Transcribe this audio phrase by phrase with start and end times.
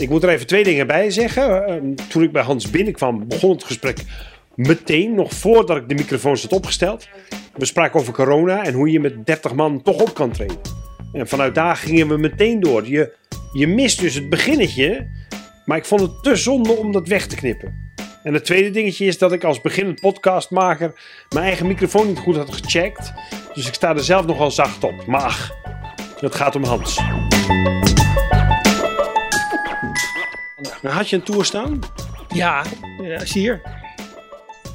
[0.00, 1.66] Ik moet er even twee dingen bij zeggen.
[1.66, 3.98] Ehm, Toen ik bij Hans binnenkwam, begon het gesprek
[4.54, 7.08] meteen, nog voordat ik de microfoon had opgesteld.
[7.56, 10.60] We spraken over corona en hoe je met 30 man toch op kan treden.
[11.12, 12.88] En vanuit daar gingen we meteen door.
[12.88, 13.12] Je,
[13.52, 15.08] je mist dus het beginnetje,
[15.64, 17.92] maar ik vond het te zonde om dat weg te knippen.
[18.22, 20.92] En het tweede dingetje is dat ik als beginnend podcastmaker
[21.28, 23.12] mijn eigen microfoon niet goed had gecheckt.
[23.54, 25.06] Dus ik sta er zelf nogal zacht op.
[25.06, 25.50] Maar ach,
[26.20, 27.00] het gaat om Hans.
[30.82, 31.78] Had je een tour staan?
[32.34, 32.64] Ja,
[33.02, 33.80] is hier.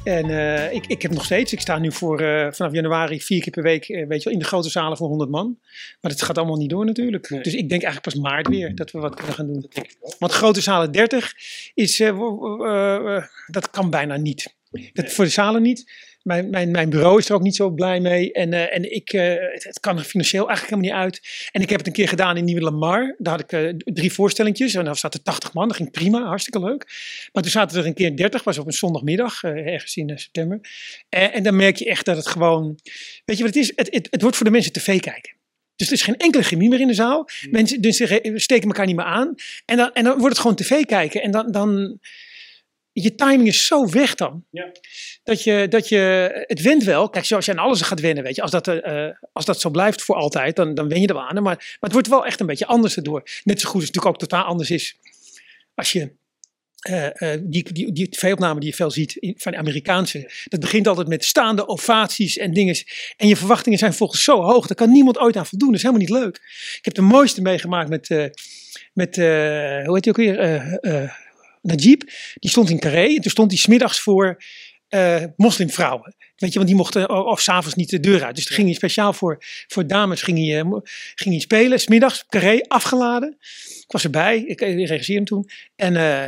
[0.06, 3.42] En eh, ik, ik heb nog steeds, ik sta nu voor eh, vanaf januari vier
[3.42, 5.58] keer per week, eh, weet je wel, in de grote zalen voor 100 man.
[6.00, 7.30] Maar dat gaat allemaal niet door natuurlijk.
[7.30, 7.40] Nee.
[7.40, 9.70] Dus ik denk eigenlijk pas maart weer dat we wat kunnen gaan doen.
[10.18, 11.32] Want grote zalen 30
[11.74, 11.96] is,
[13.46, 14.54] dat kan bijna niet.
[14.92, 15.92] Dat voor de zalen niet.
[16.26, 18.32] Mijn, mijn, mijn bureau is er ook niet zo blij mee.
[18.32, 21.48] En, eh, en ik, eh, het, het kan er financieel eigenlijk helemaal niet uit.
[21.52, 23.14] En ik heb het een keer gedaan in Nieuwe Lamar.
[23.18, 24.74] Daar had ik eh, drie voorstellingjes.
[24.74, 25.68] En dan zaten 80 man.
[25.68, 26.84] Dat ging prima, hartstikke leuk.
[27.32, 28.44] Maar toen zaten er een keer 30.
[28.44, 30.60] was op een zondagmiddag, ergens in september.
[31.08, 32.78] En, en dan merk je echt dat het gewoon...
[33.24, 33.72] Weet je wat het is?
[33.76, 35.34] Het, het, het wordt voor de mensen tv kijken.
[35.76, 37.28] Dus er is geen enkele chemie meer in de zaal.
[37.50, 37.96] Mensen dus
[38.34, 39.34] steken elkaar niet meer aan.
[39.64, 41.22] En dan, en dan wordt het gewoon tv kijken.
[41.22, 41.52] En dan...
[41.52, 42.00] dan
[43.02, 44.44] je timing is zo weg dan.
[44.50, 44.72] Ja.
[45.26, 47.08] Dat, je, dat je, het went wel.
[47.10, 48.42] Kijk, zoals je aan alles gaat wennen, weet je.
[48.42, 51.26] Als dat, eh, als dat zo blijft voor altijd, dan, dan wen je er wel
[51.28, 51.34] aan.
[51.34, 53.22] Maar, maar het wordt wel echt een beetje anders erdoor.
[53.44, 54.96] Net zo goed is het natuurlijk ook totaal anders is
[55.74, 56.12] als je
[56.78, 60.30] eh, die, die, die tv-opname die je veel ziet in- van de Amerikaanse.
[60.44, 62.76] Dat begint altijd met staande ovaties en dingen.
[63.16, 64.66] En je verwachtingen zijn volgens zo hoog.
[64.66, 65.68] Daar kan niemand ooit aan voldoen.
[65.68, 66.36] Dat is helemaal niet leuk.
[66.78, 68.08] Ik heb de mooiste meegemaakt met,
[68.92, 70.78] met hoe heet hij ook weer?
[71.66, 72.02] Najib.
[72.34, 73.06] Die stond in Carré.
[73.14, 74.42] En toen stond hij smiddags voor
[75.36, 76.14] moslimvrouwen.
[76.36, 78.36] Weet je, want die mochten of s'avonds niet de deur uit.
[78.36, 79.36] Dus ging hij speciaal voor,
[79.66, 80.70] voor dames ging hij, eh,
[81.14, 81.80] ging hij spelen.
[81.80, 83.36] Smiddags, Carré, afgeladen.
[83.86, 85.48] Ik was erbij, ik, ik regisseerde hem toen.
[85.76, 86.22] En, eh,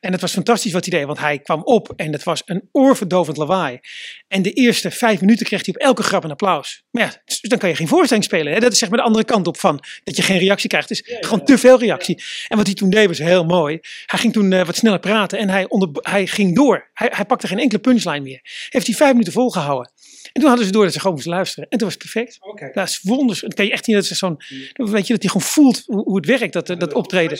[0.00, 2.68] en het was fantastisch wat hij deed, want hij kwam op en het was een
[2.72, 3.80] oorverdovend lawaai.
[4.28, 6.82] En de eerste vijf minuten kreeg hij op elke grap een applaus.
[6.90, 8.52] Maar ja, dus dan kan je geen voorstelling spelen.
[8.52, 8.60] Hè?
[8.60, 10.88] Dat is zeg maar de andere kant op van dat je geen reactie krijgt.
[10.88, 12.22] Het is gewoon te veel reactie.
[12.48, 13.78] En wat hij toen deed was heel mooi.
[14.06, 16.90] Hij ging toen eh, wat sneller praten en hij, onder, hij ging door.
[16.94, 18.40] Hij, hij pakte geen enkele punchline meer.
[18.68, 19.92] Heeft hij vijf minuten volgehouden.
[20.32, 21.66] En toen hadden ze door dat ze gewoon moesten luisteren.
[21.70, 22.38] En toen was het perfect.
[22.74, 23.40] Dat is wonders.
[23.40, 24.36] Dan kan je echt niet dat ze zo'n,
[24.74, 27.38] weet je, dat hij gewoon voelt hoe, het werkt, dat, dat optreden.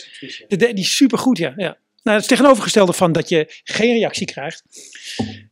[0.48, 1.52] De, de- die is supergoed, ja.
[1.56, 1.78] ja.
[2.02, 4.62] Nou, dat is tegenovergestelde van dat je geen reactie krijgt.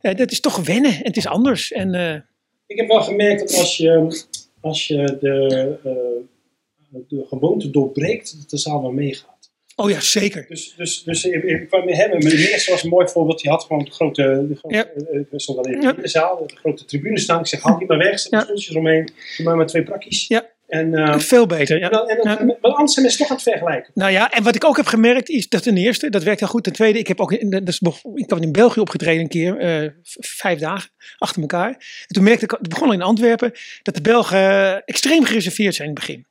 [0.01, 0.93] Eh, dat is toch wennen.
[0.93, 1.73] En het is anders.
[1.73, 2.15] En eh,
[2.67, 4.25] Ik heb wel gemerkt dat als je,
[4.61, 9.40] als je de, eh, de gewoonte doorbreekt, dat de zaal wel meegaat.
[9.77, 10.45] Oh ja, zeker.
[10.49, 13.51] Dus, dus, dus ik, ik kwam met hem, meneer Meers was een mooi voorbeeld, die
[13.51, 14.85] had gewoon de grote, de grote Ja.
[14.85, 15.93] eh, dan in Ja.
[15.93, 17.41] de zaal, de grote tribune staan.
[17.41, 18.39] Ik zeg, haal die maar weg, zet Ja.
[18.39, 19.05] de stoeltjes eromheen,
[19.37, 20.27] doe maar maar twee prakjes.
[20.27, 20.49] Ja.
[20.67, 21.75] En, eh, Veel beter.
[21.77, 21.89] en, Ja.
[21.89, 22.45] dan, en dan, Ja.
[22.45, 23.91] maar anders zijn mensen toch aan het vergelijken.
[23.95, 26.49] Nou ja, en wat ik ook heb gemerkt is dat ten eerste, dat werkt heel
[26.49, 26.65] goed.
[26.65, 27.81] Ten tweede, ik heb ook in, dat is,
[28.15, 29.89] ik heb in België opgetreden een keer, eh,
[30.21, 31.69] vijf dagen achter elkaar.
[31.69, 35.75] En toen merkte ik, het begon al in Antwerpen, dat de Belgen eh, extreem gereserveerd
[35.75, 36.27] zijn in het begin.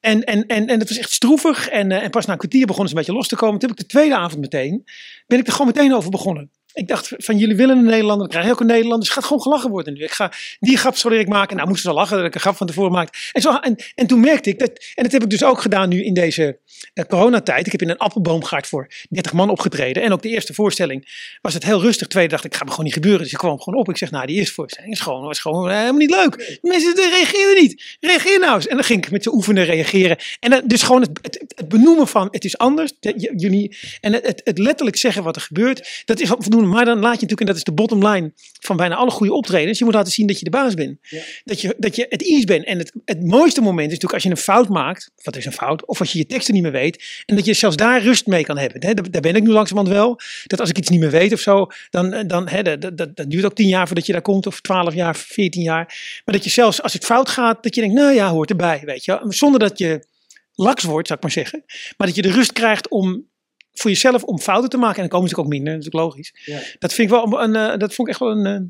[0.00, 1.68] En, en, en, en het was echt stroevig.
[1.68, 3.58] En, eh, en pas na een kwartier begonnen ze een beetje los te komen.
[3.58, 4.84] Toen heb ik de tweede avond meteen,
[5.26, 6.50] ben ik er gewoon meteen over begonnen.
[6.74, 8.98] Ik dacht van jullie willen een Nederlander, dan krijg je ook een Nederlander.
[8.98, 10.02] Dus het gaat gewoon gelachen worden nu.
[10.02, 11.56] Ik ga die grap zal ik maken.
[11.56, 13.18] Nou moesten ze lachen dat ik een grap van tevoren maakte.
[13.32, 15.88] En, zo, en, en toen merkte ik dat, en dat heb ik dus ook gedaan
[15.88, 16.58] nu in deze
[16.94, 17.66] eh, coronatijd.
[17.66, 20.02] Ik heb in een appelboomgaard voor 30 man opgetreden.
[20.02, 22.06] En ook de eerste voorstelling was het heel rustig.
[22.08, 23.22] Tweede dacht ik, gaat me gewoon niet gebeuren.
[23.22, 23.88] Dus ik kwam gewoon op.
[23.88, 26.58] Ik zeg, nou die eerste voorstelling is gewoon, was gewoon eh, helemaal niet leuk.
[26.62, 27.96] Mensen reageerden niet.
[28.00, 28.66] Reageer nou eens.
[28.66, 30.16] En dan ging ik met ze oefenen reageren.
[30.40, 32.92] En dan, dus gewoon het, het, benoemen van het is anders.
[33.36, 36.02] Jullie, en het, het, letterlijk zeggen wat er gebeurt.
[36.04, 36.36] Dat is al
[36.68, 39.32] Maar dan laat je natuurlijk, en dat is de bottom line van bijna alle goede
[39.32, 39.78] optredens.
[39.78, 40.98] Je moet laten zien dat je de baas bent.
[41.44, 42.64] Dat, je, dat je het eens bent.
[42.64, 45.10] En het, het mooiste moment is natuurlijk als je een fout maakt.
[45.22, 45.86] Wat is een fout?
[45.86, 47.22] Of als je je teksten niet meer weet.
[47.26, 48.80] En dat je zelfs daar rust mee kan hebben.
[49.10, 50.20] Daar, ben ik nu langzamerhand wel.
[50.46, 51.66] Dat als ik iets niet meer weet of zo.
[51.90, 54.46] Dan, dan hè, dat, dat, dat, duurt ook tien jaar voordat je daar komt.
[54.46, 55.84] Of twaalf jaar, veertien jaar.
[56.24, 57.62] Maar dat je zelfs als het fout gaat.
[57.62, 58.82] Dat je denkt, nou ja, hoort erbij.
[58.84, 59.24] Weet je.
[59.28, 60.06] Zonder dat je
[60.54, 61.64] laks wordt, zou ik maar zeggen.
[61.96, 63.30] Maar dat je de rust krijgt om
[63.72, 64.94] voor jezelf om fouten te maken.
[64.94, 66.34] En dan komen ze ook minder, dat is ook logisch.
[66.44, 66.60] Ja.
[66.78, 68.60] Dat vind ik wel een, eh, dat vond ik echt wel een, eh,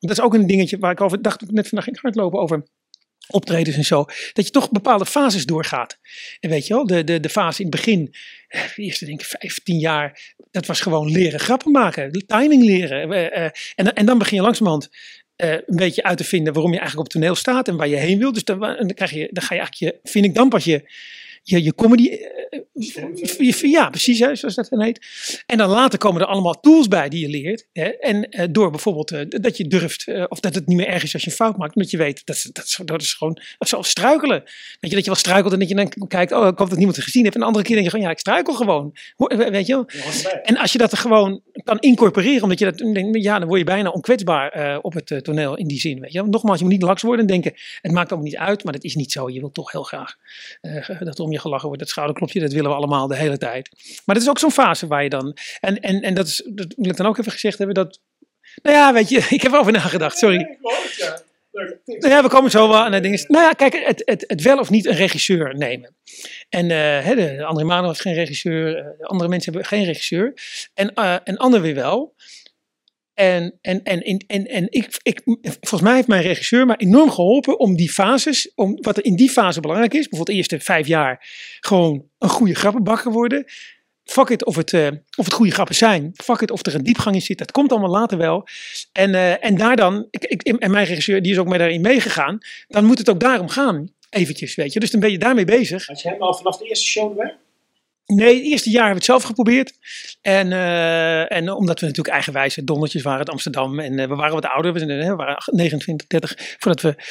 [0.00, 2.64] dat is ook een dingetje waar ik over dacht, net vandaag ging ik hardlopen over
[3.28, 5.98] optredens en zo, dat je toch bepaalde fases doorgaat.
[6.40, 8.14] En weet je wel, de, de, de fase in het begin,
[8.48, 13.32] eh, de eerste denk ik 15 jaar, dat was gewoon leren grappen maken, timing leren.
[13.74, 14.90] En, en dan begin je langzamerhand
[15.36, 17.88] eh, een beetje uit te vinden waarom je eigenlijk op het toneel staat en waar
[17.88, 18.32] je heen wil.
[18.32, 20.90] Dus dan, dan, krijg je, dan ga je eigenlijk je, vind ik dan pas je,
[21.44, 22.08] je, je comedy.
[22.08, 22.60] eh,
[23.38, 25.06] je- ja, precies, hè, zoals dat dan heet.
[25.46, 27.66] En dan later komen er allemaal tools bij die je leert.
[27.72, 31.02] Hè, en eh, door bijvoorbeeld eh, dat je durft, of dat het niet meer erg
[31.02, 33.38] is als je een fout maakt, omdat je weet dat, dat, is, dat is gewoon,
[33.80, 34.40] struikelen.
[34.80, 36.76] Weet je, dat je wel struikelt en dat je dan kijkt, oh, ik hoop dat
[36.76, 37.34] niemand het gezien heeft.
[37.34, 38.92] En de andere keer denk je gewoon, ja, ik struikel gewoon.
[39.50, 39.84] Weet je.
[40.42, 43.64] En als je dat er gewoon kan incorporeren, omdat je dat, ja, dan word je
[43.66, 46.00] bijna onkwetsbaar op het toneel in die zin.
[46.00, 46.22] Weet je?
[46.22, 48.84] Nogmaals, je moet niet laks worden en denken, het maakt allemaal niet uit, maar dat
[48.84, 49.30] is niet zo.
[49.30, 50.14] Je wilt toch heel graag
[50.60, 51.82] eh, dat om je gelachen wordt.
[51.82, 53.70] Dat schouderklopje, dat willen we allemaal de hele tijd.
[54.04, 56.74] Maar dat is ook zo'n fase waar je dan, en, en, en dat, is, dat
[56.76, 58.00] wil ik dan ook even gezegd hebben, dat,
[58.62, 60.58] nou ja, weet je, ik heb erover nagedacht, sorry.
[61.84, 63.28] Nou ja, we komen zo wel aan het ding.
[63.28, 65.96] Nou ja, kijk, het, het, het wel of niet een regisseur nemen.
[66.48, 66.70] En
[67.02, 70.32] hè, de André Mano heeft geen regisseur, eh, de andere mensen hebben geen regisseur.
[70.74, 72.14] En, eh en anderen weer wel.
[73.14, 77.58] En, en, en, en, en, ik, ik, volgens mij heeft mijn regisseur mij enorm geholpen
[77.58, 80.86] om die fases, om wat er in die fase belangrijk is, bijvoorbeeld de eerste vijf
[80.86, 81.26] jaar
[81.60, 83.44] gewoon een goede grappenbakker worden.
[84.04, 86.10] Fuck it of het, eh, of het goede grappen zijn.
[86.14, 87.38] Fuck it of er een diepgang in zit.
[87.38, 88.46] Dat komt allemaal later wel.
[88.92, 91.80] En, eh, en daar dan, ik, ik, en mijn regisseur die is ook mee daarin
[91.80, 92.38] meegegaan,
[92.68, 93.92] dan moet het ook daarom gaan.
[94.10, 94.80] Eventjes, weet je.
[94.80, 95.86] Dus dan ben je daarmee bezig.
[95.86, 97.36] Had je hem al vanaf de eerste show erbij?
[98.06, 99.72] Nee, het eerste jaar hebben we het zelf geprobeerd.
[100.20, 103.80] En, eh, en omdat we natuurlijk eigenwijze dondertjes waren uit Amsterdam.
[103.80, 104.72] En eh, we waren wat ouder.
[104.72, 106.34] We, eh, waren 29, 30.
[106.58, 107.02] Voordat we...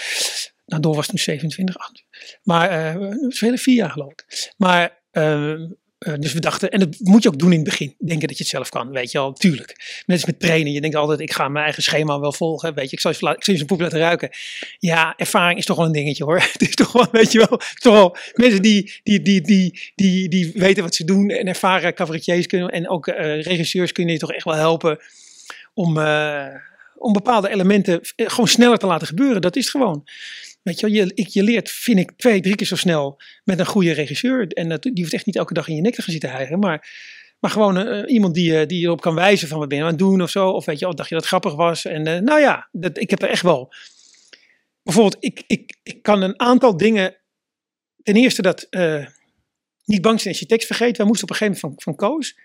[0.66, 2.40] Nou, door was toen 27, 28.
[2.44, 4.51] Maar eh we spelen vier jaar geloof ik.
[4.57, 5.01] Maar...
[5.12, 5.54] eh,
[6.03, 7.95] eh, dus we dachten, en dat moet je ook doen in het begin.
[8.00, 10.01] Denken dat je het zelf kan, weet je wel, tuurlijk.
[10.05, 10.71] Net als met trainen.
[10.71, 12.73] Je denkt altijd, ik ga mijn eigen schema wel volgen.
[12.73, 14.29] Weet je, ik zal je, zijn poep laten ruiken.
[14.79, 16.39] Ja, ervaring is toch wel een dingetje hoor.
[16.53, 20.51] Het is toch wel, weet je wel, toch mensen die, die, die, die, die, die
[20.53, 24.33] weten wat ze doen en ervaren cabaretiers kunnen en ook eh, regisseurs kunnen je toch
[24.33, 25.00] echt wel helpen
[25.73, 26.47] om, eh,
[26.95, 29.41] om bepaalde elementen gewoon sneller te laten gebeuren.
[29.41, 30.03] Dat is gewoon.
[30.63, 33.92] Weet je, ik, je leert, vind ik, twee, drie keer zo snel met een goede
[33.92, 34.48] regisseur.
[34.48, 36.60] En dat, die hoeft echt niet elke dag in je nek te gaan zitten hijgen.
[36.60, 36.89] Maar,
[37.39, 39.83] maar gewoon eh, iemand die, eh, die je erop kan wijzen van wat ben je
[39.83, 40.50] aan het doen of zo.
[40.50, 41.86] Of weet je, oh, dacht je dat grappig was.
[41.86, 43.74] En eh, nou ja, dat, ik heb er echt wel.
[44.83, 47.15] Bijvoorbeeld, ik, ik, ik kan een aantal dingen.
[48.04, 48.68] Ten eerste dat
[49.86, 50.98] niet bang zijn als je tekst vergeet.
[50.98, 52.38] Wij moesten op een gegeven moment van, van Koos.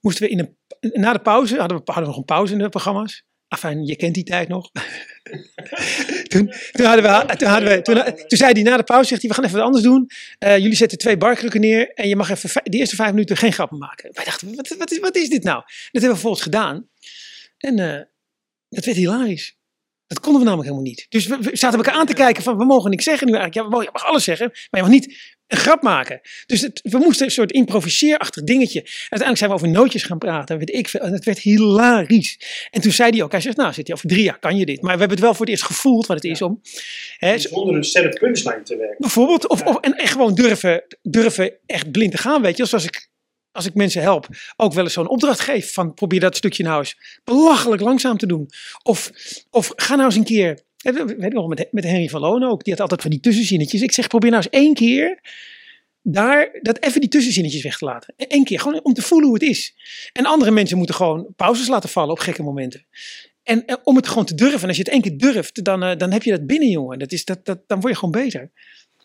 [0.00, 0.56] Moesten we in een,
[1.02, 3.24] na de pauze, hadden we, hadden we nog een pauze in de programma's.
[3.48, 4.70] Afijn, je kent die tijd nog.
[6.28, 9.30] toen, hadden we, toen, hadden we, toen, toen zei hij na de pauze, zegt hij,
[9.30, 10.10] we gaan even wat anders doen.
[10.38, 13.52] Eh, jullie zetten twee barkrukken neer en je mag even de eerste vijf minuten geen
[13.52, 14.10] grappen maken.
[14.12, 15.60] Wij dachten, wat, wat, is, wat is dit nou?
[15.60, 16.88] Dat hebben we vervolgens gedaan.
[17.58, 18.02] En eh,
[18.68, 19.56] dat werd hilarisch.
[20.06, 21.06] Dat konden we namelijk helemaal niet.
[21.08, 23.62] Dus we, we zaten elkaar aan te kijken van, we mogen niks zeggen nu eigenlijk.
[23.62, 26.20] Ja, we mogen, je mag alles zeggen, maar je mag niet een grap maken.
[26.46, 28.80] Dus het, we moesten een soort improviseerachtig dingetje.
[28.80, 31.00] Uiteindelijk zijn we over nootjes gaan praten, weet ik veel.
[31.00, 32.40] En het werd hilarisch.
[32.70, 34.66] En toen zei hij ook, hij zegt, nou zit hij over drie jaar, kan je
[34.66, 34.82] dit.
[34.82, 36.60] Maar we hebben het wel voor het eerst gevoeld wat het is om.
[37.16, 38.96] Hè, Zonder een sterk punchline te werken.
[38.98, 42.64] Bijvoorbeeld, of, of, en echt gewoon durven, durven echt blind te gaan, weet je.
[42.64, 43.08] Zoals ik,
[43.56, 46.78] als ik mensen help, ook wel eens zo'n opdracht geef van probeer dat stukje nou
[46.78, 48.50] eens belachelijk langzaam te doen.
[48.82, 49.10] Of,
[49.50, 50.60] of ga nou eens een keer,
[51.16, 53.82] weet nog, met, met Henry van Loon ook, die had altijd van die tussenzinnetjes.
[53.82, 55.20] Ik zeg probeer nou eens één keer
[56.02, 58.14] daar dat even die tussenzinnetjes weg te laten.
[58.16, 59.74] Eén keer, gewoon om te voelen hoe het is.
[60.12, 62.86] En andere mensen moeten gewoon pauzes laten vallen op gekke momenten.
[63.42, 64.60] En om het gewoon te durven.
[64.60, 66.98] En als je het één keer durft, dan, eh, dan heb je dat binnen, jongen.
[66.98, 68.50] Dat is, dat, dat, dan word je gewoon beter.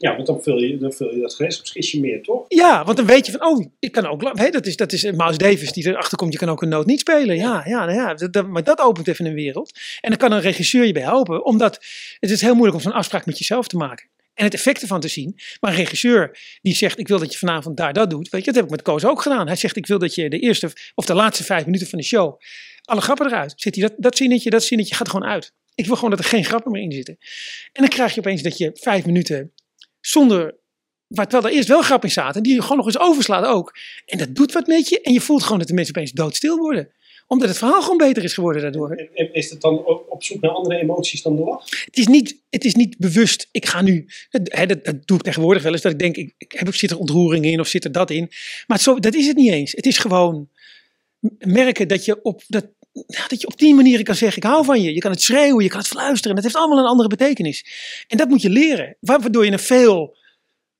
[0.01, 2.45] Ja, want dan vul je, dan vul je dat gereedschapskistje meer, toch?
[2.47, 5.03] Ja, want dan weet je van, oh, ik kan ook, hè, dat is, dat is
[5.03, 7.35] eh, Miles Davis die erachter komt, je kan ook een noot niet spelen.
[7.35, 9.79] Ja, ja, nou ja dat, dat- maar dat opent even een wereld.
[10.01, 11.85] En dan kan een regisseur je bij helpen, omdat
[12.19, 14.09] het is heel moeilijk om zo'n afspraak met jezelf te maken.
[14.33, 15.35] En het effect ervan te zien.
[15.59, 18.29] Maar een regisseur die zegt, ik wil dat je vanavond daar dat doet.
[18.29, 19.47] Weet je, dat heb ik met Koos ook gedaan.
[19.47, 22.05] Hij zegt, ik wil dat je de eerste of de laatste vijf minuten van de
[22.05, 22.39] show,
[22.83, 23.53] alle grappen eruit.
[23.55, 25.53] Zit hij dat, dat zinnetje, dat zinnetje gaat er gewoon uit.
[25.75, 27.17] Ik wil gewoon dat er geen grappen meer in zitten.
[27.73, 29.51] En dan krijg je opeens dat je vijf minuten
[30.01, 30.59] zonder
[31.15, 33.75] maar terwijl er eerst wel grap in zaten, die je gewoon nog eens overslaat ook.
[34.05, 35.01] En dat doet wat met je.
[35.01, 36.89] En je voelt gewoon dat de mensen opeens doodstil worden.
[37.27, 38.91] Omdat het verhaal gewoon beter is geworden daardoor.
[38.91, 41.69] En- Is het dan op zoek naar andere emoties dan de lach?
[41.85, 44.05] Het is niet, het is niet bewust, ik ga nu...
[44.29, 45.81] Dat, hè, dat, dat doe ik tegenwoordig wel eens.
[45.81, 48.31] Dat ik denk, ik, ik heb, zit er ontroering in of zit er dat in.
[48.67, 49.71] Maar zo, dat is het niet eens.
[49.71, 50.49] Het is gewoon
[51.39, 52.43] merken dat je op...
[52.47, 52.65] Dat,
[53.07, 54.93] ja, dat je op die manier kan zeggen, ik hou van je.
[54.93, 56.35] Je kan het schreeuwen, je kan het fluisteren.
[56.35, 57.65] Dat heeft allemaal een andere betekenis.
[58.07, 58.95] En dat moet je leren.
[58.99, 60.17] Wa- Waardoor je een veel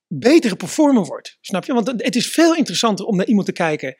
[0.08, 1.38] betere performer wordt.
[1.41, 1.74] Snap je?
[1.74, 3.96] Want het is veel interessanter om naar iemand te kijken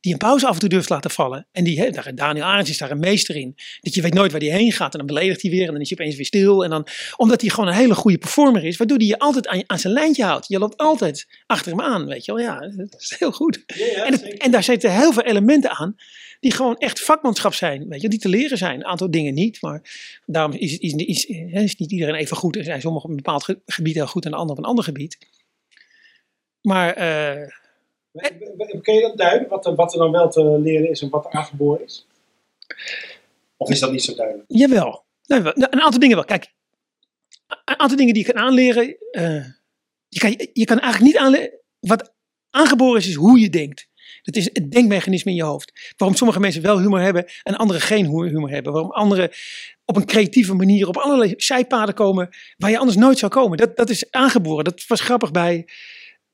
[0.00, 1.46] die een pauze af en toe durft te laten vallen.
[1.52, 3.54] En die, daar- Daniel Arends is daar een meester in.
[3.80, 5.80] Dat je weet nooit waar hij heen gaat en dan beledigt hij weer en dan
[5.80, 6.64] is hij opeens weer stil.
[6.64, 9.62] En dan, omdat hij gewoon een hele goede performer is, waardoor hij je altijd aan,
[9.66, 10.48] aan zijn lijntje houdt.
[10.48, 12.42] Je loopt altijd achter hem aan, weet je wel.
[12.44, 13.62] Ja, dat is heel goed.
[13.66, 15.96] Ja, ja, En, het- en daar zitten heel veel elementen aan
[16.42, 18.74] die gewoon echt vakmanschap zijn, weet je, die te leren zijn.
[18.78, 19.82] Een aantal dingen niet, maar
[20.26, 22.56] daarom is, is, is, is niet iedereen even goed.
[22.56, 24.68] Er zijn sommigen op een bepaald ge- gebied heel goed en de ander op een
[24.68, 25.18] ander gebied.
[26.62, 27.48] Maar eh,
[28.82, 31.24] Kun je dat duiden, wat er, wat er dan wel te leren is en wat
[31.24, 32.06] er aangeboren is?
[33.56, 34.44] Of is dat niet zo duidelijk?
[34.48, 35.04] Jawel.
[35.26, 36.24] Wel- nou, een aantal dingen wel.
[36.24, 36.52] Kijk,
[37.64, 38.96] een aantal dingen die je kan aanleren.
[39.10, 39.44] eh,
[40.08, 41.50] je, kan, je kan eigenlijk niet aanleren.
[41.80, 42.12] Wat
[42.50, 43.88] aangeboren is, is hoe je denkt.
[44.22, 45.94] Dat is het denkmechanisme in je hoofd.
[45.96, 48.72] Waarom sommige mensen wel humor hebben en anderen geen hu- humor hebben.
[48.72, 49.30] Waarom anderen
[49.84, 53.58] op een creatieve manier op allerlei zijpaden komen waar je anders nooit zou komen.
[53.58, 54.64] Dat, dat is aangeboren.
[54.64, 55.66] Dat was grappig bij.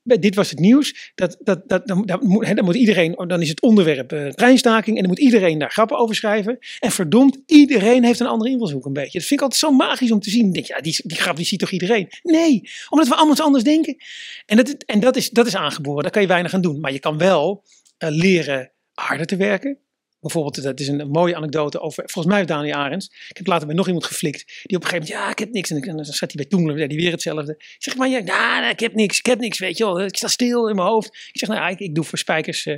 [0.03, 1.11] dit was het nieuws.
[1.15, 4.95] Dat, dat, dat, dan, moet, dan moet iedereen, dan is het onderwerp treinstaking.
[4.95, 6.57] En dan moet iedereen daar grappen over schrijven.
[6.79, 9.19] En verdomd, iedereen heeft een andere invalshoek een beetje.
[9.19, 10.59] Dat vind ik altijd zo magisch om te zien.
[10.63, 12.09] Ja, die, die grap die ziet toch iedereen?
[12.23, 13.95] Nee, omdat we allemaal anders denken.
[14.45, 16.01] En, dat, en dat, is, dat is aangeboren.
[16.01, 16.79] Daar kan je weinig aan doen.
[16.79, 17.63] Maar je kan wel
[17.99, 19.77] leren harder te werken.
[20.19, 23.05] Bijvoorbeeld, dat is een, mooie anekdote over, volgens mij Daniel Arends.
[23.29, 24.45] Ik heb later bij nog iemand geflikt.
[24.63, 25.69] Die op een gegeven moment, ja, ik heb niks.
[25.69, 27.51] En dan- zat hij bij Toemler, hij weer hetzelfde.
[27.51, 30.01] Ik zeg, maar ja, ik heb niks, ik heb niks, weet je wel.
[30.01, 31.07] Ik sta stil in mijn hoofd.
[31.07, 32.77] Ik zeg, nou, ik doe voor Spijkers, eh,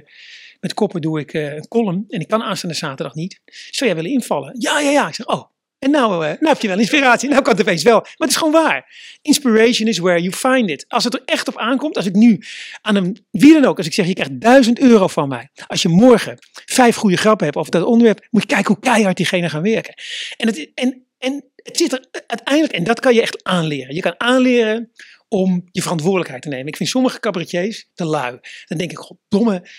[0.60, 2.06] met koppen doe ik eh, een column.
[2.10, 3.42] En ik kan aanstaande zaterdag niet.
[3.46, 4.56] Zou jij willen invallen?
[4.60, 5.08] Ja, ja, ja.
[5.08, 5.50] Ik zeg, oh.
[5.84, 7.30] En nou, eh, nou heb je wel inspiratie.
[7.30, 8.00] Nou kan het opeens wel.
[8.00, 8.96] Maar het is gewoon waar.
[9.22, 10.86] Inspiration is where you find it.
[10.88, 12.44] Als het er echt op aankomt, als ik nu
[12.82, 15.50] aan een, wie dan ook, als ik zeg je krijgt 1000 euro van mij.
[15.68, 19.18] Als je morgen vijf goede grappen hebt over dat onderwerp, moet je kijken hoe keihard
[19.18, 19.94] diegene gaan werken.
[20.38, 23.96] En het, en, en het zit er uiteindelijk, en dat kan je echt aanleren.
[23.96, 24.92] Je kan aanleren
[25.28, 26.68] om je verantwoordelijkheid te nemen.
[26.68, 28.40] Ik vind sommige cabaretiers te lui.
[28.66, 29.70] Dan denk ik, goddomme,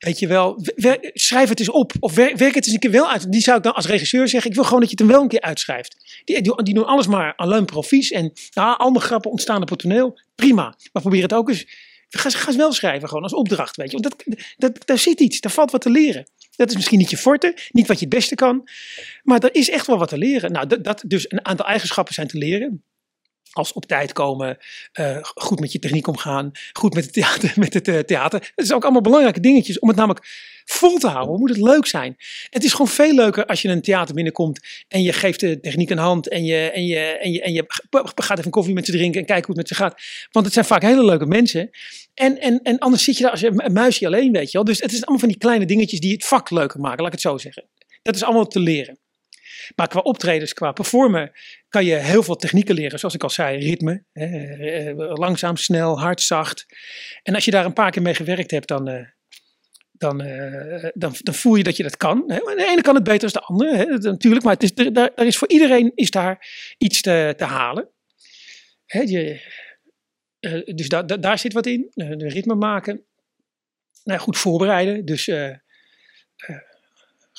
[0.00, 0.62] weet je wel,
[1.12, 1.92] schrijf het eens op.
[2.00, 3.32] Of werk, het eens een keer wel uit.
[3.32, 5.22] Die zou ik dan als regisseur zeggen, ik wil gewoon dat je het hem wel
[5.22, 6.22] een keer uitschrijft.
[6.24, 8.10] Die, die, doen alles maar alleen profies.
[8.10, 10.18] En ja, al mijn grappen ontstaan op het toneel.
[10.34, 10.74] Prima.
[10.92, 11.66] Maar probeer het ook eens.
[12.08, 13.76] Ga, ga eens wel schrijven, gewoon als opdracht.
[13.76, 13.98] Weet je.
[13.98, 16.26] Want dat, dat, daar zit iets, daar valt wat te leren.
[16.56, 18.68] Dat is misschien niet je forte, niet wat je het beste kan.
[19.22, 20.52] Maar er is echt wel wat te leren.
[20.52, 22.84] Nou, dat, dat, dus een aantal eigenschappen zijn te leren.
[23.52, 24.58] Als op tijd komen,
[24.92, 27.52] eh, goed met je techniek omgaan, goed met het theater.
[27.60, 28.52] Met het, eh, theater.
[28.54, 30.26] Het is ook allemaal belangrijke dingetjes om het namelijk
[30.64, 31.38] vol te houden.
[31.38, 32.16] Moet het leuk zijn.
[32.50, 35.60] Het is gewoon veel leuker als je in een theater binnenkomt en je geeft de
[35.60, 37.64] techniek een hand en je, en je, en je, en je
[38.14, 40.02] gaat even koffie met ze drinken en kijkt hoe het met ze gaat.
[40.30, 41.70] Want het zijn vaak hele leuke mensen.
[42.14, 44.64] En, en, en anders zit je daar als een een muisje alleen, weet je wel.
[44.64, 47.12] Dus het is allemaal van die kleine dingetjes die het vak leuker maken, laat ik
[47.12, 47.64] het zo zeggen.
[48.02, 48.98] Dat is allemaal te leren.
[49.76, 51.32] Maar qua optredens, qua performen,
[51.68, 52.98] kan je heel veel technieken leren.
[52.98, 54.04] Zoals ik al zei, ritme.
[54.12, 56.66] Hè, eh, langzaam, snel, hard, zacht.
[57.22, 59.06] En als je daar een paar keer mee gewerkt hebt, dan, eh,
[59.92, 62.24] dan, eh, dan, dan voel je dat je dat kan.
[62.26, 62.38] Hè.
[62.38, 64.44] De ene kan het beter dan de andere, hè, natuurlijk.
[64.44, 66.46] Maar het is, er, daar, is voor iedereen is daar
[66.78, 67.88] iets te, te halen.
[68.86, 69.40] Hè, je,
[70.74, 71.90] dus da, da- daar zit wat in.
[71.94, 73.04] De ritme maken.
[74.04, 75.04] Nou, goed voorbereiden.
[75.04, 75.30] Dus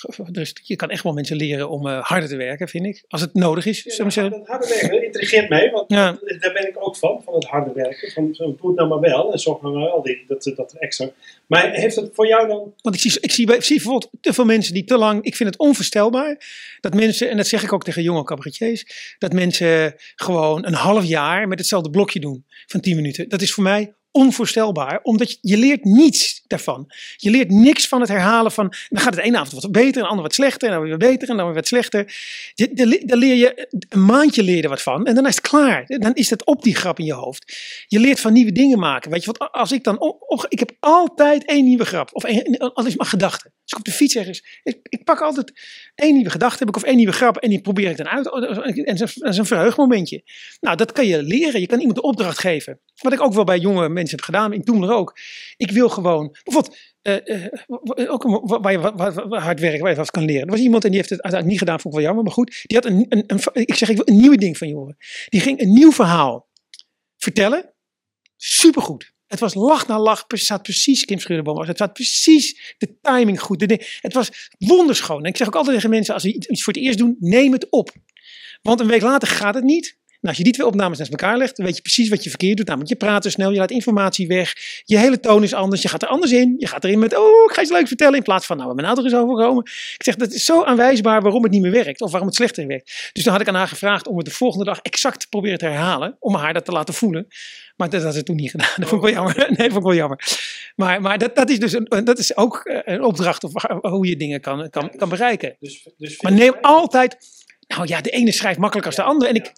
[0.31, 3.03] dus je kan echt wel mensen leren om eh, harder te werken, vind ik.
[3.08, 4.29] Als het nodig is, we zeggen.
[4.29, 6.20] dat harde werken intrigeert mij, want Ja.
[6.39, 8.12] daar ben ik ook van, van het harde werken.
[8.12, 11.10] Van, doe het nou maar wel en zorg nou maar wel die, dat, dat extra.
[11.48, 12.74] Maar heeft het voor jou dan...
[12.81, 15.24] Want ik zie, ik, zie, ik zie bijvoorbeeld te veel mensen die te lang.
[15.24, 16.38] Ik vind het onvoorstelbaar
[16.79, 21.03] dat mensen, en dat zeg ik ook tegen jonge cabaretiers, dat mensen gewoon een half
[21.05, 23.29] jaar met hetzelfde blokje doen van 10 minuten.
[23.29, 26.91] Dat is voor mij onvoorstelbaar, omdat je, leert niets daarvan.
[27.18, 30.01] Je leert niks van het herhalen van, dan gaat het ene avond wat beter, en
[30.01, 32.13] de andere wat slechter, en dan weer beter, en dan weer wat slechter.
[32.56, 35.48] Daar le- daar leer je, een maandje leer je wat van, en dan is het
[35.48, 35.84] klaar.
[35.88, 37.56] Dan is het op die grap in je hoofd.
[37.88, 39.12] Je leert van nieuwe dingen maken.
[39.12, 42.56] Weet je, want als ik dan op- ik heb altijd één nieuwe grap, of één,
[42.96, 43.51] maar gedachte.
[43.62, 45.51] Als ik op de fiets ergens, ik, ik pak altijd
[45.96, 48.30] één nieuwe gedachte, heb ik of één nieuwe grap, en die probeer ik dan uit.
[48.86, 50.24] En dat is een verheugmomentje.
[50.60, 51.62] Nou, dat kan je leren.
[51.62, 52.80] Je kan iemand de opdracht geven.
[53.01, 55.18] Wat ik ook wel bij jonge mensen heb gedaan, in Toemler ook.
[55.58, 58.24] Ik wil gewoon, bijvoorbeeld, eh, eh, ook
[58.62, 58.80] waar je
[59.30, 60.44] hard werken, waar je wat kan leren.
[60.44, 62.34] Er was iemand en die heeft het uiteindelijk niet gedaan, vond ik wel jammer, maar
[62.34, 62.63] goed.
[62.63, 64.98] Die had een, een, een, ik zeg, ik wil een nieuwe ding van je horen.
[65.30, 66.50] Die ging een nieuw verhaal
[67.18, 67.74] vertellen.
[68.36, 69.11] Supergoed.
[69.31, 73.41] Het was lach na lach, het zat precies, Kim Schuurderboom het zat precies de timing
[73.41, 73.61] goed.
[74.01, 75.23] Het was wonderschoon.
[75.23, 77.51] En ik zeg ook altijd tegen mensen, als ze iets voor het eerst doen, neem
[77.51, 77.91] het op.
[78.61, 79.97] Want een week later gaat het niet.
[80.21, 82.57] als je die twee opnames naast elkaar legt, dan weet je precies wat je verkeerd
[82.57, 82.65] doet.
[82.65, 85.88] Namelijk, je praat te snel, je laat informatie weg, je hele toon is anders, je
[85.88, 86.55] gaat er anders in.
[86.57, 88.88] Je gaat erin met, oh, ik ga iets leuks vertellen, in plaats van, nou, mijn
[88.88, 89.63] nou er is overkomen.
[89.63, 92.67] Ik zeg, dat is zo aanwijsbaar waarom het niet meer werkt, of waarom het slechter
[92.67, 93.09] werkt.
[93.13, 95.57] Dus dan had ik aan haar gevraagd om het de volgende dag exact te proberen
[95.57, 97.27] te herhalen, om haar dat te laten voelen.
[97.81, 98.69] Maar dat had ze toen niet gedaan.
[98.79, 99.35] Dat vond ik wel jammer.
[99.38, 100.39] Nee, dat vond ik wel jammer.
[100.75, 104.07] Maar, maar dat, dat is dus een, dat is ook eh, een opdracht of hoe
[104.07, 105.55] je dingen kan, kan, kan bereiken.
[105.59, 107.17] Dus, dus Maar neem altijd.
[107.67, 109.29] Nou ja, de ene schrijft makkelijker als de andere.
[109.29, 109.51] En ik,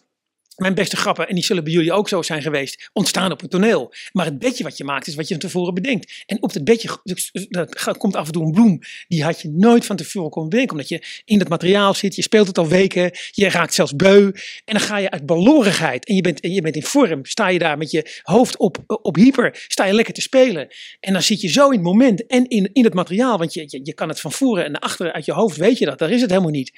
[0.55, 3.49] mijn beste grappen, en die zullen bij jullie ook zo zijn geweest, ontstaan op het
[3.49, 3.93] toneel.
[4.11, 6.23] Maar het bedje wat je maakt, is wat je van tevoren bedenkt.
[6.25, 8.79] En op dat bedje dus, dat gaat- komt af en toe een bloem.
[9.07, 10.75] Die had je nooit van tevoren kunnen bedenken.
[10.75, 14.31] Omdat je in het materiaal zit, je speelt het al weken, je raakt zelfs beu.
[14.65, 17.59] En dan ga je uit balorigheid, en je bent, je bent in vorm, sta je
[17.59, 20.67] daar met je hoofd op, op hyper, sta je lekker te spelen.
[20.99, 23.63] En dan zit je zo in het moment en in, in het materiaal, want je,
[23.67, 25.99] je, je kan het van voren en naar achteren uit je hoofd, weet je dat.
[25.99, 26.71] Daar is het helemaal niet.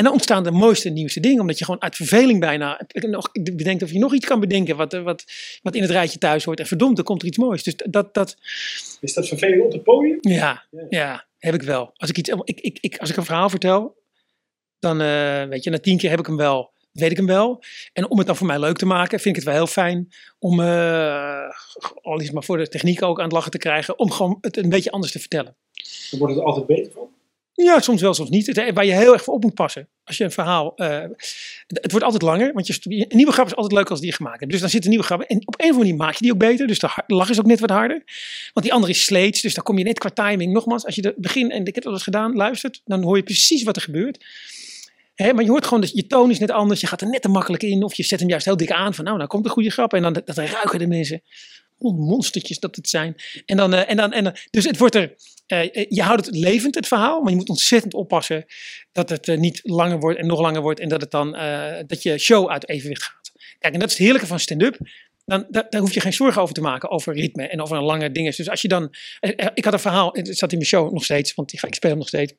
[0.00, 3.82] En dan ontstaan de mooiste nieuwste dingen, omdat je gewoon uit verveling bijna nog bedenkt
[3.82, 5.24] of je nog iets kan bedenken wat, eh, wat,
[5.62, 6.60] wat in het rijtje thuis hoort.
[6.60, 7.62] En verdomd, er komt er iets moois.
[7.62, 8.36] Dus dat, dat
[9.00, 10.18] is dat vervelend op het podium?
[10.20, 10.86] ja, Ja.
[10.88, 11.90] ja, heb ik wel.
[11.96, 13.96] Als ik, iets, ik, ik, ik, als ik een verhaal vertel,
[14.78, 17.62] dan eh, weet je, na tien keer heb ik hem wel, weet ik hem wel.
[17.92, 20.08] En om het dan voor mij leuk te maken, vind ik het wel heel fijn
[20.38, 21.48] om, eh,
[22.02, 24.56] al is maar voor de techniek ook aan het lachen te krijgen, om gewoon het
[24.56, 25.56] een beetje anders te vertellen.
[26.10, 27.18] Dan wordt het altijd beter van.
[27.62, 28.46] Ja, soms wel, soms niet.
[28.46, 29.88] Het, waar je heel erg voor op moet passen.
[30.04, 30.72] Als je een verhaal.
[30.76, 31.04] eh,
[31.66, 34.14] het, wordt altijd langer, want je, een nieuwe grap is altijd leuk als die je
[34.14, 34.52] gemaakt hebt.
[34.52, 35.20] Dus dan zit een nieuwe grap.
[35.20, 36.66] En op een of andere manier maak je die ook beter.
[36.66, 38.02] Dus de lach is ook net wat harder.
[38.52, 39.40] Want die andere is sleets.
[39.40, 40.52] Dus dan kom je net qua timing.
[40.52, 42.80] Nogmaals, als je het begin, en ik heb dat eens gedaan, luistert.
[42.84, 44.24] Dan hoor je precies wat er gebeurt.
[45.14, 46.80] Hè, maar je hoort gewoon dat je toon is net anders.
[46.80, 47.82] Je gaat er net te makkelijk in.
[47.82, 48.94] Of je zet hem juist heel dik aan.
[48.94, 49.94] Van nou, nou komt een goede grap.
[49.94, 51.22] En dan dat, ruiken de mensen.
[51.78, 53.14] Monstertjes dat het zijn.
[53.46, 55.14] En dan, eh, en dan, en dus het wordt er.
[55.50, 57.20] Eh, je houdt het levend, het verhaal.
[57.20, 58.44] Maar je moet ontzettend oppassen
[58.92, 60.80] dat het eh, niet langer wordt en nog langer wordt.
[60.80, 63.32] En dat, het dan, eh, dat je show uit evenwicht gaat.
[63.58, 64.78] Kijk, en dat is het heerlijke van stand-up.
[65.24, 68.12] Dan, daar, hoef je geen zorgen over te maken, over ritme en over een lange
[68.12, 68.32] dingen.
[68.36, 68.94] Dus als je dan.
[69.20, 71.74] eh, eh, Ik had een verhaal, het zat in mijn show nog steeds, want ik
[71.74, 72.32] speel hem nog steeds.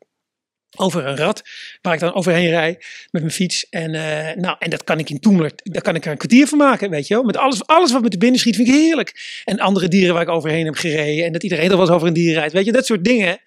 [0.78, 1.42] Over een rad,
[1.82, 2.80] waar ik dan overheen rij
[3.12, 3.70] met mijn fiets.
[3.70, 6.48] En, eh, nou, en dat kan ik in Toemler, daar kan ik er een kwartier
[6.48, 7.24] van maken, weet je.
[7.24, 9.42] Met alles, alles wat me te binnen schiet, vind ik heerlijk.
[9.46, 11.26] En andere dieren waar ik overheen heb gereden.
[11.26, 13.40] En dat iedereen er eens over een dier rijdt, weet je, dat soort dingen.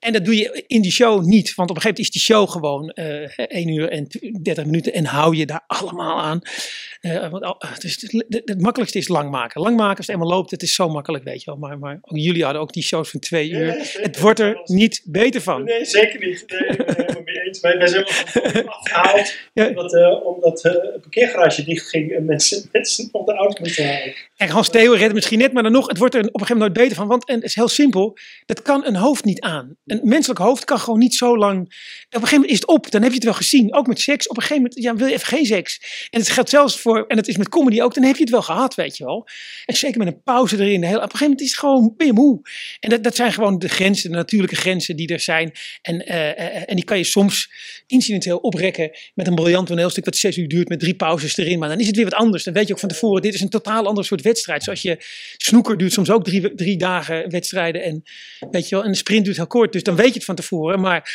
[0.00, 1.54] En dat doe je in die show niet.
[1.54, 4.06] Want op een gegeven moment is die show gewoon eh 1 uur en
[4.42, 4.92] 30 minuten.
[4.92, 6.40] En hou je daar allemaal aan.
[7.00, 9.60] Eh, want, het, is, het, makkelijkste is lang maken.
[9.60, 11.56] Lang maken als het eenmaal loopt, het is zo makkelijk, weet je wel.
[11.60, 13.98] Maar, maar ook jullie hadden ook die shows van twee uur.
[14.00, 15.64] Het wordt er niet beter van.
[15.64, 16.44] Nee, zeker niet.
[16.46, 17.60] Nee, ik ben het helemaal mee eens.
[17.60, 18.04] Wij, wij zijn
[18.52, 19.32] wel afgehaald.
[19.52, 19.68] Ja.
[19.68, 23.86] Omdat, eh, omdat eh, het parkeergarage dicht ging en mensen, mensen nog de auto moesten
[23.86, 24.14] halen.
[24.36, 26.32] Kijk, Hans Theo redt het misschien net, maar dan nog, het wordt er op een
[26.32, 27.08] gegeven moment nooit beter van.
[27.08, 29.76] Want en het is heel simpel, dat kan een hoofd niet aan.
[29.86, 31.58] Een menselijk hoofd kan gewoon niet zo lang...
[31.60, 33.74] Op een gegeven moment is het op, dan heb je het wel gezien.
[33.74, 36.06] Ook met seks, op een gegeven moment ja, wil je even geen seks.
[36.10, 38.30] En het geldt zelfs voor, en het is met comedy ook, dan heb je het
[38.30, 39.28] wel gehad, weet je wel.
[39.66, 40.80] En zeker met een pauze erin.
[40.80, 42.40] de op een gegeven moment is het gewoon, moe.
[42.80, 45.52] En dat, dat zijn gewoon de grenzen, de natuurlijke grenzen die er zijn.
[45.82, 47.50] En, eh, eh, en die kan je soms
[47.86, 51.58] incidenteel oprekken met een briljant toneelstuk wat zes uur duurt met drie pauzes erin.
[51.58, 52.44] Maar dan is het weer wat anders.
[52.44, 54.62] Dan weet je ook van tevoren, dit is een totaal ander soort wedstrijd.
[54.62, 54.96] Zoals je,
[55.36, 57.82] snoeker duurt soms ook drie, drie dagen wedstrijden.
[57.82, 58.02] En,
[58.50, 59.72] weet je wel, en een sprint duurt heel kort.
[59.72, 60.80] Dus dan weet je het van tevoren.
[60.80, 61.10] Maar,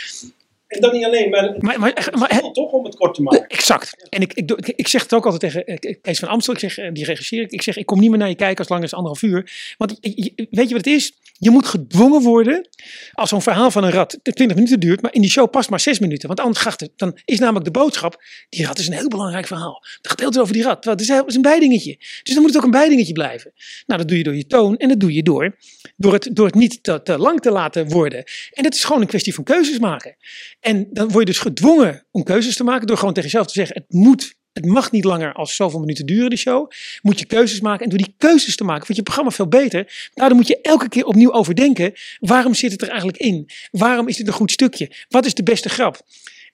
[0.68, 3.48] En dan niet alleen, maar, maar, toch om het kort te maken.
[3.48, 4.08] Exact.
[4.10, 6.54] En ik, ik, ik, ik zeg het ook altijd tegen eh, Kees van Amstel.
[6.54, 7.52] Ik zeg, eh, die regisseer ik.
[7.52, 9.74] Ik zeg, ik kom niet meer naar je kijken als lang als anderhalf uur.
[9.78, 11.14] Want weet je wat het is?
[11.38, 12.68] Je moet gedwongen worden.
[13.14, 15.02] Als zo'n verhaal van een rat 20 minuten duurt.
[15.02, 16.28] Maar in die show past maar 6 minuten.
[16.28, 16.92] Want anders gaat het.
[16.96, 18.24] Dan is namelijk de boodschap.
[18.50, 19.84] Die rat is een heel belangrijk verhaal.
[19.98, 20.86] Het gaat heel veel over die rat.
[20.86, 21.96] Het is, is een bijdingetje.
[22.24, 23.54] Dus dan moet het ook een bijdingetje blijven.
[23.86, 24.78] Nou, dat doe je door je toon.
[24.78, 25.56] En dat doe je door.
[25.98, 28.24] Door het, door het niet te, te lang te laten worden.
[28.52, 30.16] En dat is gewoon een kwestie van keuzes maken.
[30.66, 33.54] En dan word je dus gedwongen om keuzes te maken door gewoon tegen jezelf te
[33.54, 36.72] zeggen: het moet, het mag niet langer als zoveel minuten duren, de show.
[37.02, 40.10] Moet je keuzes maken en door die keuzes te maken wordt je programma veel beter.
[40.14, 43.50] Daardoor moet je elke keer opnieuw overdenken: waarom zit het er eigenlijk in?
[43.72, 44.92] Waarom is dit een goed stukje?
[45.10, 46.02] Wat is de beste grap?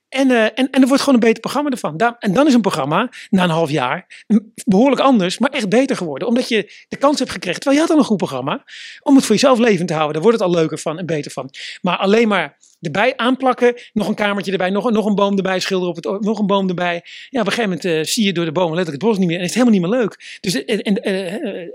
[0.09, 1.97] En, eh, en, en er wordt gewoon een beter programma ervan.
[1.97, 4.25] Daar- en dan is een programma, na een half jaar,
[4.65, 6.27] behoorlijk anders, maar echt beter geworden.
[6.27, 8.63] Omdat je de kans hebt gekregen, terwijl je had al een goed programma,
[9.01, 10.13] om het voor jezelf levend te houden.
[10.13, 11.49] Daar wordt het al leuker van en beter van.
[11.81, 15.59] Maar alleen maar erbij aanplakken, nog een kamertje erbij, nog, een- nog een boom erbij,
[15.59, 17.01] schilderen op het, nog een boom erbij.
[17.29, 19.27] Ja, op een gegeven moment eh, zie je door de bomen letterlijk het bos niet
[19.27, 20.37] meer en is het helemaal niet meer leuk.
[20.41, 21.67] Dus, eh, en, eh,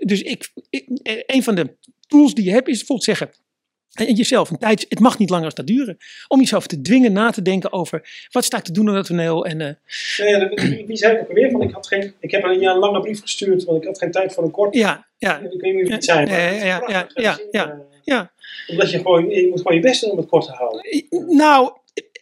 [0.00, 0.84] dus ik, ik,
[1.26, 3.30] een van de tools die je hebt is bijvoorbeeld zeggen,
[3.90, 5.96] en jezelf een tijd, het mag niet langer als dat duren.
[6.28, 9.06] Om jezelf te dwingen na te denken over wat sta ik te doen op dat
[9.06, 9.44] toneel.
[9.46, 9.58] En,
[10.16, 11.50] Ja, wie wie zei het ook alweer?
[11.50, 13.98] Van, ik, had geen, ik heb een, ja, een lange brief gestuurd, want ik had
[13.98, 14.74] geen tijd voor een kort.
[14.74, 16.26] ja, ja, Ik weet niet wie het zijn.
[16.28, 17.78] Ja, is ja, ja, ja.
[18.04, 18.32] Eh, ja.
[18.66, 21.04] Omdat je gewoon, je moet gewoon je best doen om het kort te houden.
[21.36, 21.72] Nou,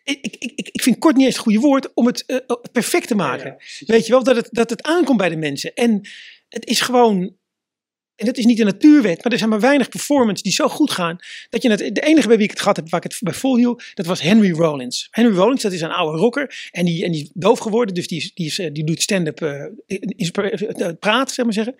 [0.04, 3.08] ik, ik, ik, ik vind kort niet eens het goede woord om het eh, perfect
[3.08, 3.44] te maken.
[3.44, 3.88] Ja, ja, precies.
[3.88, 5.74] Weet je wel, dat het, dat het aankomt bij de mensen.
[5.74, 6.00] En
[6.48, 7.36] het is gewoon.
[8.18, 10.90] En dat is niet een natuurwet, maar er zijn maar weinig performance die zo goed
[10.90, 11.18] gaan.
[11.50, 13.32] Dat je het, de enige bij wie ik het gehad heb, waar ik het bij
[13.32, 15.08] volhield, dat was Henry Rollins.
[15.10, 16.68] Henry Rollins, dat is een oude rocker.
[16.70, 19.40] En die, en die is doof geworden, dus die, die, is, eh, die doet stand-up
[19.40, 21.74] eh, praat, zeg maar zeggen.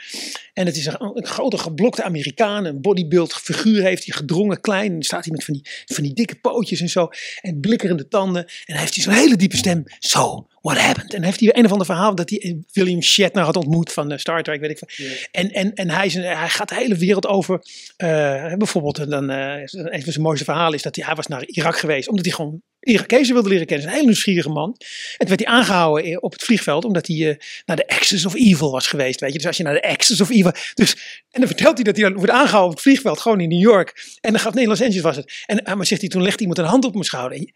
[0.53, 4.95] En het is een, grote geblokte Amerikaan, een bodybuild figuur heeft hij, gedrongen, klein.
[4.95, 7.09] En staat hij met van die, van die dikke pootjes en zo.
[7.41, 8.43] En blikkerende tanden.
[8.45, 9.85] En dan heeft hij zo'n hele diepe stem.
[9.99, 11.11] So, what happened?
[11.15, 13.93] En dan heeft hij een of ander verhaal dat hij eh, William Shatner had ontmoet
[13.93, 15.07] van eh, Star Trek, weet ik veel.
[15.31, 17.61] En, en, en hij, is een- hij gaat de hele wereld over.
[17.97, 21.27] eh, bijvoorbeeld, en dan, eh, een van zijn mooiste verhalen is dat hij, hij was
[21.27, 22.09] naar Irak geweest.
[22.09, 23.87] Omdat hij gewoon Irakezen wilde leren kennen.
[23.87, 24.69] Hij is een hele nieuwsgierige man.
[24.79, 26.85] En toen werd hij aangehouden eh, op het vliegveld.
[26.85, 29.21] Omdat hij eh, naar de Axis of Evil was geweest.
[29.21, 29.39] Weet je?
[29.39, 30.53] Dus als je naar de Axis of Evil...
[30.75, 30.93] Dus,
[31.31, 33.21] en dan vertelt hij dat hij dan wordt aangehouden op het vliegveld.
[33.21, 34.17] Gewoon in New York.
[34.21, 35.33] En dan gaat nee, Los Angeles was het.
[35.47, 37.39] En eh, maar zegt hij, toen legt iemand een hand op mijn schouder.
[37.39, 37.53] En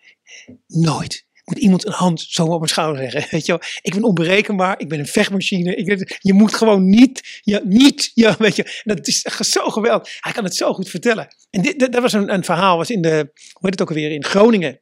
[0.67, 3.27] nooit moet iemand een hand zo op mijn schouder leggen.
[3.31, 3.61] Weet je wel?
[3.83, 4.81] Ik ben onberekenbaar.
[4.81, 5.75] Ik ben een vechtmachine.
[5.75, 8.83] Ik je moet gewoon niet, ja, niet, ja, weet je.
[8.85, 10.17] Dat is zo geweldig.
[10.21, 11.35] Hij kan het zo goed vertellen.
[11.51, 13.89] En dit, dat, dat was een, een verhaal, was in de, hoe heet het ook
[13.89, 14.81] alweer, in Groningen.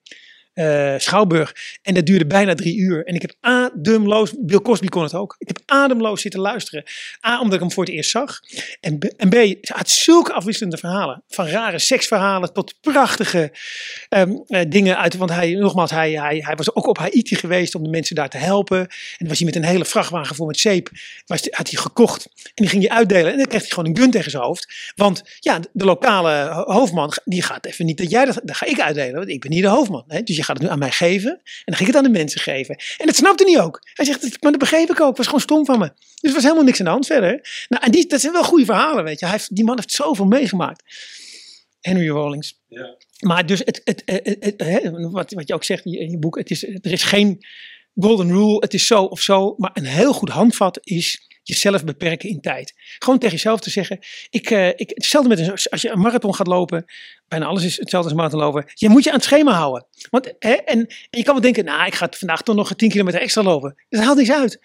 [0.60, 1.54] Eh, Schouwburg.
[1.82, 3.06] En dat duurde bijna drie uur.
[3.06, 5.34] En ik heb ademloos, Bill Cosby kon het ook.
[5.38, 6.84] Ik heb ademloos zitten luisteren.
[7.26, 8.40] A, omdat ik hem voor het eerst zag.
[8.80, 11.22] En B, en B had zulke afwisselende verhalen.
[11.28, 13.52] Van rare seksverhalen tot prachtige
[14.08, 15.16] ehm, eh, dingen uit.
[15.16, 18.28] Want hij, nogmaals, hij, hij, hij was ook op Haiti geweest om de mensen daar
[18.28, 18.88] te helpen.
[19.18, 20.90] En was hij met een hele vrachtwagen vol met zeep.
[21.26, 22.28] Was, had hij gekocht.
[22.34, 23.32] En die ging hij uitdelen.
[23.32, 24.92] En dan kreeg hij gewoon een gun tegen zijn hoofd.
[24.96, 28.66] Want ja, de lokale ho- hoofdman, die gaat even niet dat jij dat, dat ga
[28.66, 29.14] ik uitdelen.
[29.14, 30.04] Want ik ben niet de hoofdman.
[30.08, 30.22] Hè?
[30.22, 31.30] Dus je gaat het nu aan mij geven.
[31.30, 32.76] En dan ga ik het aan de mensen geven.
[32.98, 33.80] En dat snapte hij ook.
[33.94, 35.08] Hij zegt, maar dat begreep ik ook.
[35.08, 35.92] Het was gewoon stom van me.
[35.96, 37.64] Dus er was helemaal niks aan de hand verder.
[37.68, 39.24] Nou, en die, dat zijn wel goede verhalen, weet je.
[39.24, 40.82] Hij heeft, die man heeft zoveel meegemaakt.
[41.80, 42.60] Henry Rollins.
[42.68, 42.96] Ja.
[43.20, 46.50] Maar dus het, het, het, hè, wat, wat je ook zegt in je boek, het
[46.50, 47.46] is, er is geen
[47.94, 49.54] golden rule, het is zo of zo.
[49.56, 52.72] Maar een heel goed handvat is jezelf beperken in tijd.
[52.98, 53.98] Gewoon tegen jezelf te zeggen,
[54.30, 56.84] ik, eh, ik, hetzelfde met als je een marathon gaat lopen,
[57.28, 58.64] bijna alles is hetzelfde als marathon lopen.
[58.74, 59.86] Je moet je aan het schema houden.
[60.10, 62.90] Want, hè, en, en je kan wel denken, nou ik ga vandaag toch nog 10
[62.90, 63.74] kilometer extra lopen.
[63.88, 64.60] Dat haalt niks uit.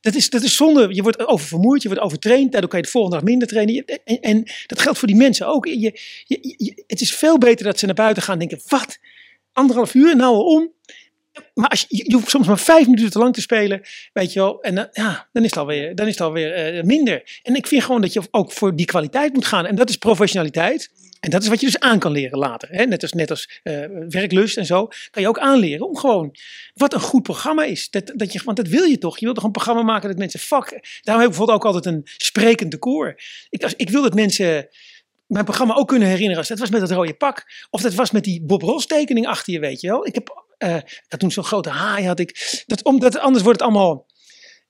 [0.00, 0.94] Dat is, dat is zonde.
[0.94, 2.52] Je wordt oververmoeid, je wordt overtraind.
[2.52, 3.84] Daardoor kan je de volgende dag minder trainen.
[3.84, 5.66] En, en dat geldt voor die mensen ook.
[5.66, 5.92] Je, je,
[6.24, 8.98] je- het is veel beter dat ze naar buiten gaan en denken: wat?
[9.52, 10.72] Anderhalf uur, nou om.
[11.54, 13.80] Maar als je, je hoeft soms maar vijf minuten te lang te spelen,
[14.12, 14.62] weet je wel.
[14.62, 17.40] En dan, ja, dan is het alweer, dan is het alweer eh, minder.
[17.42, 19.66] En ik vind gewoon dat je ook voor die kwaliteit moet gaan.
[19.66, 20.90] En dat is professionaliteit.
[21.20, 22.68] En dat is wat je dus aan kan leren later.
[22.70, 22.84] Hè?
[22.84, 24.88] Net als, net als eh, werklust en zo.
[25.10, 26.34] Kan je ook aanleren om gewoon
[26.74, 27.90] wat een goed programma is.
[27.90, 29.18] Dat, dat je, want dat wil je toch.
[29.18, 30.68] Je wilt toch een programma maken dat mensen fuck.
[31.02, 33.14] Daarom heb ik bijvoorbeeld ook altijd een sprekend decor.
[33.50, 34.68] Ik, als, ik wil dat mensen
[35.26, 36.38] mijn programma ook kunnen herinneren.
[36.38, 37.46] Als dat was met het rode pak.
[37.70, 40.06] Of dat was met die Bob Ross tekening achter je, weet je wel.
[40.06, 42.62] Ik heb, eh, ik had toen zo'n grote haai had ik.
[42.66, 44.06] Dat, omdat, anders wordt het allemaal...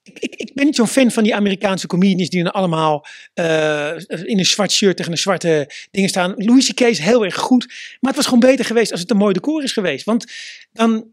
[0.02, 3.96] Ik, ik, ik ben niet zo'n fan van die Amerikaanse comedians die dan allemaal eh,
[4.08, 6.34] in een zwart shirt tegen een zwarte dingen staan.
[6.36, 6.80] Louis C.K.
[6.80, 7.66] is heel erg goed.
[8.00, 10.04] Maar het was gewoon beter geweest als het een mooi decor is geweest.
[10.04, 10.32] Want
[10.72, 11.12] dan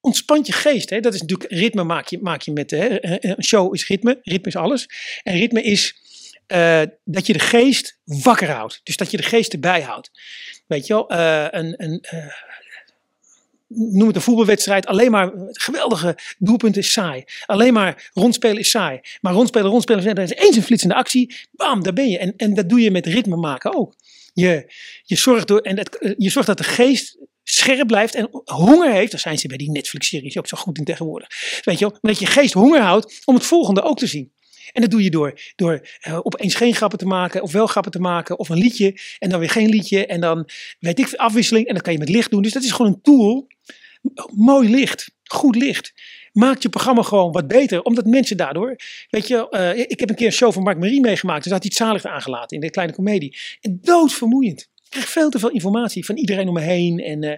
[0.00, 0.90] ontspant je geest.
[0.90, 1.00] Hè?
[1.00, 2.70] Dat is natuurlijk ritme maak je, maak je met.
[2.70, 3.04] Hè?
[3.36, 4.18] Een show is ritme.
[4.22, 4.88] Ritme is alles.
[5.22, 5.94] En ritme is
[6.50, 8.80] eh, dat je de geest wakker houdt.
[8.82, 10.10] Dus dat je de geest erbij houdt.
[10.66, 12.26] Weet je wel, eh, een, een, eh,
[13.74, 17.24] noem het een voetbalwedstrijd, alleen maar geweldige doelpunten is saai.
[17.46, 19.00] Alleen maar rondspelen is saai.
[19.20, 22.18] Maar rondspelen, rondspelen, er is eens een flitsende actie, bam, daar ben je.
[22.18, 23.94] En, en dat doe je met ritme maken ook.
[24.32, 28.28] Je, je, zorgt door, en dat, eh, je zorgt dat de geest scherp blijft en
[28.44, 29.10] honger heeft.
[29.10, 31.28] Daar zijn ze bij die Netflix-series ook zo goed in tegenwoordig.
[31.64, 34.32] Weet je wel, dat je geest honger houdt om het volgende ook te zien.
[34.72, 37.92] En dat doe je door, door uh, opeens geen grappen te maken, of wel grappen
[37.92, 41.66] te maken, of een liedje, en dan weer geen liedje, en dan weet ik afwisseling,
[41.66, 42.42] en dat kan je met licht doen.
[42.42, 43.46] Dus dat is gewoon een tool.
[44.34, 45.92] Mooi licht, goed licht.
[46.32, 48.76] Maakt je programma gewoon wat beter, omdat mensen daardoor,
[49.10, 51.62] weet je, uh, ik heb een keer een show van Mark Marie meegemaakt, dus had
[51.62, 53.36] hij het zalicht aangelaten in de kleine komedie.
[53.60, 54.60] En doodvermoeiend.
[54.60, 56.98] Ik krijg veel te veel informatie van iedereen om me heen.
[56.98, 57.30] En, uh,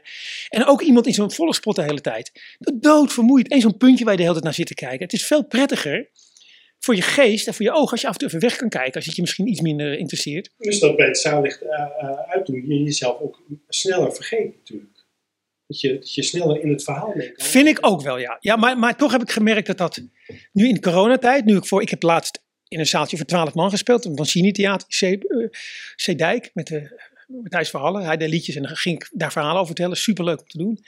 [0.48, 2.56] en ook iemand in zo'n volgspot de hele tijd.
[2.74, 3.52] Doodvermoeiend.
[3.52, 5.02] Eén zo'n puntje waar je de hele tijd naar zit te kijken.
[5.02, 6.10] Het is veel prettiger
[6.84, 8.68] voor je geest en voor je ogen als je af en toe even weg kan
[8.68, 8.94] kijken.
[8.94, 10.50] Als het je misschien iets minder interesseert.
[10.58, 15.04] Dus dat bij het zaallicht uh, uh, uitdoen je jezelf ook sneller vergeet natuurlijk.
[15.66, 17.46] Dat je, dat je sneller in het verhaal kan.
[17.46, 18.36] Vind ik ook wel, ja.
[18.40, 20.02] ja maar, maar toch heb ik gemerkt dat dat
[20.52, 23.54] nu in de coronatijd, nu ik voor, ik heb laatst in een zaaltje voor 12
[23.54, 24.86] man gespeeld, een Dancini Theater,
[25.96, 28.04] Zeedijk, met de met Thijs Verhallen.
[28.04, 29.96] Hij deed liedjes en dan ging ik daar verhalen over vertellen.
[29.96, 30.78] Superleuk om te doen.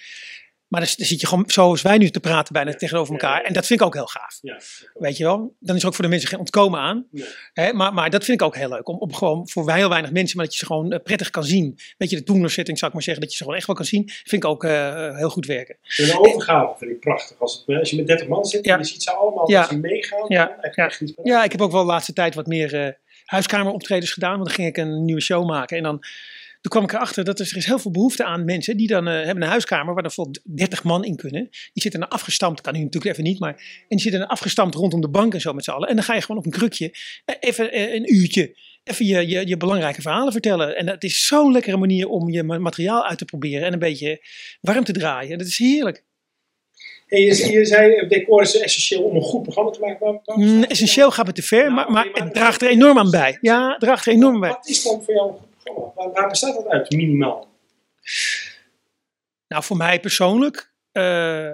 [0.69, 3.43] Maar dan, dan zit je gewoon zoals wij nu te praten bijna tegenover elkaar.
[3.43, 4.39] En dat vind ik ook heel gaaf.
[4.43, 4.61] Ja.
[4.95, 5.57] Weet je wel?
[5.61, 7.07] Dan is er ook voor de mensen geen ontkomen aan.
[7.53, 7.73] Hè?
[7.73, 8.89] Maar, maar dat vind ik ook heel leuk.
[8.89, 11.45] Om, om gewoon voor heel weinig mensen, maar dat je ze gewoon eh, prettig kan
[11.45, 11.79] zien.
[11.99, 13.85] Weet je, de toenersetting zou ik maar zeggen, dat je ze gewoon echt wel kan
[13.85, 14.09] zien.
[14.09, 15.77] Vind ik ook eh, heel goed werken.
[15.97, 17.41] En de overgave vind ik prachtig.
[17.41, 19.79] Als, het, als je met 30 man zit en je ziet ze allemaal als ze
[19.79, 20.25] meegaan.
[20.29, 20.57] Ja.
[21.23, 21.45] Ja.
[21.45, 22.93] ik heb ook wel de laatste tijd wat meer eh,
[23.25, 24.33] huiskameroptredens gedaan.
[24.33, 25.77] Want dan ging ik een nieuwe show maken.
[25.77, 26.05] En dan
[26.65, 29.15] toen kwam ik erachter dat er, is heel veel behoefte aan mensen die dan eh,
[29.25, 31.49] hebben een huiskamer waar er bijvoorbeeld 30 man in kunnen.
[31.51, 34.75] Die zitten dan afgestampt, kan nu natuurlijk even niet, maar en die zitten dan afgestampt
[34.75, 35.89] rondom de bank en zo met z'n allen.
[35.89, 39.29] En dan ga je gewoon op een krukje eh, even eh, een uurtje even je,
[39.29, 40.77] je, je belangrijke verhalen vertellen.
[40.77, 43.79] En dat is zo'n lekkere manier om je ma- materiaal uit te proberen en een
[43.79, 44.27] beetje
[44.61, 45.39] warm te draaien.
[45.39, 46.05] Dat is heerlijk.
[47.09, 50.21] En je, je zei, decor is essentieel om een goed programma te maken.
[50.35, 53.11] Mm, essentieel gaat het te ver, Nou, maar, maar maar- het draagt er enorm aan
[53.11, 53.39] bij.
[53.41, 54.51] Ja, het draagt er enorm aan bij.
[54.51, 55.54] Wat is dan voor jou een goed
[56.13, 57.49] waar bestaat dat uit, minimaal?
[59.49, 61.51] Nou, voor mij persoonlijk eh,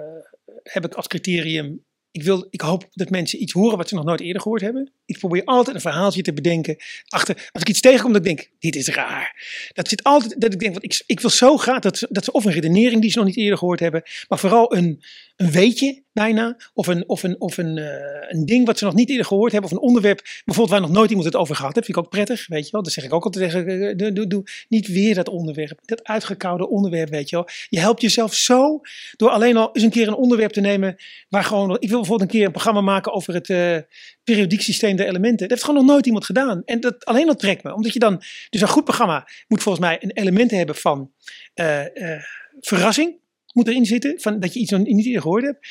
[0.63, 1.85] heb ik als criterium.
[2.11, 4.93] Ik, wil, ik hoop dat mensen iets horen wat ze nog nooit eerder gehoord hebben.
[5.13, 6.75] Ik probeer altijd een verhaaltje te bedenken.
[7.07, 9.35] Achter, als ik iets tegenkom, dat ik denk: dit is raar.
[9.73, 10.41] Dat zit altijd.
[10.41, 12.51] Dat ik denk: want ik, ik wil zo graag dat, ze- dat ze of een
[12.51, 14.01] redenering die ze nog niet eerder gehoord hebben.
[14.27, 15.03] maar vooral een,
[15.35, 16.57] een weetje bijna.
[16.73, 17.85] Of, een, of, een, of een, eh,
[18.29, 19.69] een ding wat ze nog niet eerder gehoord hebben.
[19.71, 21.85] Of een onderwerp bijvoorbeeld waar nog nooit iemand het over gehad heeft.
[21.85, 22.47] Vind ik ook prettig.
[22.47, 22.83] Weet je wel.
[22.83, 23.67] Dat zeg ik ook altijd tegen.
[23.97, 25.79] eh, Doe, niet weer dat onderwerp.
[25.85, 27.47] Dat uitgekoude onderwerp, weet je wel.
[27.69, 28.79] Je helpt jezelf zo
[29.15, 30.95] door alleen al eens een keer een onderwerp te nemen.
[31.29, 31.69] Waar gewoon.
[31.79, 33.77] Ik wil bijvoorbeeld een keer een programma maken over het eh,
[34.23, 35.37] periodiek systeem der elementen.
[35.37, 36.61] Dat heeft gewoon nog nooit iemand gedaan.
[36.65, 37.73] En dat alleen al trekt me.
[37.73, 38.21] Omdat je dan.
[38.49, 41.11] Dus een goed programma moet volgens mij een element hebben van
[41.53, 42.23] eh, eh,
[42.59, 43.19] verrassing.
[43.53, 44.19] Moet erin zitten.
[44.19, 45.67] Van dat je iets nog niet eerder gehoord hebt.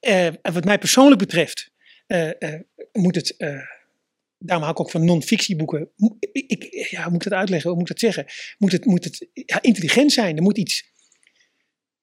[0.00, 1.72] Eh, en wat mij persoonlijk betreft.
[2.92, 3.34] moet het.
[4.38, 5.90] daarom hou ik ook van non-fictieboeken.
[6.32, 7.70] Ik, ja, hoe moet ik dat uitleggen?
[7.70, 8.34] Hoe moet ik dat zeggen?
[8.58, 10.36] Moet het, moet het ja, intelligent zijn?
[10.36, 10.92] Er moet iets.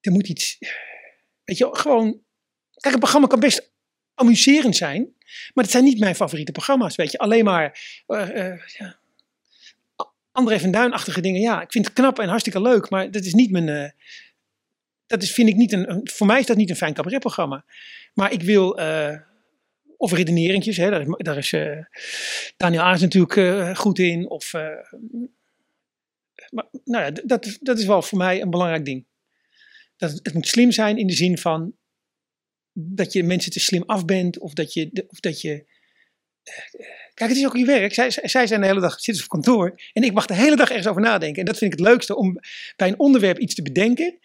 [0.00, 0.58] Er moet iets.
[1.44, 2.20] Weet je, gewoon.
[2.74, 3.71] Kijk, een programma kan best
[4.14, 5.14] amuserend zijn.
[5.54, 6.96] Maar het zijn niet mijn favoriete programma's.
[6.96, 7.78] Weet je, alleen maar.
[8.06, 8.98] eh, eh, ja,
[10.32, 11.40] André van Duin-achtige dingen.
[11.40, 12.90] Ja, ik vind het knap en hartstikke leuk.
[12.90, 13.68] Maar dat is niet mijn.
[13.68, 13.90] eh,
[15.06, 17.64] dat is, vind ik niet een, Voor mij is dat niet een fijn cabaretprogramma.
[18.14, 18.80] Maar ik wil.
[19.96, 21.54] of redeneringjes, hè, daar is, daar is
[22.56, 24.28] Daniel Aars natuurlijk goed in.
[24.30, 24.52] Of,
[26.50, 29.06] maar, nou ja, dat, dat is wel voor mij een belangrijk ding.
[29.96, 31.74] Dat het moet slim zijn in de zin van
[32.72, 34.38] dat je mensen te slim af bent.
[34.38, 35.04] Of dat je.
[35.08, 35.64] Of dat je
[36.42, 36.54] eh,
[37.14, 37.94] Kijk, het is ook je werk.
[37.94, 39.80] Zij, zij zij zijn de hele dag zitten op kantoor.
[39.92, 41.38] En ik mag de hele dag ergens over nadenken.
[41.38, 42.38] En dat vind ik het leukste om
[42.76, 44.18] bij een onderwerp iets te bedenken.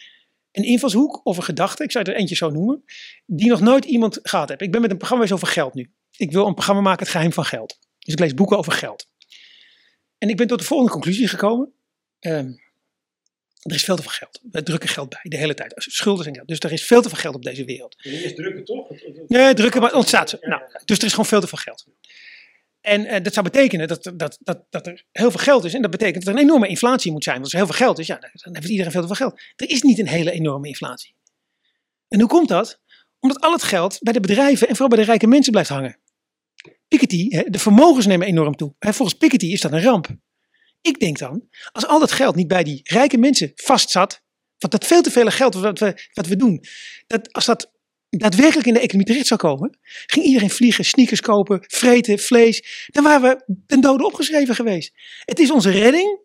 [0.52, 2.84] Een invalshoek of een gedachte, ik zou er eentje zo noemen.
[3.26, 4.62] Die nog nooit iemand gehad heeft.
[4.62, 5.92] Ik ben met een programma over geld nu.
[6.18, 7.80] Ik wil een programma maken, het geheim van geld.
[8.00, 9.10] Dus ik lees boeken over geld.
[10.18, 11.74] En ik ben tot de volgende conclusie gekomen.
[12.20, 12.52] Ehm,
[13.68, 14.40] er is veel te veel geld.
[14.52, 15.74] We drukken geld bij, de hele tijd.
[15.78, 16.48] Schulden zijn geld.
[16.48, 17.96] Dus er is veel te veel geld op deze wereld.
[18.04, 18.90] En eerst drukken toch?
[19.28, 20.38] Nee, drukken, maar ontstaat.
[20.42, 21.86] Ja, Nou, dus er is gewoon veel te veel geld.
[22.82, 25.74] En eh, dat zou betekenen dat, dat, dat, dat er heel veel geld is.
[25.74, 27.36] En dat betekent dat er een enorme inflatie moet zijn.
[27.36, 29.42] Want als er heel veel geld is, ja, dan heeft iedereen veel te veel geld.
[29.56, 31.16] Er is niet een hele enorme inflatie.
[32.08, 32.80] En hoe komt dat?
[33.20, 35.98] Omdat al het geld bij de bedrijven en vooral bij de rijke mensen blijft hangen.
[36.88, 38.74] Piketty, de vermogens nemen enorm toe.
[38.80, 40.08] Volgens Piketty is dat een ramp.
[40.88, 44.22] Ik denk dan, als al dat geld niet bij die rijke mensen vastzat,
[44.58, 46.64] want dat veel te veel geld wat we, wat we doen,
[47.08, 47.72] dat als dat
[48.10, 53.04] daadwerkelijk in de economie terecht zou komen, ging iedereen vliegen, sneakers kopen, vreten, vlees, dan
[53.04, 54.92] waren we ten dode opgeschreven geweest.
[55.26, 56.20] Het is onze redding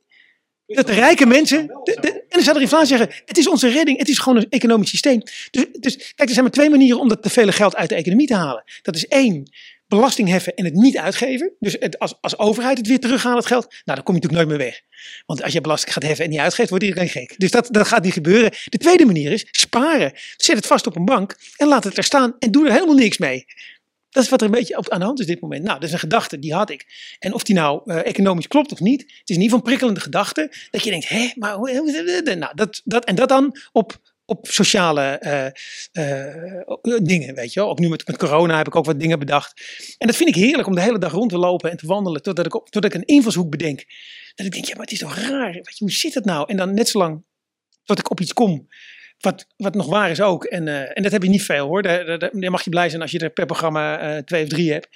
[0.66, 1.58] dat de rijke mensen.
[1.84, 4.90] en dan zou er inflatie zeggen: het is onze redding, het is gewoon een economisch
[4.90, 5.22] systeem.
[5.50, 7.94] Dus, dus kijk, er zijn maar twee manieren om dat te vele geld uit de
[7.94, 8.64] economie te halen.
[8.82, 9.50] Dat is één,
[9.96, 11.52] belasting heffen en het niet uitgeven.
[11.58, 14.58] Dus als, als overheid het weer terughalen, het geld, nou dan kom je natuurlijk nooit
[14.58, 14.80] meer weg.
[15.26, 17.34] Want als je belasting gaat heffen en niet uitgeeft, wordt iedereen gek.
[17.38, 18.50] Dus dat, dat gaat niet gebeuren.
[18.64, 20.12] De tweede manier is sparen.
[20.36, 22.94] Zet het vast op een bank en laat het er staan en doe er helemaal
[22.94, 23.44] niks mee.
[24.10, 25.62] Dat is wat er een beetje aan de hand is dit moment.
[25.62, 26.86] Nou, dat is een gedachte, die had ik.
[27.18, 29.64] En of die nou eh, economisch klopt of niet, het is in ieder geval een
[29.64, 30.52] prikkelende gedachte.
[30.70, 35.02] Dat je denkt, hé, maar hoe- nou, dat, dat, en dat dan op, op sociale
[35.02, 35.46] eh,
[35.92, 37.68] eh, dingen, weet je wel.
[37.68, 39.62] Ook nu met, corona heb ik ook wat dingen bedacht.
[39.98, 42.22] En dat vind ik heerlijk om de hele dag rond te lopen en te wandelen,
[42.22, 43.84] totdat ik, totdat ik een invalshoek bedenk.
[44.34, 46.44] Dat ik denk, ja, maar het is toch raar, hoe zit het nou?
[46.48, 47.24] En dan net zo lang
[47.84, 48.68] tot ik op iets kom
[49.22, 50.44] wat, wat nog waar is ook.
[50.44, 51.82] En, eh, en dat heb je niet veel hoor.
[51.82, 54.48] Daar, daar, daar mag je blij zijn als je er per programma eh, twee of
[54.48, 54.88] drie hebt.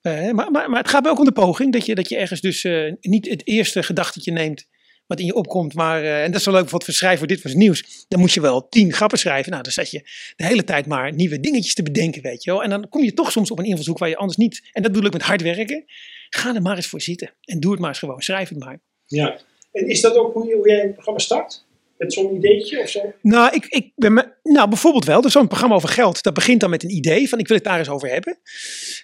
[0.00, 1.72] Eh, maar, maar, maar het gaat me ook om de poging.
[1.72, 4.66] Dat je, dat je ergens dus eh, niet het eerste gedachtetje neemt
[5.08, 5.74] wat in je opkomt.
[5.74, 8.04] Maar, eh, en dat is wel leuk bijvoorbeeld voor schrijven voor dit was nieuws.
[8.08, 9.50] Dan moet je wel tien grappen schrijven.
[9.50, 10.02] Nou, dan zet je
[10.36, 12.62] de hele tijd maar nieuwe dingetjes te bedenken, weet je wel.
[12.62, 14.68] En dan kom je toch soms op een invalshoek waar je anders niet...
[14.72, 15.84] En dat bedoel ik met hard werken.
[16.30, 17.34] Ga er maar eens voor zitten.
[17.44, 18.20] En doe het maar eens gewoon.
[18.20, 18.80] Schrijf het maar.
[19.06, 19.38] Ja.
[19.72, 21.66] En is dat ook hoe, hoe jij een programma start?
[21.98, 23.12] Met zo'n ideetje of zo?
[23.22, 25.20] Nou, ik, ik ben me, nou, bijvoorbeeld wel.
[25.20, 27.64] Dus zo'n programma over geld, dat begint dan met een idee van ik wil het
[27.66, 28.38] daar eens over hebben.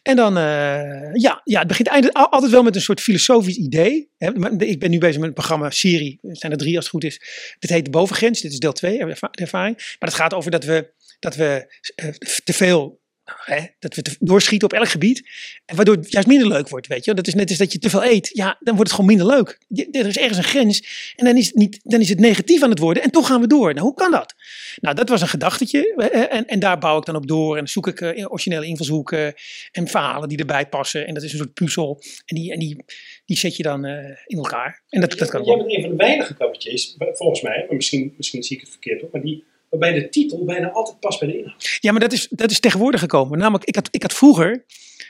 [0.03, 3.57] En dan, eh, ja, ja, het begint eindelijk al- altijd wel met een soort filosofisch
[3.57, 4.11] idee.
[4.59, 7.05] Ik ben nu bezig met een programma, serie, er zijn er drie als het goed
[7.05, 7.21] is.
[7.59, 9.77] Dit heet De Bovengrens, dit is deel 2, de ervaring.
[9.77, 12.09] Maar het gaat over dat we, dat we eh,
[12.45, 15.29] te veel, hè, dat we te, doorschieten op elk gebied.
[15.65, 17.15] En waardoor het juist minder leuk wordt, weet je.
[17.15, 18.31] Dat is net als dat je te veel eet.
[18.33, 19.59] Ja, dan wordt het gewoon minder leuk.
[19.69, 22.63] Je- Er is ergens een grens en dan is, het niet, dan is het negatief
[22.63, 23.75] aan het worden en toch gaan we door.
[23.75, 24.35] Nou, hoe kan dat?
[24.81, 25.95] Nou, dat was een gedachtetje
[26.31, 29.35] en, en daar bouw ik dan op door en zoek ik eh, originele invalshoeken
[29.73, 31.07] en verhalen die erbij passen.
[31.07, 32.85] En dat is een soort puzzel en die, en die,
[33.27, 34.83] die zet je dan eh, in elkaar.
[34.89, 38.15] En dat, dat kan Jij bent een van de weinige cabaretiers, volgens mij, maar misschien,
[38.17, 39.45] misschien zie ik het verkeerd hoor, maar die,
[39.79, 41.79] waarbij de titel bijna altijd past bij de inhoud.
[41.81, 43.39] Ja, maar dat is, dat is tegenwoordig gekomen.
[43.39, 44.65] Namelijk, ik had, ik had vroeger,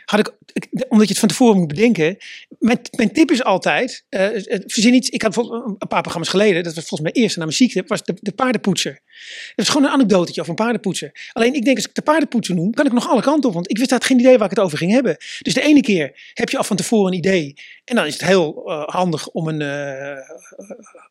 [0.05, 0.33] had ik,
[0.89, 2.17] omdat je het van tevoren moet bedenken.
[2.59, 4.29] Mijn, mijn tip is altijd, eh,
[4.67, 5.09] verzin iets.
[5.09, 8.05] Ik had een paar programma's geleden, dat was volgens mij eerst na mijn ziekte, was
[8.05, 9.01] de, de paardenpoetser.
[9.55, 11.31] Dat is gewoon een anekdotetje over een paardenpoetser.
[11.33, 13.55] Alleen ik denk, als ik de paardenpoetser noem, kan ik nog alle kanten op.
[13.55, 15.17] Want ik wist had geen idee waar ik het over ging hebben.
[15.43, 17.55] Dus de ene keer heb je al van tevoren een idee.
[17.85, 20.19] En dan is het heel eh, handig om, een, eh,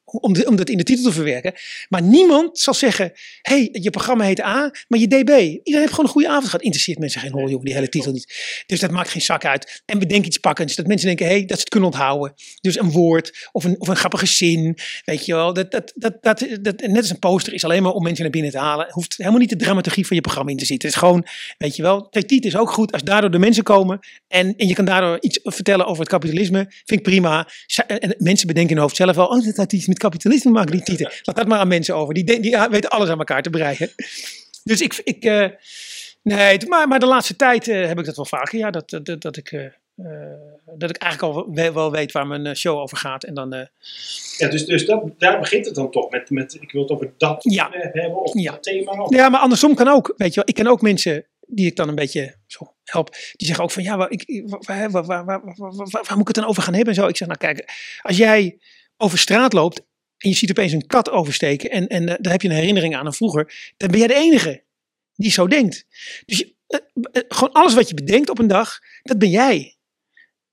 [0.06, 1.54] om, om dat in de titel te verwerken.
[1.90, 3.12] Maar niemand zal zeggen,
[3.42, 5.30] hey, je programma heet A, maar je DB.
[5.30, 6.62] Iedereen heeft gewoon een goede avond gehad.
[6.62, 8.64] Interesseert mensen geen hol, jongen, die hele titel niet.
[8.66, 9.84] Dus dat maakt geen zak uit.
[9.86, 10.76] En bedenk iets pakkends.
[10.76, 12.34] Dat mensen denken, hey, dat ze het kunnen onthouden.
[12.62, 14.78] Dus een woord of een, of een grappige zin.
[15.06, 15.54] Weet je wel.
[15.54, 18.32] Dat, dat, dat, dat, dat, net als een poster is alleen maar om mensen naar
[18.32, 18.88] binnen te halen.
[18.90, 20.88] Hoeft helemaal niet de dramaturgie van je programma in te zitten.
[20.88, 21.26] Het is gewoon,
[21.58, 22.10] weet je wel.
[22.10, 24.00] Titel is ook goed als daardoor de mensen komen.
[24.28, 26.66] En, en je kan daardoor iets vertellen over het kapitalisme.
[26.70, 27.48] Vind ik prima.
[27.88, 29.26] En mensen bedenken in hun hoofd zelf wel.
[29.26, 31.12] Oh, dat had iets met kapitalisme te maken, die titel.
[31.22, 32.14] Laat dat maar aan mensen over.
[32.14, 33.90] Die, die weten alles aan elkaar te breien.
[34.64, 35.50] Dus ik, ik eh,
[36.22, 38.58] nee, maar, maar de laatste tijd eh, heb ik dat wel vaker.
[38.58, 39.66] Ja, dat, dat, dat ik, eh,
[40.78, 43.24] dat ik eigenlijk al wel, wel weet waar mijn eh, show over gaat.
[43.24, 43.66] En dan, eh,
[44.38, 47.14] Ja, dus, dus dat, daar begint het dan toch met, met ik wil het over
[47.18, 47.66] dat Ja.
[47.66, 48.52] onderwerp hebben of Ja.
[48.52, 48.92] dat thema.
[48.92, 50.14] Of, ja, maar andersom kan ook.
[50.18, 53.10] Weet je wel, ik ken ook mensen die ik dan een beetje zo help.
[53.12, 55.42] Die zeggen ook van ja, waar, ik, waar, waar, waar, waar,
[56.10, 57.08] moet ik het dan over gaan hebben en zo.
[57.08, 58.58] Ik zeg nou kijk, als jij
[58.98, 59.78] over straat loopt
[60.18, 62.96] en je ziet opeens een kat oversteken en, en eh, daar heb je een herinnering
[62.96, 64.64] aan een vroeger, dan ben jij de enige
[65.16, 65.86] die zo denkt.
[66.26, 66.80] Dus je, eh,
[67.12, 69.76] eh, gewoon alles wat je bedenkt op een dag, dat ben jij.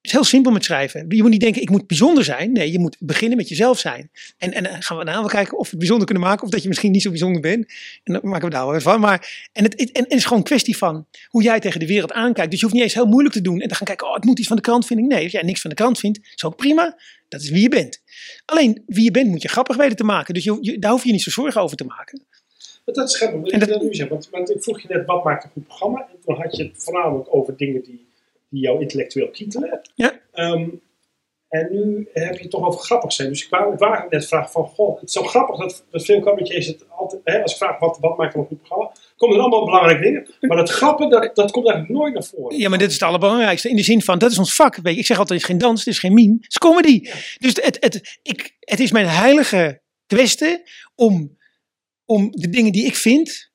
[0.01, 1.05] Het is heel simpel met schrijven.
[1.09, 2.53] Je moet niet denken, ik moet bijzonder zijn.
[2.53, 4.11] Nee, je moet beginnen met jezelf zijn.
[4.39, 6.45] En, en dan gaan we daarna wel kijken of we het bijzonder kunnen maken.
[6.45, 7.73] Of dat je misschien niet zo bijzonder bent.
[8.05, 9.01] En dan maken we daar wel weer van.
[9.01, 12.13] Maar, en het, en het is gewoon een kwestie van hoe jij tegen de wereld
[12.13, 12.51] aankijkt.
[12.51, 13.61] Dus je hoeft niet eens heel moeilijk te doen.
[13.61, 15.61] En dan gaan kijken, oh, het moet iets van de krant Nee, als jij niks
[15.61, 16.97] van de krant vindt, is ook prima.
[17.29, 18.03] Dat is wie je bent.
[18.45, 20.35] Alleen, wie je bent moet je grappig weten te maken.
[20.35, 22.23] Dus je, je- daar hoef je niet zo zorgen over te maken.
[22.85, 24.09] Maar dat is grappig, En dat- nu zeggen.
[24.09, 25.99] Want, want ik vroeg je net, wat maakt een goed programma?
[25.99, 28.07] En toen had je het voornamelijk over dingen die,
[28.51, 29.81] die jou intellectueel kietelen.
[29.95, 30.21] Ja.
[30.33, 30.69] Ehm,
[31.49, 33.29] en nu heb je het toch over grappig zijn.
[33.29, 36.05] Dus ik wou, ik wou net vragen van, goh, het is zo grappig dat, dat
[36.05, 39.37] veel cabaretiers het altijd, hè, als ik vraag wat, wat maakt een goed programma, komen
[39.37, 40.35] er allemaal belangrijke dingen.
[40.41, 42.59] Maar dat grappen, dat, dat komt eigenlijk nooit naar voren.
[42.59, 43.69] Ja, maar dit is het allerbelangrijkste.
[43.69, 44.77] In de zin van, dat is ons vak.
[44.77, 46.35] Weet je, ik zeg altijd, het is geen dans, het is geen meme.
[46.35, 47.01] Het is comedy.
[47.39, 50.63] Dus het, het, ik, het is mijn heilige kwestie
[50.95, 51.37] om,
[52.05, 53.50] om de dingen die ik vind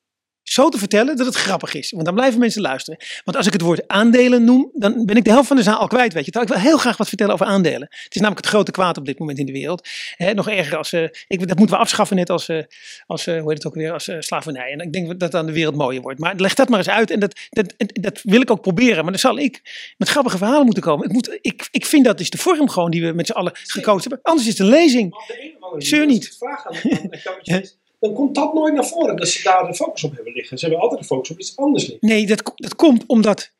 [0.48, 1.90] zo te vertellen dat het grappig is.
[1.90, 3.00] Want dan blijven mensen luisteren.
[3.24, 5.78] Want als ik het woord aandelen noem, dan ben ik de helft van de zaal
[5.78, 6.12] al kwijt.
[6.12, 6.30] Weet je.
[6.30, 7.88] Terwijl ik wil heel graag wat vertellen over aandelen.
[7.90, 9.88] Het is namelijk het grote kwaad op dit moment in de wereld.
[10.34, 12.62] Nog erger als, eh, ik, dat moeten we afschaffen net als, eh,
[13.06, 14.72] als eh, hoe heet het ook weer, als slavernij.
[14.72, 16.20] En ik denk dat dan de wereld mooier wordt.
[16.20, 17.10] Maar leg dat maar eens uit.
[17.10, 19.02] En dat, dat, dat wil ik ook proberen.
[19.02, 19.60] Maar dan zal ik
[19.96, 21.06] met grappige verhalen moeten komen.
[21.06, 23.52] Ik, moet, ik, ik vind dat is de vorm gewoon die we met z'n allen
[23.62, 24.20] gekozen hebben.
[24.22, 25.10] Anders is lezing.
[25.10, 26.36] De andere Zeur niet.
[27.42, 29.16] ik dan komt dat nooit naar voren.
[29.16, 30.58] Dat ze daar de focus op hebben liggen.
[30.58, 32.08] Ze hebben altijd de focus op iets anders liggen.
[32.08, 33.54] Nee, dat, dat komt omdat.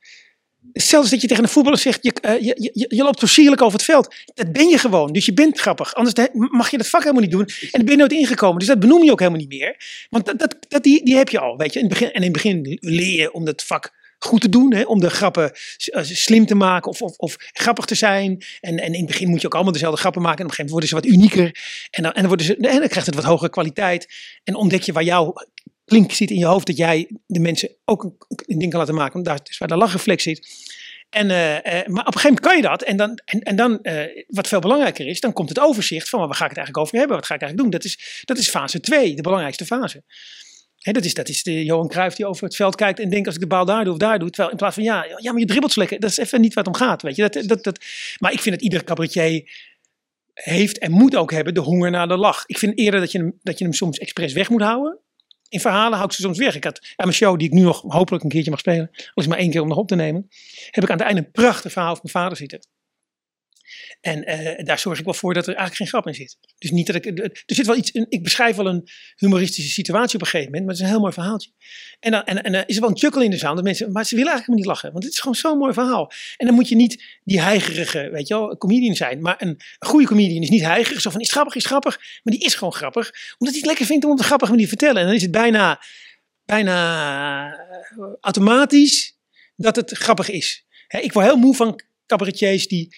[0.73, 3.63] Zelfs dat je tegen een voetballer zegt, je, eh, je, je, je loopt zo sierlijk
[3.63, 4.15] over het veld.
[4.35, 5.95] Dat ben je gewoon, dus je bent grappig.
[5.95, 7.47] Anders de- mag je dat vak helemaal niet doen.
[7.47, 9.77] En dan ben je nooit ingekomen, dus dat benoem je ook helemaal niet meer.
[10.11, 11.79] Want dat, dat, dat, die, die heb je al, weet je.
[11.79, 13.93] In het begin, en in het begin leer je om dat vak
[14.27, 14.75] goed te doen.
[14.75, 14.83] Hè?
[14.83, 18.45] Om de grappen eh, slim te maken of, of, of grappig te zijn.
[18.61, 20.39] En, en in het begin moet je ook allemaal dezelfde grappen maken.
[20.39, 21.61] En op een gegeven moment worden ze wat unieker.
[21.91, 24.09] En dan, en dan, worden ze, en dan krijgt het wat hogere kwaliteit.
[24.45, 25.35] En ontdek je waar jouw
[25.85, 26.67] klink zit in je hoofd.
[26.67, 29.23] Dat jij de mensen ook een, ding kan laten maken.
[29.23, 30.49] Daar is waar de lachreflex zit.
[31.11, 32.83] En, eh, eh, maar op een gegeven moment kan je dat.
[32.83, 33.79] En dan, en, en dan
[34.29, 36.99] wat veel belangrijker is, dan komt het overzicht van waar ga ik het eigenlijk over
[36.99, 37.17] hebben?
[37.17, 37.81] Wat ga ik eigenlijk doen?
[37.81, 40.03] Dat is, dat is fase 2, de belangrijkste fase.
[40.93, 43.35] Dat, is, dat is de Johan Cruijff die over het veld kijkt en denkt als
[43.35, 44.29] ik de bal daar doe of daar doe.
[44.29, 46.01] Terwijl in plaats van ja, ja maar je dribbelt lekker.
[46.01, 47.03] Dat is even niet wat het om gaat.
[47.03, 47.29] Weet je?
[47.29, 47.85] Dat, dat, dat,
[48.19, 49.51] maar ik vind dat iedere cabaretier
[50.35, 52.45] heeft en moet ook hebben de honger naar de lach.
[52.47, 54.99] Ik vind eerder dat je hem, dat je hem soms expres weg moet houden.
[55.49, 56.55] In verhalen hou ik ze soms weg.
[56.55, 59.23] Ik had aan mijn show, die ik nu nog hopelijk een keertje mag spelen, al
[59.23, 60.29] is maar één keer om nog op te nemen,
[60.71, 62.61] heb ik aan het einde een prachtig verhaal van mijn vader zitten.
[64.01, 66.37] En eh, daar zorg ik wel voor dat er eigenlijk geen grap in zit.
[66.59, 67.07] Dus niet dat ik.
[67.07, 67.91] Er zit wel iets.
[67.91, 71.01] Ik beschrijf wel een humoristische situatie op een gegeven moment, maar het is een heel
[71.01, 71.51] mooi verhaaltje.
[72.01, 73.55] En dan en, en, eh, is er wel een chuckle in de zaal.
[73.55, 76.13] Dat mensen, maar ze willen eigenlijk niet lachen, want het is gewoon zo'n mooi verhaal.
[76.37, 79.21] En dan moet je niet die heigerige, weet je wel, comedian zijn.
[79.21, 81.01] Maar een, goede comedian is niet heigerig.
[81.01, 81.99] Zo van is het grappig, is het grappig.
[82.23, 83.11] Maar die is gewoon grappig.
[83.39, 85.01] Omdat hij het lekker vindt om op een grappige manier te vertellen.
[85.01, 85.83] En dan is het bijna,
[86.45, 89.17] bijna eh, automatisch
[89.57, 90.67] dat het grappig is.
[90.89, 92.97] Ik word heel moe van cabaretiers die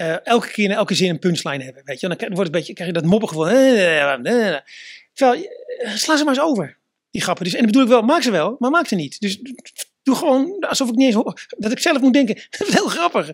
[0.00, 1.82] eh, elke keer in elke zin een punchline hebben.
[1.84, 2.08] Weet je?
[2.08, 3.48] Dan krijg- wordt het beetje, krijg je dat moppengevoel.
[3.48, 4.56] Eh, eh.
[5.12, 5.48] Terwijl,
[5.94, 6.78] sla ze maar eens over,
[7.10, 7.44] die grappen.
[7.44, 9.20] Dus, en dat bedoel ik wel, maak ze wel, maar maak ze niet.
[9.20, 9.38] Dus
[10.02, 12.34] doe gewoon alsof ik niet eens hoor- dat ik zelf moet denken.
[12.58, 13.30] Dat is heel grappig.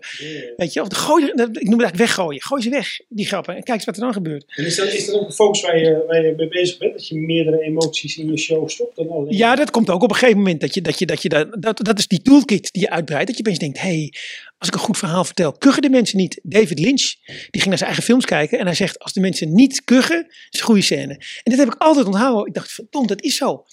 [0.57, 2.41] Weet je, of gooi, dat- ik noem het eigenlijk weggooien.
[2.41, 3.55] Gooi ze weg, die grappen.
[3.55, 4.43] En kijk eens wat er dan gebeurt.
[4.55, 6.93] En is dat, is dat ook een focus waar je, waar je mee bezig bent?
[6.93, 9.37] Dat je meerdere emoties in je show stopt dan alleen?
[9.37, 10.61] Ja, dat komt ook op een gegeven moment.
[10.61, 13.27] Dat, je, dat, je, dat, je, dat, dat, dat is die toolkit die je uitbreidt.
[13.27, 14.13] Dat je opeens denkt, hé, hey,
[14.57, 16.39] als ik een goed verhaal vertel, kuchen de mensen niet.
[16.43, 18.59] David Lynch, die ging naar zijn eigen films kijken.
[18.59, 21.13] En hij zegt, als de mensen niet kuchen, is een goede scène.
[21.13, 22.45] En dit heb ik altijd onthouden.
[22.47, 23.63] Ik dacht, verdomd, dat is zo.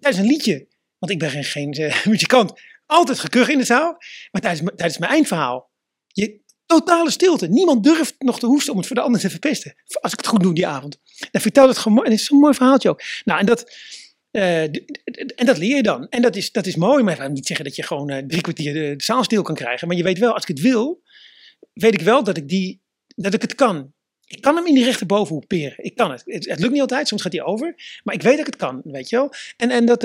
[0.00, 0.66] Tijdens een liedje,
[1.04, 2.52] want ik ben geen, eh, muzikant,
[2.86, 3.96] altijd gekuchen in de zaal.
[4.30, 4.42] Maar
[4.76, 5.70] tijdens, mijn- eindverhaal,
[6.06, 7.48] je, totale stilte.
[7.48, 9.74] Niemand durft nog te hoesten om het voor de ander te verpesten.
[10.00, 11.00] Als ik het goed doe die avond.
[11.30, 12.04] Dan vertel het gewoon.
[12.04, 13.02] En het is zo'n mooi verhaaltje ook.
[13.24, 13.72] Nou, en dat,
[14.30, 16.08] eh, en dat leer je dan.
[16.08, 17.02] En dat is, dat is mooi.
[17.02, 19.42] Maar ik wil niet zeggen dat je gewoon eh, drie kwartier de, de zaal stil
[19.42, 19.88] kan krijgen.
[19.88, 21.02] Maar je weet wel, als ik het wil,
[21.72, 23.92] weet ik wel dat ik, die, dat ik het kan.
[24.26, 25.84] Ik kan hem in die rechterbovenhoek peren.
[25.84, 26.22] Ik kan het.
[26.24, 26.58] het.
[26.60, 27.74] Lukt niet altijd, soms gaat hij over.
[28.04, 29.32] Maar ik weet dat ik het kan, weet je wel.
[29.56, 30.02] En, en dat,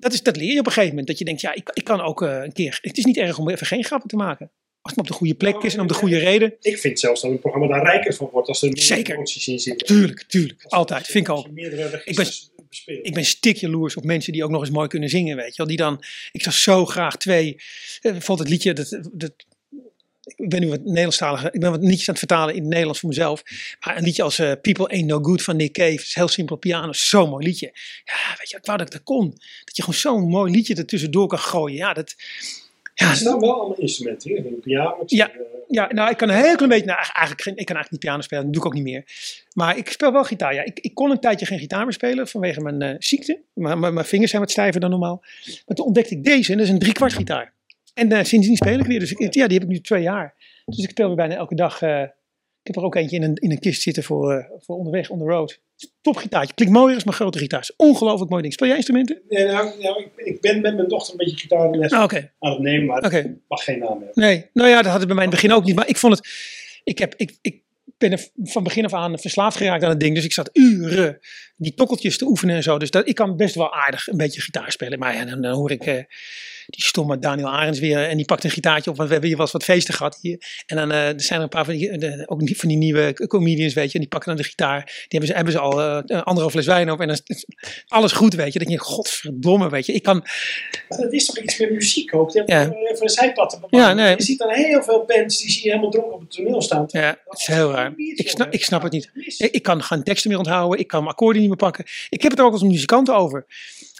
[0.00, 1.06] dat, is, dat leer je op een gegeven moment.
[1.06, 2.78] Dat je denkt, ja, ik, ik kan ook eh, een keer.
[2.82, 4.50] Het is niet erg om even geen grappen te maken.
[4.82, 6.54] Als het maar op de goede plek is en om de goede reden.
[6.60, 9.14] Ik vind zelfs dat een programma daar rijker van wordt als er meer Zeker.
[9.14, 9.86] emoties in zitten.
[9.86, 10.64] Tuurlijk, tuurlijk.
[10.68, 11.06] Altijd.
[11.06, 11.50] Vind ik Als ook.
[11.56, 13.06] registers bespeelt.
[13.06, 15.56] Ik ben stik jaloers op mensen die ook nog eens mooi kunnen zingen, weet je
[15.56, 15.66] wel.
[15.66, 19.32] Die dan, ik zou zo graag twee, eh, bijvoorbeeld het liedje, dat, dat,
[20.36, 23.00] ik ben nu wat Nederlandstalig, ik ben wat liedjes aan het vertalen in het Nederlands
[23.00, 23.42] voor mezelf.
[23.84, 26.56] Maar een liedje als eh, People Ain't No Good van Nick Cave, is heel simpel
[26.56, 27.70] piano, zo'n mooi liedje.
[28.04, 29.30] Ja, weet je, ik wou dat ik dat kon.
[29.64, 31.76] Dat je gewoon zo'n mooi liedje er tussendoor kan gooien.
[31.76, 32.14] Ja, dat,
[32.94, 34.46] ja, Er staan wel allemaal instrumenten hier.
[34.46, 35.02] Een piano.
[35.06, 35.30] Ja.
[35.30, 37.90] eh, ja, nou, ik kan een heel klein beetje, nou, eigenlijk, geen, ik kan eigenlijk
[37.90, 39.04] niet piano spelen, dat doe ik ook niet meer.
[39.52, 40.64] Maar ik speel wel gitaar, ja.
[40.64, 43.40] Ik, ik kon een tijdje geen gitaar meer spelen vanwege mijn eh, ziekte.
[43.52, 45.22] Mijn, mijn vingers zijn wat stijver dan normaal.
[45.66, 47.52] Maar toen ontdekte ik deze en dat is een driekwart gitaar.
[47.94, 48.98] En eh, sindsdien speel ik weer.
[48.98, 50.34] Dus ik, ja, die heb ik nu twee jaar.
[50.64, 51.82] Dus ik speel weer bijna elke dag.
[51.82, 52.02] eh,
[52.62, 55.10] ik heb er ook eentje in een, in een kist zitten voor, eh, voor onderweg,
[55.10, 55.60] on the road.
[56.00, 56.54] Top gitaartje.
[56.54, 57.70] Klinkt mooier als mijn grote gitaar.
[57.76, 58.54] Ongelooflijk mooi ding.
[58.54, 59.20] Speel jij instrumenten?
[59.28, 62.58] Nee, nou, nou, ik, ik ben met mijn dochter een beetje gitaarles Ah, aan het
[62.58, 64.10] nemen, maar het mag geen naam hebben.
[64.14, 65.74] Nee, nou ja, dat had het bij mij in het begin ook niet.
[65.74, 66.28] Maar ik vond het.
[66.84, 67.62] Ik, heb, ik, ik
[67.98, 70.14] ben er van begin af aan verslaafd geraakt aan het ding.
[70.14, 71.18] Dus ik zat uren
[71.56, 72.78] die tokkeltjes te oefenen en zo.
[72.78, 74.98] Dus dat, ik kan best wel aardig een beetje gitaar spelen.
[74.98, 76.06] Maar ja, dan, dan hoor ik
[76.70, 78.08] die stomme Daniel Arends weer.
[78.08, 78.96] En die pakt een gitaartje op.
[78.96, 80.62] Want we hebben hier wel eens wat feesten gehad hier.
[80.66, 83.26] En dan eh, er zijn er een paar van die, de- ook van die nieuwe
[83.26, 83.94] comedians, weet je.
[83.94, 84.84] En die pakken dan de gitaar.
[84.84, 87.00] Die hebben ze, hebben ze al eh, anderhalf fles wijn op.
[87.00, 87.44] En dan is
[87.88, 88.58] alles goed, weet je.
[88.58, 89.92] Dat je godverdomme, weet je.
[89.92, 90.24] Ik kan,
[90.88, 92.30] Maar dat is toch iets met muziek ook?
[92.30, 92.42] Ja.
[92.44, 94.16] even een zijpad Ja, nee.
[94.16, 96.84] Je ziet dan heel veel bands, die zie je helemaal dronken op het toneel staan.
[96.88, 97.92] ja, het is heel raar.
[97.96, 99.10] Ik snap, ik snap het niet.
[99.14, 100.78] Ik, ik kan geen teksten meer onthouden.
[100.80, 101.84] Ik kan mijn akkoorden niet meer pakken.
[102.08, 103.46] Ik heb het er ook als muzikant over.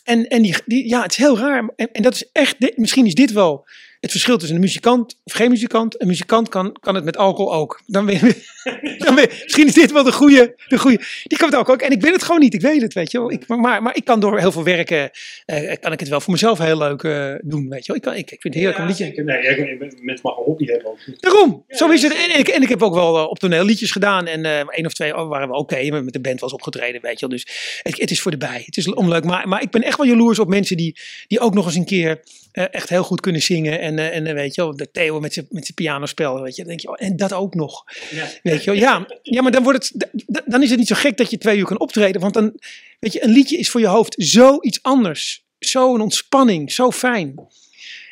[0.04, 1.68] En, en die, die, ja, het is heel raar.
[1.76, 3.66] En, en dat is echt, misschien is dit wel
[4.00, 6.00] het verschil tussen een muzikant of geen muzikant.
[6.00, 7.80] Een muzikant kan, kan het met alcohol ook.
[7.86, 8.20] Dan ben je,
[9.04, 10.96] dan ben je- misschien is dit wel de goede, de goede.
[11.24, 11.80] Die kan het ook ook.
[11.82, 12.54] En ik ben het gewoon niet.
[12.54, 13.30] Ik weet het, weet je wel.
[13.32, 15.10] Ik, maar, maar ik kan door heel veel werken,
[15.46, 17.96] eh, kan ik het wel voor mezelf heel leuk eh, doen, weet je wel.
[17.96, 19.04] Ik, kan, ik, ik vind het heerlijk om liedje.
[19.04, 20.98] Nee, ik- mensen mag een hobby hebben ook.
[21.20, 22.12] Daarom, Ja, zo is het.
[22.30, 24.26] En ik, en ik heb ook wel eh, op toneel liedjes gedaan.
[24.26, 25.90] En eh één of twee waren we oké.
[25.90, 27.36] met met de band was opgetreden, weet je wel.
[27.36, 27.46] Dus
[27.82, 28.62] het, het is voor de bij.
[28.66, 29.24] Het is om leuk.
[29.24, 30.96] Maar, maar ik ben echt wel jaloers op mensen die,
[31.26, 32.20] die ook nog eens een keer
[32.52, 33.80] echt heel goed kunnen zingen.
[33.80, 36.56] En, eh, en eh, weet je wel, de Theo met zijn met zijn pianospel, weet
[36.56, 36.60] je.
[36.64, 37.84] Dan denk je, oh, en dat ook nog.
[38.10, 38.26] Ja.
[38.42, 39.06] Weet je wel, ja.
[39.22, 40.08] Ja, maar dan, wordt het,
[40.46, 42.20] dan is het niet zo gek dat je twee uur kan optreden.
[42.20, 42.52] Want dan,
[43.00, 45.44] weet je, een liedje is voor je hoofd zoiets anders.
[45.58, 47.34] Zo'n ontspanning, zo fijn.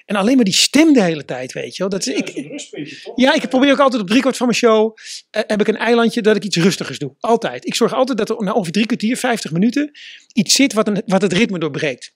[0.05, 1.89] En alleen maar die stem de hele tijd, weet je wel.
[1.89, 3.12] Dat is, Ja, ik, dat is een rustpuntje, toch?
[3.20, 4.97] ja, ik probeer ook altijd op driekwart van mijn show.
[5.31, 7.14] eh, heb ik een eilandje dat ik iets rustigers doe.
[7.20, 7.66] Altijd.
[7.66, 9.91] Ik zorg altijd dat er na ongeveer drie kwartier, 50 minuten.
[10.33, 12.14] iets zit wat, een, wat het ritme doorbreekt.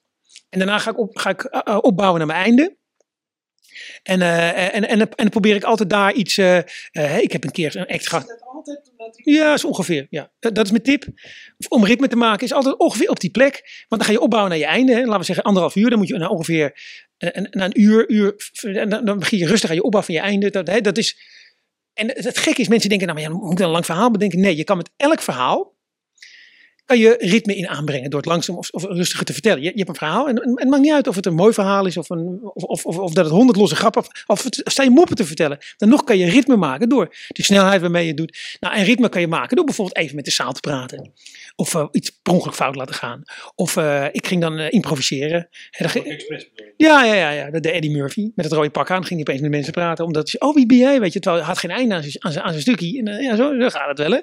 [0.49, 2.75] En daarna ga ik, op, ga ik opbouwen naar mijn einde.
[4.03, 6.37] En, eh, en, en, en, dan probeer ik altijd daar iets.
[6.37, 6.57] eh,
[6.91, 8.25] eh, ik heb een keer een act gehad.
[9.11, 10.07] Drie- Ja, zo ongeveer.
[10.09, 10.31] Ja.
[10.39, 11.05] Dat dat is mijn tip.
[11.69, 13.85] Om ritme te maken is altijd ongeveer op die plek.
[13.87, 14.93] Want dan ga je opbouwen naar je einde.
[14.93, 15.01] Hè.
[15.03, 15.89] Laten we zeggen anderhalf uur.
[15.89, 16.71] Dan moet je na ongeveer
[17.17, 20.13] een, na een uur, uur en dan, dan begin je rustig aan je opbouw van
[20.13, 20.49] je einde.
[20.49, 21.17] Dat, hè, dat is,
[21.93, 23.85] en het, het gekke is, mensen denken, nou maar ja, moet ik dan een lang
[23.85, 24.39] verhaal bedenken?
[24.39, 25.75] Nee, je kan met elk verhaal,
[26.85, 29.61] kan je ritme in aanbrengen door het langzaam of, of rustiger te vertellen.
[29.61, 31.53] Je, je hebt een verhaal en, en het maakt niet uit of het een mooi
[31.53, 34.89] verhaal is of, een, of, of, of, dat het honderd losse grappen of, of het,
[34.89, 35.57] moppen te vertellen.
[35.77, 38.57] Dan nog kan je ritme maken door de snelheid waarmee je het doet.
[38.59, 41.11] Nou, en ritme kan je maken door bijvoorbeeld even met de zaal te praten.
[41.55, 43.23] Of eh, iets per ongeluk fout laten gaan.
[43.55, 45.49] Of eh, ik ging dan eh, improviseren.
[46.77, 47.49] Ja, ja, ja, ja.
[47.49, 50.05] De, de Eddie Murphy met het rode pak aan ging hij opeens met mensen praten.
[50.05, 50.99] Omdat hij, oh wie ben jij?
[50.99, 53.03] Weet je, terwijl hij had geen einde aan zijn, aan zijn, aan zijn stukje.
[53.03, 54.19] En ja, zo, zo gaat het wel hè.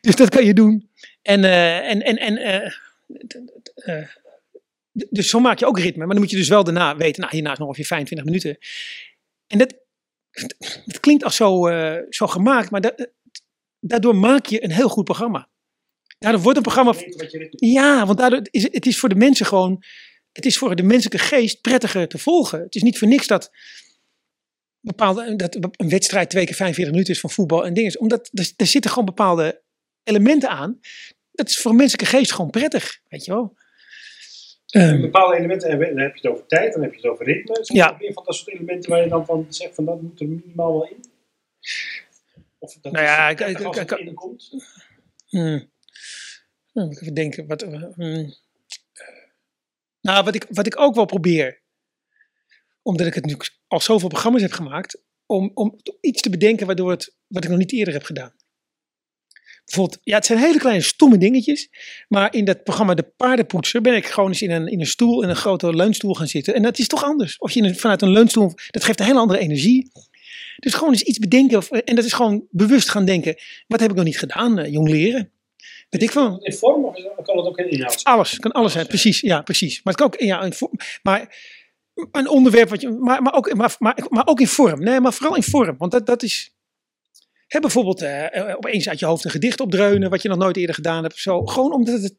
[0.00, 0.88] Dus dat kan je doen.
[1.28, 2.70] En, eh, en, en, en eh,
[3.26, 4.02] d- eh,
[4.98, 5.98] d- dus zo maak je ook ritme.
[6.04, 8.58] Maar dan moet je dus wel daarna weten, nou hierna is nog ongeveer 25 minuten.
[9.46, 9.74] En dat,
[10.84, 13.08] het klinkt als zo, eh, zo gemaakt, maar dat,
[13.80, 15.48] daardoor maak je een heel goed programma.
[16.18, 16.94] Daardoor wordt een programma
[17.50, 19.82] ja, want daardoor is het, het is voor de mensen gewoon,
[20.32, 22.60] het is voor de menselijke geest prettiger te volgen.
[22.60, 23.50] Het is niet voor niks dat,
[24.80, 28.00] bepaalde, dat een wedstrijd twee keer 45 minuten is van voetbal en dingen.
[28.00, 29.62] Omdat er, er zitten gewoon bepaalde
[30.02, 30.80] elementen aan.
[31.38, 33.56] Dat is voor menselijke geest gewoon prettig, weet je wel.
[34.66, 37.24] Ehm, bepaalde elementen, en dan heb je het over tijd, dan heb je het over
[37.24, 37.58] ritme.
[37.64, 37.92] Zijn Ja.
[37.92, 40.28] er meer van dat soort elementen waar je dan van zegt van dat moet er
[40.28, 41.04] minimaal wel in?
[42.58, 44.50] Of dat Nou ja, is ik- ik- ik- het ik- inkomt?
[45.26, 45.70] Hmm.
[46.72, 47.46] Nou, moet ik even denken.
[47.46, 48.34] Wat, eh, hmm.
[50.00, 51.60] Nou, wat ik, wat ik ook wel probeer,
[52.82, 53.36] omdat ik het nu
[53.66, 57.58] al zoveel programma's heb gemaakt, om, om iets te bedenken waardoor het, wat ik nog
[57.58, 58.34] niet eerder heb gedaan.
[59.68, 61.68] Bijvoorbeeld, ja, het zijn hele kleine stomme dingetjes,
[62.08, 65.22] maar in dat programma De Paardenpoetser ben ik gewoon eens in een, in een stoel,
[65.22, 66.54] in een grote leunstoel gaan zitten.
[66.54, 67.38] En dat is toch anders.
[67.38, 69.90] Of je in een- vanuit een leunstoel, dat geeft een hele andere energie.
[70.56, 73.34] Dus gewoon eens iets bedenken, of, en dat is gewoon bewust gaan denken.
[73.66, 74.58] Wat heb ik nog niet gedaan?
[74.58, 75.30] Eh, jong leren.
[75.90, 76.38] Weet ik veel.
[76.42, 78.14] In vorm of kan het ook in inhoud zijn?
[78.14, 79.20] Alles, kan alles zijn, precies.
[79.20, 79.80] Ja, precies.
[79.82, 81.36] Maar het kan ook, ja, in vorm, maar
[82.12, 84.80] een onderwerp wat je, maar, maar, ook, maar, maar, maar ook in vorm.
[84.82, 85.74] Nee, maar vooral in vorm.
[85.78, 86.52] Want dat, dat is,
[87.48, 90.74] hè, bijvoorbeeld eh, opeens uit je hoofd een gedicht opdreunen, wat je nog nooit eerder
[90.74, 91.14] gedaan hebt.
[91.14, 91.46] of Zo.
[91.46, 92.14] Gewoon omdat het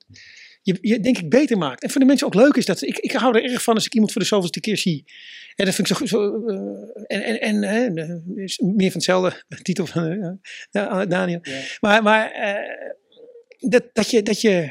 [0.61, 1.84] je, je denk ik beter maakt.
[1.84, 3.86] En voor de mensen ook leuk is dat, ik, ik hou er erg van als
[3.86, 5.03] ik iemand voor de zoveelste keer zie.
[5.55, 7.93] En dat vind ik zo, zo eh, en, en, en
[8.59, 10.39] meer van hetzelfde, de titel van
[11.07, 11.39] Daniel.
[11.41, 11.61] Ja.
[11.80, 12.32] Maar, maar
[13.59, 14.69] dat, dat, je, dat je,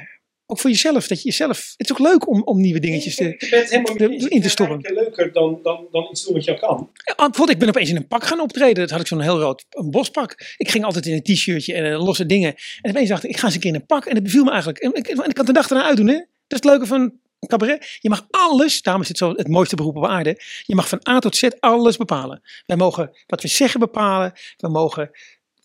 [0.51, 3.24] ook voor jezelf, dat je jezelf, het is ook leuk om, om nieuwe dingetjes te...
[3.24, 4.82] In te vind het stoppen.
[4.82, 6.90] eigenlijk leuker dan, dan, dan iets doen wat je kan.
[6.94, 8.74] Ja, bijvoorbeeld, ik ben opeens in een pak gaan optreden.
[8.74, 10.55] Dat had ik zo'n heel rood een bospak.
[10.57, 12.55] Ik ging altijd in een t-shirtje en eh, losse dingen.
[12.80, 14.05] En opeens dacht ik, ik ga eens een keer in een pak.
[14.05, 14.78] En het beviel me eigenlijk.
[14.78, 16.16] En ik, en ik kan de dag erna uitdoen, hè.
[16.16, 17.12] Dat is het leuke van
[17.46, 17.99] cabaret.
[18.01, 20.40] Je mag alles, daarom is het zo het mooiste beroep op aarde.
[20.66, 22.42] Je mag van A tot Z alles bepalen.
[22.66, 24.32] Wij mogen wat we zeggen bepalen.
[24.57, 25.11] We mogen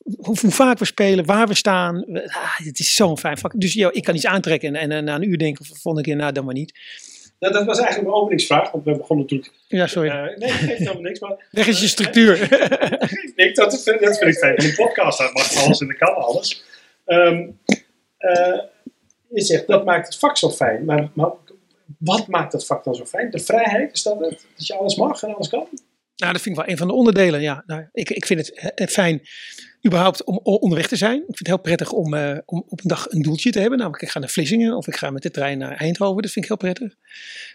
[0.03, 2.03] hoe, hoe vaak we spelen, waar we staan.
[2.07, 3.53] We- Ah, het is zo'n fijn vak.
[3.55, 6.31] Dus ik kan iets aantrekken en, en, na een uur denken, de volgende keer, nou
[6.31, 6.79] dan maar niet.
[7.39, 9.53] Nou, dat was eigenlijk mijn openingsvraag, want we begonnen natuurlijk...
[9.67, 10.09] Ja, sorry.
[10.09, 11.47] eh, nee, dat geeft helemaal niks, maar...
[11.51, 12.37] Weg is je structuur.
[13.35, 14.55] Nee, dat, is- dat vind ik fijn.
[14.55, 16.63] In een podcast dat mag alles en dat kan alles.
[17.05, 17.49] Ehm,
[18.17, 18.59] eh,
[19.29, 20.85] je zegt, dat maakt het vak zo fijn.
[20.85, 21.31] Maar, maar
[21.97, 23.31] wat maakt dat vak dan zo fijn?
[23.31, 24.45] De vrijheid, is dat het?
[24.57, 25.67] Dat je alles mag en alles kan?
[26.15, 27.41] Nou, dat vind ik wel een van de onderdelen.
[27.41, 29.21] Ja, nou, ik, ik vind het eh, fijn
[29.85, 31.17] überhaupt om onderweg te zijn.
[31.17, 33.77] Ik vind het heel prettig om, eh, om op een dag een doeltje te hebben.
[33.77, 36.21] Namelijk, ik ga naar Vlissingen of ik ga met de trein naar Eindhoven.
[36.21, 36.95] Dat vind ik heel prettig.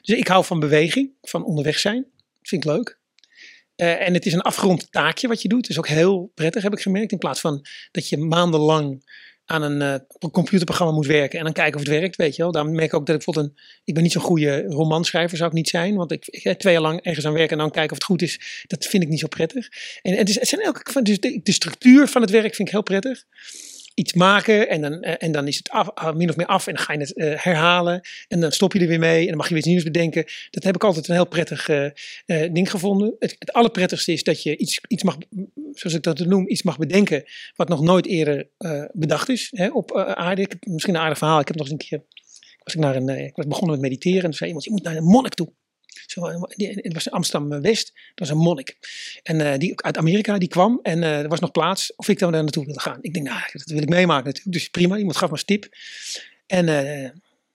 [0.03, 2.03] Dus ik hou van beweging, van onderweg zijn.
[2.13, 2.99] Dat vind ik leuk.
[3.77, 5.61] Eh, en het is een afgerond taakje wat je doet.
[5.61, 7.13] Dat is ook heel prettig, heb ik gemerkt.
[7.13, 9.05] In plaats van dat je maandenlang
[9.49, 12.53] aan een eh, computerprogramma moet werken en dan kijken of het werkt, weet je wel.
[12.53, 13.63] Daarom merk ik ook dat ik bijvoorbeeld een...
[13.85, 15.95] Ik ben niet zo'n goede romanschrijver, zou ik niet zijn.
[15.97, 18.23] Want ik, eh, twee jaar lang ergens aan werken en dan kijken of het goed
[18.23, 18.65] is.
[18.67, 19.69] Dat vind ik niet zo prettig.
[20.03, 21.03] En het, het zijn elke...
[21.03, 23.25] Dus de structuur van het werk vind ik heel prettig.
[23.99, 26.67] Iets maken en dan, eh, en dan is het af, ah, min of meer af
[26.67, 28.01] en dan ga je het eh, herhalen.
[28.29, 30.25] En dan stop je er weer mee en dan mag je weer iets nieuws bedenken.
[30.51, 31.91] Dat heb ik altijd een heel prettig eh,
[32.27, 33.17] ding gevonden.
[33.19, 35.17] Het, het allerprettigste is dat je iets, iets mag,
[35.73, 37.25] zoals ik dat noem, iets mag bedenken
[37.57, 38.49] wat nog nooit eerder
[38.93, 40.49] bedacht is hè, op aarde.
[40.61, 41.41] Misschien een aardig verhaal.
[41.41, 42.03] Ik heb nog eens een keer,
[42.65, 44.83] was ik, naar een, ik was begonnen met mediteren en toen zei iemand, je moet
[44.83, 45.53] naar een monnik toe.
[46.15, 48.77] Eh, die- het was in Amsterdam-West, dat was een monnik.
[49.23, 52.19] En eh, die uit Amerika, die kwam en eh, er was nog plaats of ik
[52.19, 52.99] daar naartoe wilde gaan.
[53.01, 54.55] Ik denk, nou, dat wil ik meemaken natuurlijk.
[54.55, 55.69] Dus prima, iemand gaf me een tip.
[56.47, 57.11] En, eh,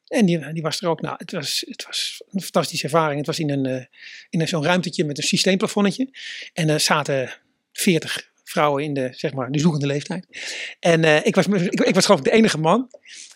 [0.08, 1.02] en die, die was er ook.
[1.02, 3.18] Nou, het was, het was een fantastische ervaring.
[3.18, 3.86] Het was in, een, eh,
[4.30, 6.10] in zo'n ruimtetje met een systeemplafonnetje.
[6.54, 7.34] En er zaten
[7.74, 10.26] veertig vrouwen in de, zeg maar, de zoekende leeftijd.
[10.80, 12.90] En eh, ik, was, ik, ik was geloof ik de enige man.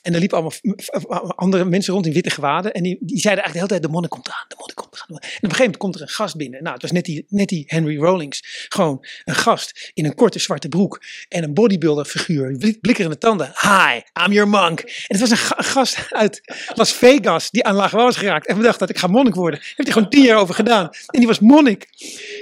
[0.07, 2.71] En er liepen allemaal andere mensen rond in witte gewaden.
[2.73, 4.93] En die, die zeiden eigenlijk de hele tijd, de monnik komt eraan, de monnik komt
[4.95, 5.07] eraan.
[5.09, 6.59] En op een gegeven moment komt er een gast binnen.
[6.63, 8.65] Nou, het was net die, net die Henry Rollings.
[8.69, 11.01] Gewoon een gast in een korte zwarte broek.
[11.29, 12.57] En een bodybuilder figuur.
[12.57, 13.51] blik- Blikkerende tanden.
[13.61, 14.79] Hi, I'm your monk.
[14.79, 16.41] En het was een, ga- een gast uit
[16.75, 18.47] Las Vegas die aan laag was geraakt.
[18.47, 19.59] En bedacht dat ik ga monnik worden.
[19.59, 20.83] Heeft hij gewoon tien jaar over gedaan.
[20.85, 21.87] En die was monnik.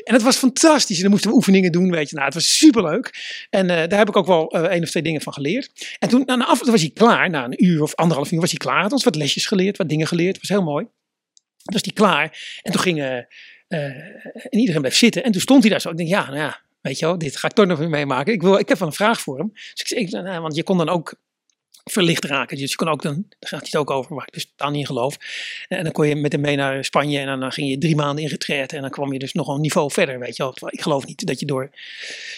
[0.04, 0.96] En het was fantastisch.
[0.96, 2.16] En dan moesten we oefeningen doen, weet je.
[2.16, 3.14] Nou, het was superleuk.
[3.50, 5.96] En eh, daar heb ik ook wel eh, één of twee dingen van geleerd.
[6.00, 8.50] En toen, na af, toen was hij klaar, na een uur of anderhalf uur was
[8.50, 8.82] hij klaar.
[8.82, 10.40] Had ons wat lesjes geleerd, wat dingen geleerd.
[10.40, 10.86] was heel mooi.
[10.86, 12.60] Toen was hij klaar.
[12.62, 13.18] En toen ging, eh,
[13.68, 15.24] en iedereen bleef zitten.
[15.24, 15.90] En toen stond hij daar zo.
[15.90, 18.34] Ik denk, ja, nou ja, weet je wel, dit ga ik toch nog weer meemaken.
[18.34, 19.52] Ik, wil, ik heb wel een vraag voor hem.
[19.54, 21.16] Dus ik, nou, want je kon dan ook
[21.92, 22.58] verlicht raken.
[22.58, 24.80] Dus je kon ook dan, daar gaat het ook over, waar ik dus dan niet
[24.80, 25.18] in geloof.
[25.68, 28.24] En dan kon je met hem mee naar Spanje en dan ging je drie maanden
[28.24, 30.70] in retraite en dan kwam je dus nog een niveau verder, weet je wel.
[30.70, 31.70] Ik geloof niet dat je door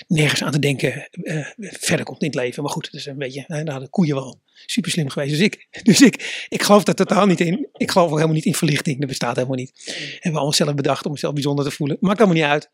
[0.07, 2.63] nergens aan te denken eh, verder komt in het leven.
[2.63, 5.31] Maar goed, dat is een beetje, nou, daar hadden koeien wel super slim geweest.
[5.31, 7.67] Dus ik, dus ik, ik geloof daar totaal niet in.
[7.73, 8.99] Ik geloof ook helemaal niet in verlichting.
[8.99, 9.71] Dat bestaat helemaal niet.
[9.85, 11.97] Hebben we allemaal zelf bedacht om mezelf bijzonder te voelen.
[11.99, 12.69] Maakt allemaal niet uit.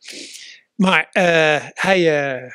[0.75, 2.51] Maar uh, hij, uh,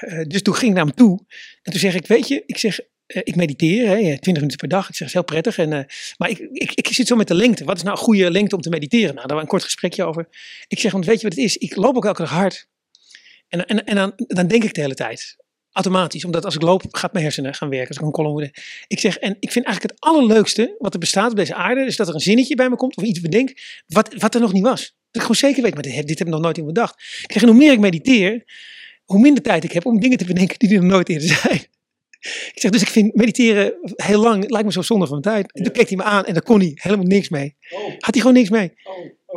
[0.00, 1.24] uh, dus toen ging ik naar hem toe.
[1.62, 4.88] En toen zeg ik, weet je, ik zeg, ik mediteer, hè, 20 minuten per dag.
[4.88, 5.58] Ik zeg, is heel prettig.
[5.58, 5.80] En, uh,
[6.16, 7.64] maar ik, ik, ik zit zo met de lengte.
[7.64, 9.14] Wat is nou een goede lengte om te mediteren?
[9.14, 10.28] Nou, daar was een kort gesprekje over.
[10.68, 11.56] Ik zeg, want weet je wat het is?
[11.56, 12.68] Ik loop ook elke dag hard.
[13.48, 15.36] En, en, en dan, dan denk ik de hele tijd.
[15.72, 16.24] Automatisch.
[16.24, 17.88] Omdat als ik loop, gaat mijn hersenen gaan werken.
[17.88, 18.50] Als ik een kolom moet.
[18.86, 21.84] Ik zeg, en ik vind eigenlijk het allerleukste wat er bestaat op deze aarde.
[21.84, 22.96] Is dat er een zinnetje bij me komt.
[22.96, 23.52] Of iets bedenk.
[23.86, 24.80] Wat, wat er nog niet was.
[24.80, 25.74] Dat ik gewoon zeker weet.
[25.74, 27.22] Maar dit, heb ik nog nooit in bedacht.
[27.26, 28.44] Ik en hoe meer ik mediteer.
[29.04, 31.66] Hoe minder tijd ik heb om dingen te bedenken die er nog nooit eerder zijn.
[32.20, 35.52] Ik zeg, dus ik vind mediteren heel lang, lijkt me zo zonde van mijn tijd.
[35.52, 37.56] En toen keek hij me aan en daar kon hij helemaal niks mee.
[37.70, 38.72] Oh, Had hij gewoon niks mee.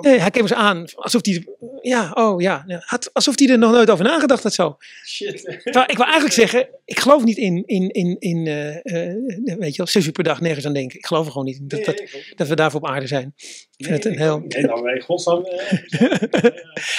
[0.02, 1.46] Nee, hij keek zo aan, alsof hij,
[1.82, 4.78] ja, oh ja, had, alsof hij er nog nooit over nagedacht had zo.
[5.08, 5.42] Shit.
[5.64, 9.72] Terwijl ik wil eigenlijk zeggen, ik geloof niet in, in, in, in uh, uh, weet
[9.72, 10.98] je wel, zes uur per dag nergens aan denken.
[10.98, 13.34] Ik geloof er gewoon niet in dat, Nee, dat, dat we daarvoor op aarde zijn.
[13.78, 14.44] Ik vind het een heel...
[14.48, 15.44] Nee, nou, wij godsnaam.
[15.46, 16.50] eh,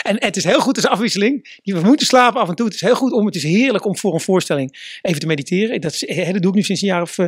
[0.03, 1.61] En het is heel goed als afwisseling.
[1.65, 2.67] We moeten slapen af en toe.
[2.67, 5.81] Het is heel goed om, het is heerlijk om voor een voorstelling even te mediteren.
[5.81, 7.27] Dat, is- dat doe ik nu sinds een jaar of eh,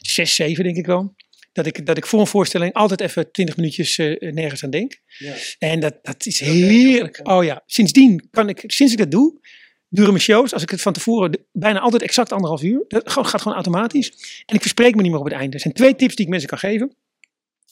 [0.00, 1.14] zes, zeven denk ik wel.
[1.52, 5.00] Dat ik, dat ik voor een voorstelling altijd even twintig minuutjes eh, nergens aan denk.
[5.18, 5.34] ja.
[5.58, 7.20] En dat, dat is heerlijk.
[7.22, 9.40] Oh ja, sindsdien kan ik, sinds ik dat doe,
[9.88, 12.84] duren mijn shows, als ik het van tevoren, de- bijna altijd exact anderhalf uur.
[12.88, 14.08] Dat gaat gewoon automatisch.
[14.46, 15.54] En ik verspreek me niet meer op het einde.
[15.54, 16.96] Er zijn twee tips die ik mensen kan geven.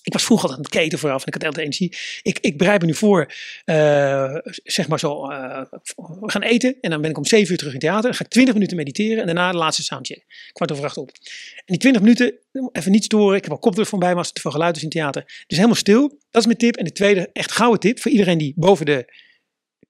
[0.03, 1.97] Ik was vroeger altijd aan het keten vooraf en ik had altijd energie.
[2.23, 3.33] Ik, ik bereid me nu voor,
[3.65, 4.35] eh,
[4.65, 5.63] zeg maar zo, eh,
[5.97, 8.03] we gaan eten en dan ben ik om zeven uur terug in het theater.
[8.03, 10.25] Dan ga ik twintig minuten mediteren en daarna de laatste soundcheck.
[10.53, 11.11] Kwart over acht op.
[11.55, 12.35] En die twintig minuten,
[12.73, 13.37] even niet storen.
[13.37, 15.25] Ik heb al koptelefoon bij me als er te veel geluid is in het theater.
[15.47, 16.09] Dus helemaal stil.
[16.31, 16.77] Dat is mijn tip.
[16.77, 19.13] En de tweede, echt gouden tip voor iedereen die boven de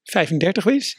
[0.05, 0.99] 35 is.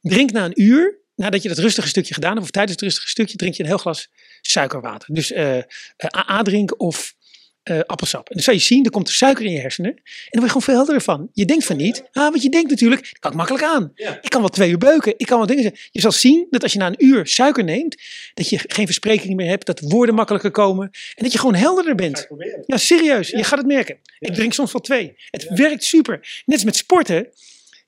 [0.00, 3.08] Drink na een uur, nadat je dat rustige stukje gedaan hebt, of tijdens het rustige
[3.08, 4.08] stukje, drink je een heel glas
[4.40, 5.14] suikerwater.
[5.14, 5.64] Dus eh eh,
[5.96, 7.14] AA drink of
[7.62, 8.28] eh, appelsap.
[8.28, 9.90] En dan zal je zien, er komt er suiker in je hersenen.
[9.90, 11.28] En dan word je gewoon veel helderder van.
[11.32, 12.02] Je denkt van niet.
[12.12, 13.92] Ah, wat je denkt natuurlijk, dat kan ik makkelijk aan.
[13.94, 14.18] Ja.
[14.22, 15.14] Ik kan wel twee uur beuken.
[15.16, 15.80] Ik kan wel dingen zeggen.
[15.90, 17.96] Je zal zien dat als je na een uur suiker neemt,
[18.34, 20.90] dat je geen versprekingen meer hebt, dat woorden makkelijker komen.
[21.14, 22.26] En dat je gewoon helderder bent.
[22.66, 23.28] Ja, serieus.
[23.28, 23.38] Ja.
[23.38, 23.98] Je gaat het merken.
[24.18, 24.28] Ja.
[24.28, 25.14] Ik drink soms wel twee.
[25.30, 26.42] Het werkt super.
[26.44, 27.28] Net als met sporten.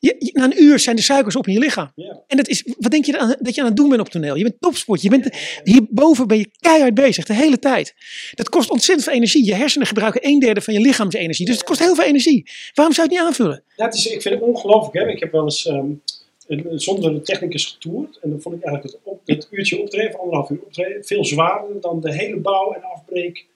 [0.05, 1.92] Je, je- na een uur zijn de suikers op in je lichaam.
[2.26, 4.36] En dat is, wat denk je aan, dat je aan het doen bent op toneel?
[4.36, 5.02] Je bent topsport.
[5.02, 5.28] Je bent,
[5.64, 7.94] hierboven ben je keihard bezig, de hele tijd.
[8.34, 9.44] Dat kost ontzettend veel energie.
[9.44, 11.46] Je hersenen gebruiken een derde van je lichaamsenergie.
[11.46, 12.50] Dus het kost heel veel energie.
[12.74, 13.62] Waarom zou je het niet aanvullen?
[13.76, 14.94] Het is, ik vind het ongelooflijk.
[15.05, 15.11] Hè?
[15.12, 15.86] Ik heb wel eens ehm,
[16.74, 18.18] zonder de technicus getoerd.
[18.22, 21.80] En dan vond ik eigenlijk het, op, het uurtje optreden, anderhalf uur optreden, veel zwaarder
[21.80, 23.46] dan de hele bouw en afbreek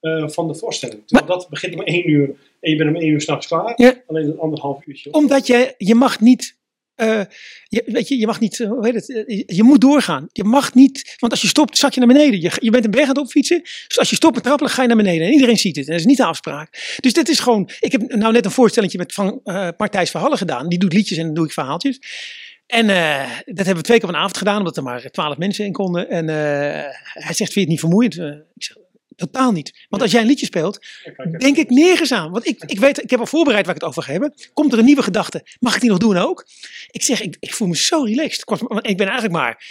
[0.00, 1.02] eh, van de voorstelling.
[1.06, 2.30] Terwijl dat begint om één uur
[2.66, 3.72] en je bent om één uur s'nachts klaar.
[3.76, 3.94] Ja.
[4.06, 5.12] Alleen een anderhalf uurtje.
[5.12, 6.54] Omdat je, je mag niet.
[6.94, 7.20] eh,
[7.68, 10.26] je, weet je, je mag niet, eh, hoe heet het, eh, je- moet doorgaan.
[10.32, 12.40] Je mag niet, want als je stopt, zak je naar beneden.
[12.40, 14.82] Je, je bent een berg aan het opfietsen, dus als je stopt met trappelen, ga
[14.82, 15.26] je naar beneden.
[15.26, 16.96] En iedereen ziet het, en dat is niet de afspraak.
[17.00, 20.38] Dus dit is gewoon, ik heb nou net een voorstelling met van eh Martijs Verhallen
[20.38, 20.68] gedaan.
[20.68, 22.00] Die doet liedjes en dan doe ik verhaaltjes.
[22.66, 22.86] En
[23.44, 25.72] dat hebben we twee keer op een avond gedaan, omdat er maar twaalf mensen in
[25.72, 26.10] konden.
[26.10, 28.18] En hij zegt, vind je het niet vermoeiend?
[28.18, 28.76] Eh, ik zeg,
[29.16, 29.86] totaal niet.
[29.88, 30.86] Want als jij een liedje speelt,
[31.38, 32.30] denk ik nergens aan.
[32.30, 34.34] Want ik, ik weet, ik heb al voorbereid waar ik het over ga hebben.
[34.52, 35.46] Komt er een nieuwe gedachte?
[35.60, 36.46] Mag ik die nog doen ook?
[36.90, 38.50] Ik zeg, ik, ik voel me zo relaxed.
[38.80, 39.64] Ik ben eigenlijk maar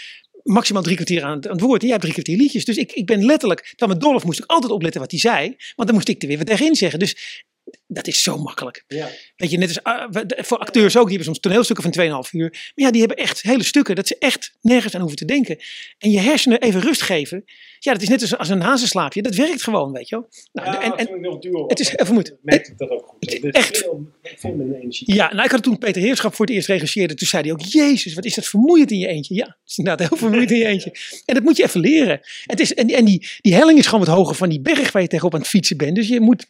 [0.43, 1.81] maximaal drie kwartier aan het, aan het woord.
[1.81, 2.65] En jij hebt drie kwartier liedjes.
[2.65, 5.55] Dus ik, ik ben letterlijk, dan met Dolph moest ik altijd opletten wat hij zei.
[5.75, 6.99] Want dan moest ik er weer wat tegenin zeggen.
[6.99, 7.43] Dus
[7.87, 8.83] dat is zo makkelijk.
[8.87, 9.09] Ja.
[9.35, 12.49] Weet je, net als ah, voor acteurs ook, die hebben soms toneelstukken van 2,5 uur.
[12.49, 15.57] Maar ja, die hebben echt hele stukken dat ze echt nergens aan hoeven te denken.
[15.97, 17.43] En je hersenen even rust geven.
[17.79, 19.21] Ja, dat is net als, als een hazenslaapje.
[19.21, 20.29] Dat werkt gewoon, weet je wel.
[20.53, 21.65] Nou, Ja, en, en, nog duur.
[21.67, 21.95] het is.
[22.41, 23.31] Merk ik dat ook goed.
[23.31, 23.77] Het- is echt.
[23.77, 25.13] Veel, veel minder energie.
[25.13, 27.13] ja, nou, ik had toen Peter Heerschap voor het eerst regisseerde.
[27.13, 29.33] Toen zei hij ook, jezus, wat is dat vermoeiend in je eentje.
[29.35, 30.91] Ja, het is inderdaad heel vermoeiend in je eentje.
[31.25, 32.19] En dat moet je even leren.
[32.45, 35.01] Het is, en en die, die helling is gewoon wat hoger van die berg waar
[35.01, 35.95] je tegenop aan het fietsen bent.
[35.95, 36.45] Dus je moet...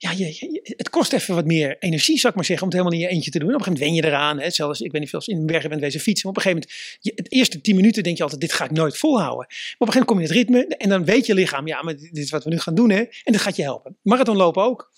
[0.00, 2.78] Ja, je, je- het kost even wat meer energie, zou ik maar zeggen, om het
[2.82, 3.48] helemaal in je eentje te doen.
[3.48, 4.40] Op een gegeven moment wen je eraan.
[4.40, 4.50] Hè.
[4.50, 6.28] Zelfs, ik weet niet of je in bergen bent wezen fietsen.
[6.28, 8.64] Maar op een gegeven moment, je, het eerste tien minuten denk je altijd, dit ga
[8.64, 9.46] ik nooit volhouden.
[9.48, 11.66] Maar op een gegeven moment kom je in het ritme en dan weet je lichaam,
[11.66, 12.90] ja, maar dit is wat we nu gaan doen.
[12.90, 12.98] Hè.
[12.98, 13.96] En dat gaat je helpen.
[14.02, 14.90] Marathon lopen ook.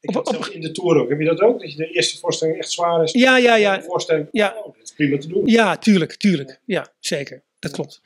[0.00, 1.08] Ik Op- in de Tour ook.
[1.08, 1.60] Heb je dat ook?
[1.60, 3.12] Dat je de eerste voorstelling echt zwaar is.
[3.12, 3.82] Ja, ja, ja.
[3.82, 4.54] voorstelling, Ja.
[4.58, 5.42] oh, dat is prima te doen.
[5.46, 6.60] Ja, tuurlijk, tuurlijk.
[6.64, 7.42] Ja, zeker.
[7.58, 8.00] Dat klopt.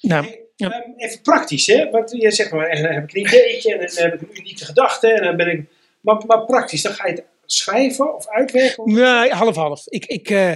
[0.00, 0.26] Nou,
[0.56, 0.70] ja.
[0.70, 1.90] ehm, even praktisch, hè?
[1.90, 4.38] Want je zegt maar, en dan heb ik een ideetje en dan heb ik een
[4.38, 5.64] unieke gedachte en dan ben ik.
[6.00, 8.84] Maar, maar praktisch, dan ga je het schrijven of uitwerken.
[8.84, 8.96] Of...
[8.96, 9.86] Ja, half-half.
[9.86, 10.50] Ik, ik, eh,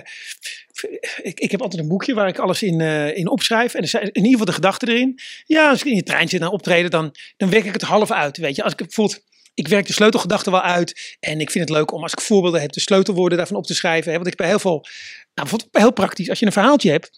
[1.22, 3.74] ik, ik heb altijd een boekje waar ik alles in, eh, in opschrijf.
[3.74, 5.18] En er zijn in ieder geval de gedachten erin.
[5.46, 8.10] Ja, als ik in je trein zit naar optreden, dan, dan werk ik het half
[8.10, 8.36] uit.
[8.36, 9.22] Weet je, als ik bijvoorbeeld.
[9.54, 11.16] Ik werk de sleutelgedachten wel uit.
[11.20, 13.74] En ik vind het leuk om als ik voorbeelden heb, de sleutelwoorden daarvan op te
[13.74, 14.10] schrijven.
[14.10, 14.80] Hè, want ik ben heel veel.
[14.80, 14.88] Nou,
[15.34, 16.28] bijvoorbeeld heel praktisch.
[16.28, 17.10] Als je een verhaaltje hebt.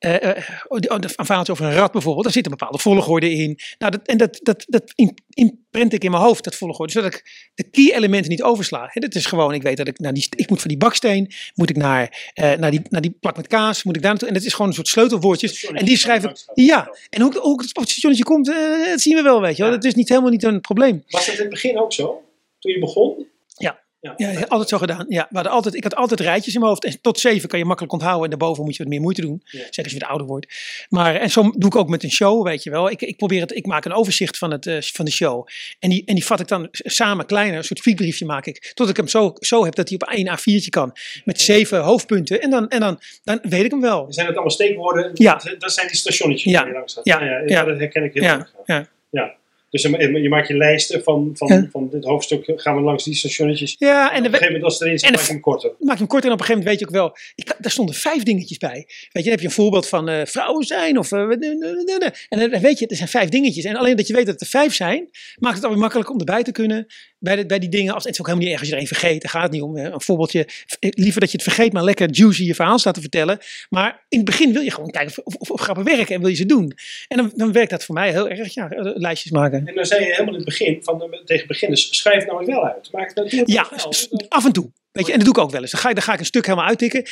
[0.00, 3.58] Eh, eh, een verhaaltje over een rat bijvoorbeeld, daar zit een bepaalde volgorde in.
[3.78, 7.14] Nou, dat, en dat, dat, dat in- inprent ik in mijn hoofd, dat volgorde, zodat
[7.14, 8.88] ik de key elementen niet oversla.
[8.92, 11.32] Hè, dat is gewoon, ik weet dat ik naar die, ik moet van die baksteen,
[11.54, 14.28] moet ik naar, eh, naar, die, naar die plak met kaas, moet ik daar naartoe.
[14.28, 15.64] En dat is gewoon een soort sleutelwoordjes.
[15.64, 16.94] En die schrijf ik, ja.
[17.10, 19.70] En hoe, hoe het stationnetje komt, eh, dat zien we wel, weet je wel.
[19.72, 19.76] Ja.
[19.76, 21.02] Dat is niet helemaal niet een probleem.
[21.08, 22.22] Was dat in het begin ook zo?
[22.58, 23.26] Toen je begon?
[23.56, 23.80] Ja.
[24.00, 25.06] Ja, Ja, altijd zo gedaan.
[25.08, 26.84] Ja, we hadden altijd, ik had altijd rijtjes in mijn hoofd.
[26.84, 28.24] En tot zeven kan je makkelijk onthouden.
[28.24, 29.42] En daarboven moet je wat meer moeite doen.
[29.44, 29.58] Ja.
[29.58, 30.46] Zeker als je wat ouder wordt.
[30.88, 32.90] Maar, en zo doe ik ook met een show, weet je wel.
[32.90, 35.46] Ik, ik, probeer het, ik maak een overzicht van, het, eh, van de show.
[35.78, 37.56] En die, en die vat ik dan samen kleiner.
[37.58, 38.70] Een soort vliegbriefje maak ik.
[38.74, 40.92] Tot ik hem zo, zo heb dat hij op één A4'tje kan.
[41.24, 42.40] Met zeven hoofdpunten.
[42.40, 44.06] En dan, en dan, dan weet ik hem wel.
[44.08, 45.10] Zijn het allemaal steekwoorden?
[45.14, 45.40] Ja.
[45.58, 46.66] Dat, zijn die stationnetjes Ja.
[46.66, 47.00] je langs.
[47.02, 47.24] Ja.
[47.24, 47.64] ja, Ja.
[47.64, 48.54] Dat herken ik heel erg.
[48.64, 48.88] ja.
[49.10, 49.38] ja.
[49.70, 51.68] Dus je, maakt je lijsten van, van, Ja.
[51.70, 53.74] van dit hoofdstuk gaan we langs die stationnetjes.
[53.78, 55.70] Ja, En op een gegeven moment als het erin zit, maak je hem korter.
[55.78, 57.16] maak je hem kort en op een gegeven moment weet je ook wel.
[57.34, 58.70] Ik, daar stonden vijf dingetjes bij.
[58.72, 61.12] Weet je, dan heb je een voorbeeld van eh, vrouwen zijn of.
[61.12, 63.64] eh, en dan weet je, er zijn vijf dingetjes.
[63.64, 65.08] En alleen dat je weet dat er vijf zijn,
[65.38, 66.86] maakt het alweer makkelijk om erbij te kunnen.
[67.22, 67.94] Bij, de, bij die dingen.
[67.94, 69.22] Als, het is ook helemaal niet erg als je er één vergeet.
[69.22, 69.76] Daar gaat het niet om.
[69.76, 70.48] Een voorbeeldje.
[70.78, 73.38] eh, Liever dat je het vergeet, maar lekker juicy je verhaal staat te vertellen.
[73.68, 76.28] Maar in het begin wil je gewoon kijken of, of, of grappen werken en wil
[76.30, 76.72] je ze doen.
[77.08, 78.54] En dan, dan werkt dat voor mij heel erg.
[78.54, 79.66] Ja, eh, lijstjes maken.
[79.66, 82.66] En dan zei je helemaal in het begin, van, tegen beginners, schrijf het nou wel
[82.66, 82.88] uit.
[82.92, 83.92] Maak het nou Ja, wel.
[84.28, 84.72] af en toe.
[84.92, 85.70] Weet je, en dat doe ik ook wel eens.
[85.70, 87.04] Dan ga, ik, dan ga ik een stuk helemaal uittikken.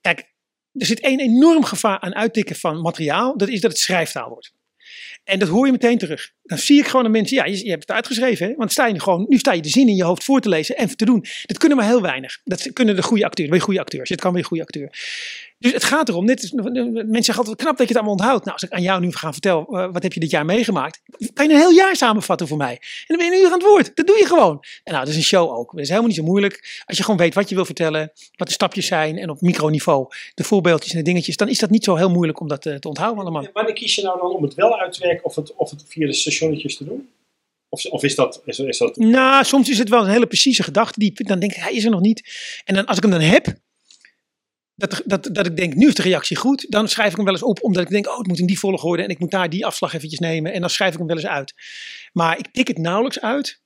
[0.00, 0.18] Kijk,
[0.72, 3.36] er zit één enorm gevaar aan uittikken van materiaal.
[3.36, 4.52] Dat is dat het schrijftaal wordt.
[5.24, 6.32] En dat hoor je meteen terug.
[6.42, 8.46] Dan zie ik gewoon de mensen, ja, je, je hebt het uitgeschreven.
[8.46, 8.54] Hè?
[8.56, 10.76] Want sta je gewoon, nu sta je de zin in je hoofd voor te lezen
[10.76, 11.24] en te doen.
[11.42, 12.40] Dat kunnen maar heel weinig.
[12.44, 13.48] Dat kunnen de goede acteurs.
[13.48, 14.00] Ben je goede acteur?
[14.00, 14.90] Als je het kan, een goede acteur.
[15.62, 18.44] Dus het gaat erom, dit is, mensen zeggen altijd knap dat je het allemaal onthoudt.
[18.44, 21.02] Nou, als ik aan jou nu ga vertellen, eh, wat heb je dit jaar meegemaakt?
[21.32, 22.72] Kan je een heel jaar samenvatten voor mij.
[22.72, 23.96] En dan ben je een uur aan het woord.
[23.96, 24.64] Dat doe je gewoon.
[24.84, 25.70] En nou, dat is een show ook.
[25.70, 26.82] Dat is helemaal niet zo moeilijk.
[26.84, 30.06] Als je gewoon weet wat je wil vertellen, wat de stapjes zijn en op microniveau
[30.34, 32.74] de voorbeeldjes en de dingetjes, dan is dat niet zo heel moeilijk om dat eh,
[32.74, 33.44] te onthouden allemaal.
[33.44, 35.70] En wanneer kies je nou dan om het wel uit te werken of het, of
[35.70, 37.08] het via de stationnetjes te doen?
[37.68, 38.42] Of, of is dat...
[38.44, 40.98] Is, is dat Nou, soms is het wel een hele precieze gedachte.
[40.98, 42.22] Die, dan denk ik, hij is er nog niet.
[42.64, 43.46] En dan, als ik hem dan heb,
[44.88, 46.66] dat, dat, dat ik denk, nu is de reactie goed.
[46.68, 48.58] Dan schrijf ik hem wel eens op, omdat ik denk, oh, het moet in die
[48.58, 49.02] volgorde.
[49.02, 50.52] En ik moet daar die afslag eventjes nemen.
[50.52, 51.54] En dan schrijf ik hem wel eens uit.
[52.12, 53.60] Maar ik tik het nauwelijks uit.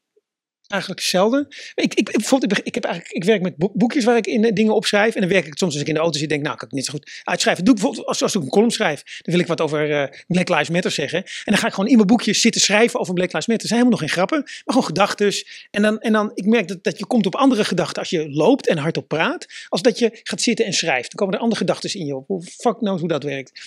[0.69, 1.47] Eigenlijk zelden.
[1.75, 4.45] Ik, ik, bijvoorbeeld, ik, ik, heb eigenlijk, ik werk met boek- boekjes waar ik in
[4.45, 5.15] eh, dingen opschrijf.
[5.15, 6.29] En dan werk ik soms als ik in de auto zit.
[6.29, 7.65] Denk, nou, kan ik niet zo goed uitschrijven.
[7.65, 9.03] Doe ik bijvoorbeeld als, als ik een column schrijf.
[9.03, 11.19] Dan wil ik wat over eh, Black Lives Matter zeggen.
[11.19, 13.69] En dan ga ik gewoon in mijn boekje zitten schrijven over Black Lives Matter.
[13.69, 15.15] Er zijn helemaal nog geen grappen, maar gewoon gedachten.
[15.71, 18.31] En dan, en dan, ik merk dat, dat je komt op andere gedachten als je
[18.31, 19.47] loopt en hardop praat.
[19.69, 21.09] Als dat je gaat zitten en schrijft.
[21.11, 22.27] Dan komen er andere gedachten in je op.
[22.27, 23.61] Hoe fuck knows hoe dat werkt.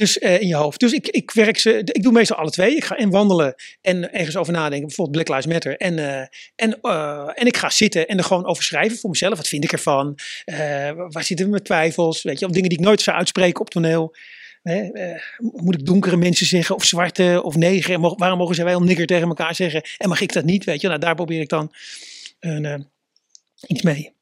[0.00, 0.80] Dus eh, in je hoofd.
[0.80, 2.76] Dus ik, ik werk ze, ik doe meestal alle twee.
[2.76, 4.86] Ik ga en wandelen en ergens over nadenken.
[4.86, 5.76] Bijvoorbeeld Black Lives Matter.
[5.76, 6.26] En, eh,
[6.56, 9.36] en, eh, en ik ga zitten en er gewoon over schrijven voor mezelf.
[9.36, 10.18] Wat vind ik ervan?
[11.08, 12.22] Waar zitten mijn twijfels?
[12.22, 14.14] Weet je, of dingen die ik nooit zou uitspreken op toneel.
[14.62, 14.88] Hè,
[15.38, 18.00] moet ik donkere mensen zeggen of zwarte of neger?
[18.00, 19.82] Mo- waarom mogen zij wel nigger tegen elkaar zeggen?
[19.98, 20.64] En mag ik dat niet?
[20.64, 21.74] Weet je, nou, daar probeer ik dan
[22.40, 22.88] een,
[23.66, 24.12] iets mee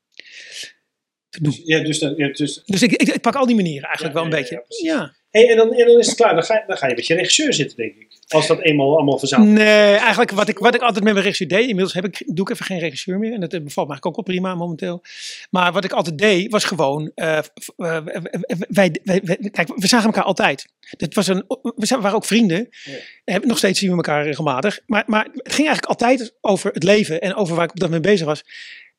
[1.31, 1.61] te doen.
[1.64, 4.33] ja, dus, ja, dus, Dus ik, ik, ik pak al die manieren eigenlijk Ja, wel
[4.33, 4.85] een ja, beetje.
[4.85, 5.16] Ja.
[5.31, 6.35] Hey, en, dan, en dan is het klaar.
[6.35, 8.07] Dan ga, je- dan ga je met je regisseur zitten, denk ik.
[8.29, 11.49] Als dat eenmaal allemaal verzameld Nee, eigenlijk wat ik, wat ik altijd met mijn regisseur
[11.49, 11.61] deed.
[11.68, 13.33] Inmiddels heb ik, doe ik even geen regisseur meer.
[13.33, 15.03] En dat eh, bevalt me eigenlijk ook wel prima momenteel.
[15.51, 17.12] Maar wat ik altijd deed, was gewoon.
[17.14, 18.03] wij,
[18.68, 20.66] wij, wij- kijk, we zagen elkaar altijd.
[20.97, 21.45] Dat was een,
[21.76, 22.68] we waren ook vrienden.
[23.24, 23.39] Ja.
[23.43, 24.81] Nog steeds zien we elkaar regelmatig.
[24.87, 27.89] Maar, maar het ging eigenlijk altijd over het leven en over waar ik op dat
[27.89, 28.45] moment bezig was.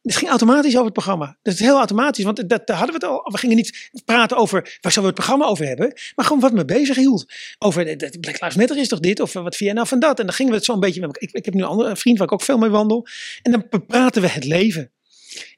[0.02, 1.38] Het ging automatisch over het programma.
[1.41, 3.32] Dat is heel automatisch, want dat, daar hadden we het al.
[3.32, 6.66] We gingen niet praten over waar we het programma over hebben, maar gewoon wat me
[6.66, 7.26] bezig hield.
[7.58, 10.00] Over de, de Black Lives Matter is toch dit, of eh, wat jij nou van
[10.00, 10.20] dat?
[10.20, 11.10] En dan gingen we het zo een beetje.
[11.18, 13.08] Ik, ik heb nu een andere vriend waar ik ook veel mee wandel.
[13.41, 14.91] En dan praten we het leven.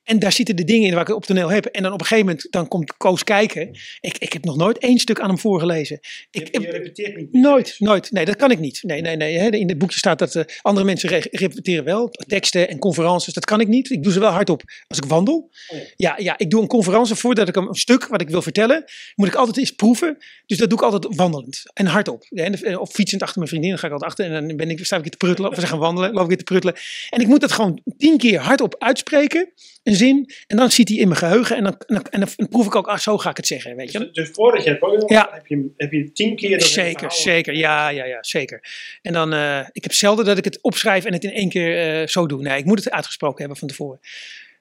[0.03, 1.65] En daar zitten de dingen in waar ik op toneel heb.
[1.65, 3.69] En dan op een gegeven moment dan komt Koos kijken.
[3.99, 5.99] Ik, ik heb nog nooit één stuk aan hem voorgelezen.
[6.31, 7.33] Ik, Je, je repeteert niet.
[7.33, 8.11] Nooit, nooit.
[8.11, 8.79] Nee, dat kan ik niet.
[8.83, 9.49] Nee, nee, nee.
[9.59, 12.09] In het boekje staat dat eh, andere mensen re- repeteren wel.
[12.27, 13.89] Teksten en conferences, dat kan ik niet.
[13.89, 15.49] Ik doe ze wel hardop als ik wandel.
[15.67, 15.83] Oh ja.
[15.95, 18.83] Ja, ja, ik doe een conferentie voordat ik een, stuk wat ik wil vertellen,
[19.15, 20.17] moet ik altijd eens proeven.
[20.45, 22.25] Dus dat doe ik altijd wandelend en hardop.
[22.29, 24.69] Ja, eh, of fietsend achter mijn vriendin, dan ga ik altijd achter en dan ben
[24.69, 25.49] ik, sta ik weer te pruttelen.
[25.51, 26.75] Of we gaan wandelen, loop ik weer te pruttelen.
[27.09, 29.51] En ik moet dat gewoon tien keer hardop uitspreken.
[29.91, 30.29] Een zin.
[30.47, 31.55] En dan zit hij in mijn geheugen.
[31.57, 33.75] En dan, en dan, en dan proef ik ook, ah, zo ga ik het zeggen.
[33.75, 33.99] Weet je?
[33.99, 35.29] Dus, dus voordat je het Ja.
[35.31, 37.55] heb, je, heb je tien keer dat Zeker, zeker.
[37.55, 38.63] Ja, ja, ja, zeker.
[39.01, 42.01] En dan, eh, ik heb zelden dat ik het opschrijf en het in één keer
[42.01, 42.41] eh, zo doe.
[42.41, 43.99] Nee, ik moet het uitgesproken hebben van tevoren.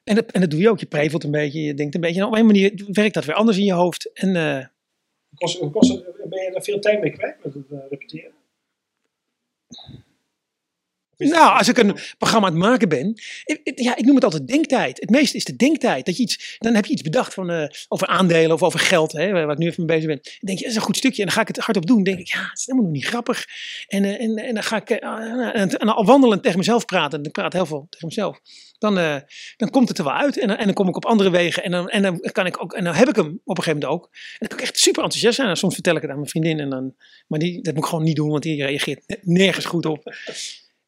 [0.04, 0.80] En dat, en dat doe je ook.
[0.80, 2.20] Je prevelt een beetje, je denkt een beetje.
[2.20, 4.10] En op een manier werkt dat weer anders in je hoofd.
[4.12, 4.64] En eh,
[5.34, 8.32] Kost, kost, ben je er veel tijd mee kwijt met het repeteren?
[11.28, 13.14] Nou, als ik een programma aan het maken ben.
[13.74, 15.00] ja, ik noem het altijd denktijd.
[15.00, 16.06] Het meeste is de denktijd.
[16.06, 19.12] Dat je iets, dan heb je iets bedacht van, eh, over aandelen of over geld.
[19.12, 20.20] Hè, waar ik nu even mee bezig ben.
[20.22, 21.20] Dan denk je, dat is een goed stukje.
[21.20, 21.94] En dan ga ik het hardop doen.
[21.96, 23.44] Dan denk ik, ja, het is helemaal nog niet grappig.
[23.88, 27.24] En, eh, en, en dan ga ik eh, en, en al wandelend tegen mezelf praten.
[27.24, 28.40] Ik praat heel veel tegen mezelf.
[28.78, 28.94] Dan,
[29.56, 30.38] dan komt het er wel uit.
[30.38, 31.64] En, dan- en dan kom ik op andere wegen.
[31.64, 32.72] En dan, en dan kan ik ook.
[32.72, 34.08] En dan heb ik hem op een gegeven moment ook.
[34.12, 35.48] En dan kan ik echt super enthousiast zijn.
[35.48, 36.60] En soms vertel ik het aan mijn vriendin.
[36.60, 36.94] En dan,
[37.26, 40.14] maar die, dat moet ik gewoon niet doen, want die reageert ne- nergens goed op.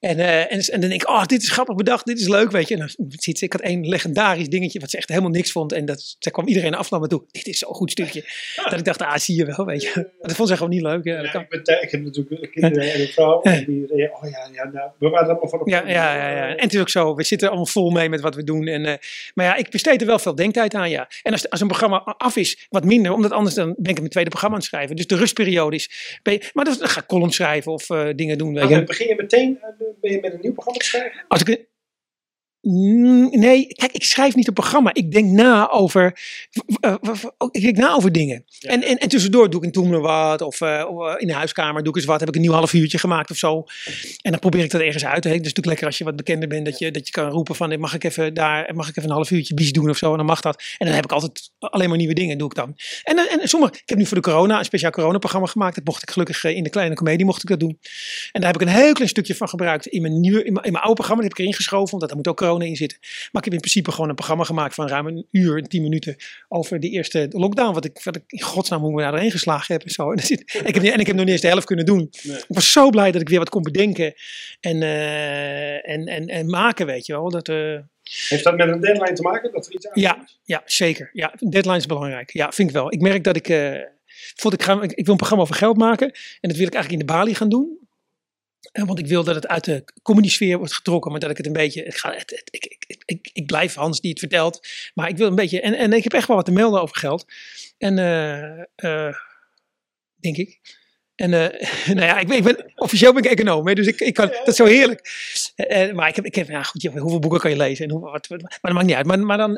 [0.03, 2.51] En, eh, en, en dan denk ik, oh, dit is grappig bedacht, dit is leuk,
[2.51, 2.75] weet je.
[2.75, 5.73] En dan ziet ze, ik had één legendarisch dingetje wat ze echt helemaal niks vond.
[5.73, 7.25] En dat, daar kwam iedereen af naar me toe.
[7.31, 8.25] Dit is zo'n goed stukje.
[8.71, 9.91] Dat ik dacht, ah, zie je wel, weet je.
[9.95, 11.05] Maar dat vond ze gewoon niet leuk.
[11.05, 13.41] Ja, Ja, ik, ben, ik heb natuurlijk kinderen en een vrouw.
[13.43, 15.69] En die reden, oh ja, ja, nou, we waren allemaal van op.
[15.69, 16.49] Ja, ja, ja, ja.
[16.49, 18.67] En het is ook zo, we zitten allemaal vol mee met wat we doen.
[18.67, 18.95] En, eh,
[19.35, 21.09] maar ja, ik besteed er wel veel denktijd aan, ja.
[21.23, 24.11] En als, als een programma af is, wat minder, omdat anders dan ben ik mijn
[24.11, 24.97] tweede programma aan het schrijven.
[24.97, 28.39] Dus de rustperiode is, je- maar dan, dan ga ik columns schrijven of eh, dingen
[28.39, 28.77] doen, weet Ah, je.
[28.77, 29.69] dan begin je meteen eh,
[30.01, 31.25] ben je met een nieuw programma te schrijven?
[31.29, 31.69] Als ik,
[32.63, 34.91] nee, kijk, ik schrijf niet een programma.
[34.95, 36.19] Ik denk na over,
[36.81, 36.95] eh,
[37.51, 38.45] ik denk na over dingen.
[38.59, 38.71] Ja.
[38.71, 40.41] En, en, en tussendoor doe ik in Toemler wat.
[40.41, 42.21] Of eh, eh, in de huiskamer doe ik eens wat.
[42.21, 43.65] Heb ik een nieuw half uurtje gemaakt of zo.
[44.23, 45.25] En dan probeer ik dat ergens uit.
[45.25, 46.65] Het is natuurlijk lekker als je wat bekender bent.
[46.65, 49.09] Dat je, dat je kan roepen van, eh, mag ik even daar, mag ik even
[49.09, 50.11] een half uurtje bies doen of zo.
[50.11, 50.63] En dan mag dat.
[50.79, 52.77] En dan heb ik altijd alleen maar nieuwe dingen doe ik dan.
[53.03, 55.75] En, dan- en sommige, ik heb nu voor de corona een speciaal coronaprogramma gemaakt.
[55.75, 57.79] Dat mocht ik gelukkig eh, in de kleine comedie mocht ik dat doen.
[58.33, 60.65] En daar heb ik een heel klein stukje van gebruikt in mijn, nieuwe, in mijn,
[60.65, 61.23] in mijn oude programma.
[61.23, 62.99] Dat heb ik erin geschoven, want daar moet ook corona in zitten.
[63.01, 65.83] Maar ik heb in principe gewoon een programma gemaakt van ruim een uur en tien
[65.83, 66.17] minuten
[66.49, 67.75] over de eerste lockdown.
[67.75, 70.11] Wat ik, wat ik in godsnaam hoe we daar doorheen geslagen heb en zo.
[70.13, 72.11] En, zit, ik heb, en ik heb nog niet eens de helft kunnen doen.
[72.23, 72.37] Nee.
[72.37, 74.15] Ik was zo blij dat ik weer wat kon bedenken
[74.61, 77.31] en, eh, en, en, en maken, weet je wel.
[77.31, 77.79] Dat, eh,
[78.29, 79.53] Heeft dat met een deadline te maken?
[79.53, 81.11] Dat er iets ja, ja, zeker.
[81.13, 82.33] Ja, deadline is belangrijk.
[82.33, 82.93] Ja, vind ik wel.
[82.93, 83.47] Ik merk dat ik.
[83.47, 86.07] bijvoorbeeld ik, ga, ik, ik wil een programma over geld maken.
[86.41, 87.81] En dat wil ik eigenlijk in de Bali gaan doen.
[88.73, 91.11] Eh, Want ik wil dat het uit de comedy-sfeer wordt getrokken.
[91.11, 91.83] Maar dat ik het een beetje.
[91.83, 94.69] Het ga, het, het- ik, ik, ik, ik, blijf Hans die het vertelt.
[94.95, 95.61] Maar ik wil een beetje.
[95.61, 97.25] En, en ik heb echt wel wat te melden over geld.
[97.79, 97.99] En.
[97.99, 98.61] eh,
[99.09, 99.15] eh,
[100.21, 100.61] denk ik.
[101.15, 104.01] En eh, nou ja, ik ben, ik ben, officieel ben ik econoom, hè, dus ik,
[104.01, 105.01] ik kan, dat is zo heerlijk.
[105.95, 107.85] Maar ik heb, ik heb ja, goed, hoeveel boeken kan je lezen?
[107.85, 109.07] En hoe, wat, wat- maar dat maakt niet uit.
[109.07, 109.57] Maar, maar, dan,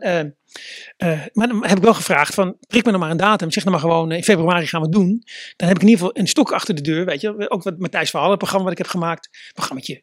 [0.96, 3.50] eh, maar dan heb ik wel gevraagd van, prik me dan maar een datum.
[3.50, 5.22] Zeg dan maar gewoon, eh, in februari gaan we het doen.
[5.56, 7.50] Dan heb ik in ieder geval een stok achter de deur, weet je.
[7.50, 9.50] Ook wat Matthijs van Hallen, programma wat ik heb gemaakt.
[9.52, 10.02] Programmaatje,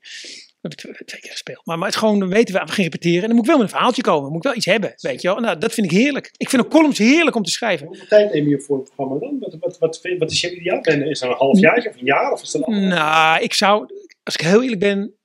[0.61, 1.65] dat heb ik twee- keer gespeeld.
[1.65, 3.21] Maar, maar het is gewoon, dan weten we, we gaan repeteren.
[3.21, 4.27] En dan moet ik wel met een verhaaltje komen.
[4.29, 5.39] Moet ik wel iets hebben, weet je wel.
[5.39, 6.31] Nou, dat vind ik heerlijk.
[6.37, 7.87] Ik vind ook columns heerlijk om te schrijven.
[7.87, 9.37] Hoeveel tijd neem je voor een programma dan?
[9.59, 10.81] Wat, wat, wat, is je ideaal?
[10.81, 12.31] Is dat een half jaar of een jaar?
[12.31, 13.85] Of is dat een Nou, ik zou,
[14.23, 15.15] als ik heel eerlijk ben,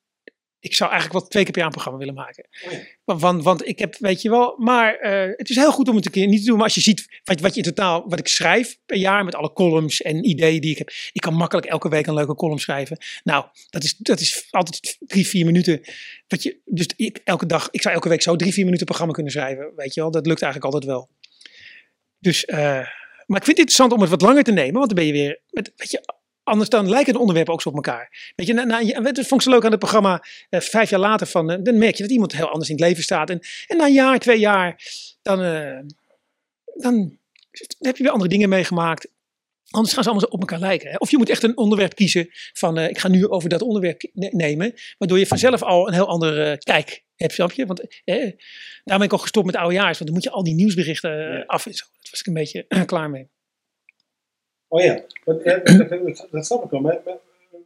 [0.67, 2.47] ik zou eigenlijk wel twee keer per jaar een programma willen maken.
[3.05, 5.97] Want, want, want ik heb, weet je wel, maar eh, het is heel goed om
[5.97, 6.55] het een keer niet te doen.
[6.55, 9.35] Maar als je ziet wat, wat je in totaal, wat ik schrijf per jaar met
[9.35, 10.91] alle columns en ideeën die ik heb.
[11.13, 12.99] Ik kan makkelijk elke week een leuke column schrijven.
[13.25, 15.81] Nou, dat is, dat is altijd drie, vier minuten.
[16.29, 19.13] Wat je, dus ik, elke dag, ik zou elke week zo drie, vier minuten programma
[19.13, 19.73] kunnen schrijven.
[19.77, 21.09] Weet je wel, dat lukt eigenlijk altijd wel.
[22.19, 22.87] Dus, eh,
[23.27, 24.75] maar ik vind het interessant om het wat langer te nemen.
[24.75, 26.15] Want dan ben je weer, met, weet je,
[26.47, 28.33] anders dan lijken de onderwerpen ook zo op elkaar.
[28.37, 31.01] Weet je, na, na, dat vond ik zo leuk aan het programma, eh, vijf jaar
[31.01, 33.31] later, van, eh, dan merk je dat iemand heel anders in het leven staat.
[33.31, 34.83] En, en na een jaar, twee jaar,
[35.23, 35.79] dan, eh,
[36.75, 37.19] dan
[37.79, 39.09] heb je weer andere dingen meegemaakt.
[39.71, 40.91] Anders gaan ze allemaal op elkaar lijken.
[40.91, 40.97] Hè?
[40.97, 44.31] Of je moet echt een onderwerp kiezen van, ik ga nu over dat onderwerp ne-
[44.33, 44.75] nemen.
[44.99, 47.67] Waardoor je vanzelf al een heel andere kijk hebt, snap je?
[47.67, 48.31] Want eh,
[48.85, 49.99] daar ben ik ook gestopt met oudejaars.
[49.99, 51.85] Want dan moet je al die nieuwsberichten af en zo.
[51.93, 53.29] Daar was ik een beetje klaar mee.
[54.69, 56.81] Oh ja, dat, eh, dat, dat, dat snap ik wel.
[56.81, 57.59] Maar, maar, eh,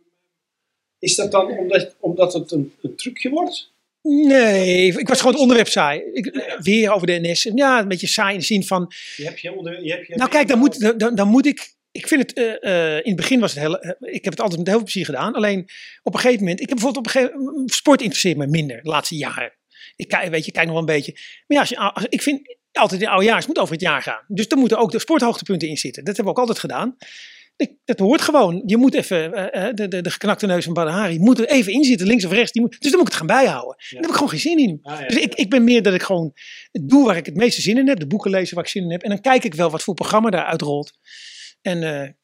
[0.99, 3.73] is dat dan omdat, omdat het een, een trucje wordt?
[4.03, 6.03] Nee, ik was gewoon het onderwerp saai.
[6.13, 7.51] Ik, eh, weer over de NS.
[7.55, 8.93] Ja, een beetje saai in de zin van...
[9.17, 11.79] Je hebt je onder, je hebt je Nou kijk, dan moet, dan, dan moet ik...
[11.93, 14.59] Ik vind het, eh, eh, in het begin was het heel, ik heb het altijd
[14.59, 15.35] met heel veel plezier gedaan.
[15.35, 15.69] Alleen
[16.03, 18.83] op een gegeven moment, ik heb bijvoorbeeld op een gegeven moment, sport interesseert me minder
[18.83, 19.53] de laatste jaren.
[19.97, 21.13] Ik kijk, weet je, kijk nog wel een beetje.
[21.13, 23.83] Maar ja, als je, als, ik vind altijd in oude jaar, het moet over het
[23.83, 24.25] jaar gaan.
[24.27, 26.05] Dus er moeten ook de sporthoogtepunten in zitten.
[26.05, 26.97] Dat hebben we ook altijd gedaan.
[27.85, 28.63] Dat hoort gewoon.
[28.67, 31.73] Je moet even, eh, eh, de, de, de geknakte neus van Badahari moet er even
[31.73, 32.53] in zitten, links of rechts.
[32.53, 33.77] Die moet, dus dan moet ik het gaan bijhouden.
[33.77, 34.79] Daar heb ik gewoon geen zin in.
[34.83, 36.33] Ah, ja, Dus ik, ik ben meer dat ik gewoon
[36.73, 37.99] het doe waar ik het meeste zin in heb.
[37.99, 39.03] De boeken lezen waar ik zin in heb.
[39.03, 40.93] En dan kijk ik wel wat voor programma daaruit rolt.
[41.63, 42.17] En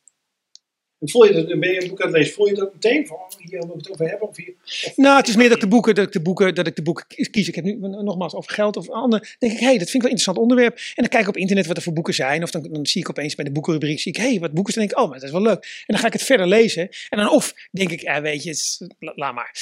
[1.10, 3.16] Voel je dat, ben je een boek aan het lezen, voel je dat meteen van,
[3.16, 4.28] oh, hier wil ik het over hebben?
[4.28, 4.54] Of hier,
[4.96, 6.82] Nou, het is meer dat ik de boeken, dat ik de boeken, dat ik de
[6.82, 7.48] boeken kies.
[7.48, 9.36] Ik heb nu nogmaals over geld of ander.
[9.38, 10.76] Denk ik, hé, hey, dat vind ik wel een interessant onderwerp.
[10.76, 12.42] En dan kijk ik op internet wat er voor boeken zijn.
[12.42, 14.74] Of dan, dan zie ik opeens bij de boekenrubriek, zie ik, hé, hey, wat boeken.
[14.74, 15.64] Dan denk ik, oh, maar dat is wel leuk.
[15.64, 16.88] En dan ga ik het verder lezen.
[17.08, 18.54] En dan of denk ik, ja, weet je,
[18.98, 19.54] laat maar.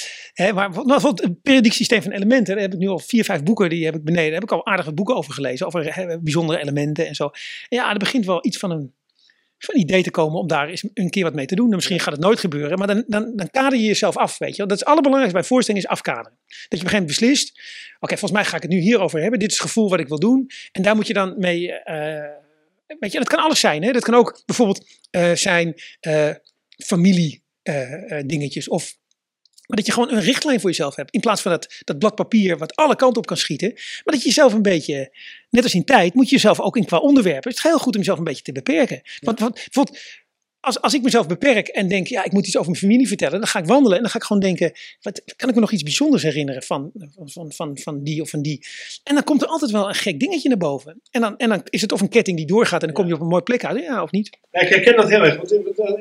[0.53, 2.53] Maar bijvoorbeeld het periodiek systeem van elementen.
[2.53, 4.31] Daar heb ik nu al vier, vijf boeken, die heb ik beneden.
[4.31, 5.65] Daar heb ik al aardige boeken over gelezen.
[5.65, 7.29] Over bijzondere elementen en zo.
[7.69, 8.93] Ja, er begint wel iets van een
[9.57, 11.69] van idee te komen om daar eens een keer wat mee te doen.
[11.69, 14.55] En misschien gaat het nooit gebeuren, maar dan, dan, dan kader je jezelf af, weet
[14.55, 14.61] je.
[14.61, 16.37] Dat is het allerbelangrijkste bij voorstelling is afkaderen.
[16.47, 17.61] Dat je op een gegeven moment beslist,
[17.99, 19.39] oké, volgens mij ga ik het nu hierover hebben.
[19.39, 20.49] Dit is het gevoel wat ik wil doen.
[20.71, 22.29] En daar moet je dan mee, eh,
[22.99, 23.83] weet je, dat kan alles zijn.
[23.83, 23.91] Hè?
[23.91, 26.29] Dat kan ook bijvoorbeeld eh, zijn eh,
[26.77, 28.97] familie eh, eh, dingetjes of
[29.67, 31.11] maar dat je gewoon een richtlijn voor jezelf hebt.
[31.13, 33.71] In plaats van dat, dat blad papier wat alle kanten op kan schieten.
[33.73, 35.15] Maar dat je jezelf een beetje,
[35.49, 37.49] net als in tijd, moet je jezelf ook in qua onderwerpen.
[37.49, 39.01] Het is heel goed om jezelf een beetje te beperken.
[39.19, 39.99] Want, want bijvoorbeeld,
[40.65, 43.39] als, als ik mezelf beperk en denk, ja, ik moet iets over mijn familie vertellen.
[43.39, 45.71] Dan ga ik wandelen en dan ga ik gewoon denken, wat, kan ik me nog
[45.71, 46.91] iets bijzonders herinneren van,
[47.25, 48.65] van, van, van die of van die.
[49.03, 51.01] En dan komt er altijd wel een gek dingetje naar boven.
[51.11, 53.13] En dan, en dan is het of een ketting die doorgaat en dan kom je
[53.13, 53.83] op een mooie plek uit.
[53.83, 54.37] Ja, of niet?
[54.51, 55.35] Ja, ik herken dat heel erg.
[55.35, 55.51] Want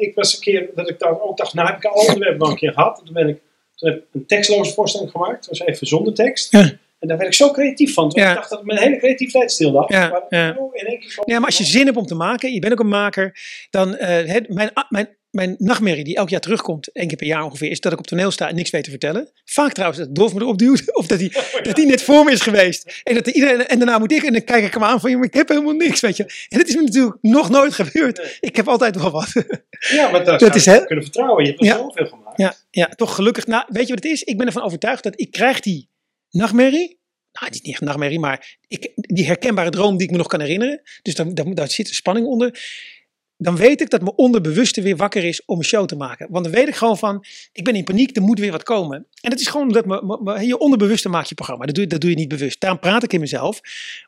[0.00, 2.50] ik, was een keer dat ik dan ook dacht, nou heb ik al onderwerpen wel
[2.50, 3.02] een keer gehad.
[3.04, 3.40] Toen, ben ik,
[3.84, 5.48] toen heb ik een tekstloze voorstelling gemaakt.
[5.48, 6.52] Dat was even zonder tekst.
[6.52, 6.60] Ja.
[6.98, 8.10] En daar werd ik zo creatief van.
[8.14, 8.28] Ja.
[8.28, 9.88] ik dacht dat mijn hele creativiteit stil lag.
[9.88, 10.54] Ja, Maar ja.
[10.58, 12.60] oh, in één keer zo- Ja, maar als je zin hebt om te maken, je
[12.60, 13.38] bent ook een maker,
[13.70, 17.70] dan eh, mijn, mijn, mijn nachtmerrie die elk jaar terugkomt, één keer per jaar ongeveer,
[17.70, 19.30] is dat ik op toneel sta en niks weet te vertellen.
[19.44, 21.28] Vaak trouwens dat Dolf me erop duwt, of dat hij,
[21.62, 23.00] dat hij net voor me is geweest.
[23.02, 25.24] En, dat iedereen, en daarna moet ik, en dan kijk ik hem aan van, maar
[25.24, 26.22] ik heb helemaal niks, weet je.
[26.48, 28.16] En dat is me natuurlijk nog nooit gebeurd.
[28.16, 28.36] Nee.
[28.40, 29.32] Ik heb altijd wel wat.
[29.90, 31.44] Ja, maar Dat zou is je kunnen vertrouwen.
[31.44, 31.76] Je hebt er Ja.
[31.76, 32.38] zoveel gemaakt.
[32.38, 33.46] Ja, ja, toch gelukkig.
[33.46, 34.22] Nou, weet je wat het is?
[34.22, 35.88] Ik ben ervan overtuigd dat ik krijg die
[36.30, 37.02] nachtmerrie.
[37.32, 40.26] Nou, het is niet echt nachtmerrie, maar ik, die herkenbare droom die ik me nog
[40.26, 40.80] kan herinneren.
[41.02, 42.60] Dus daar, daar, daar zit een spanning onder.
[43.36, 46.26] Dan weet ik dat mijn onderbewuste weer wakker is om een show te maken.
[46.30, 49.06] Want dan weet ik gewoon van, ik ben in paniek, er moet weer wat komen.
[49.20, 51.64] En dat is gewoon me- je onderbewuste maakt je programma.
[51.66, 52.60] Dat doe, je- dat doe je niet bewust.
[52.60, 53.60] Daarom praat ik in mezelf.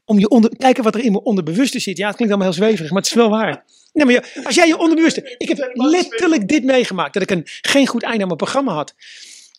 [0.04, 1.96] Om je onder, kijken wat er in mijn onderbewuste zit.
[1.96, 3.64] Ja, het klinkt allemaal heel zweverig, maar het is wel waar.
[3.92, 5.34] Nee, maar als jij je onderbewuste...
[5.38, 7.12] Ik heb letterlijk dit meegemaakt.
[7.12, 8.94] Dat ik een, geen goed einde aan mijn programma had.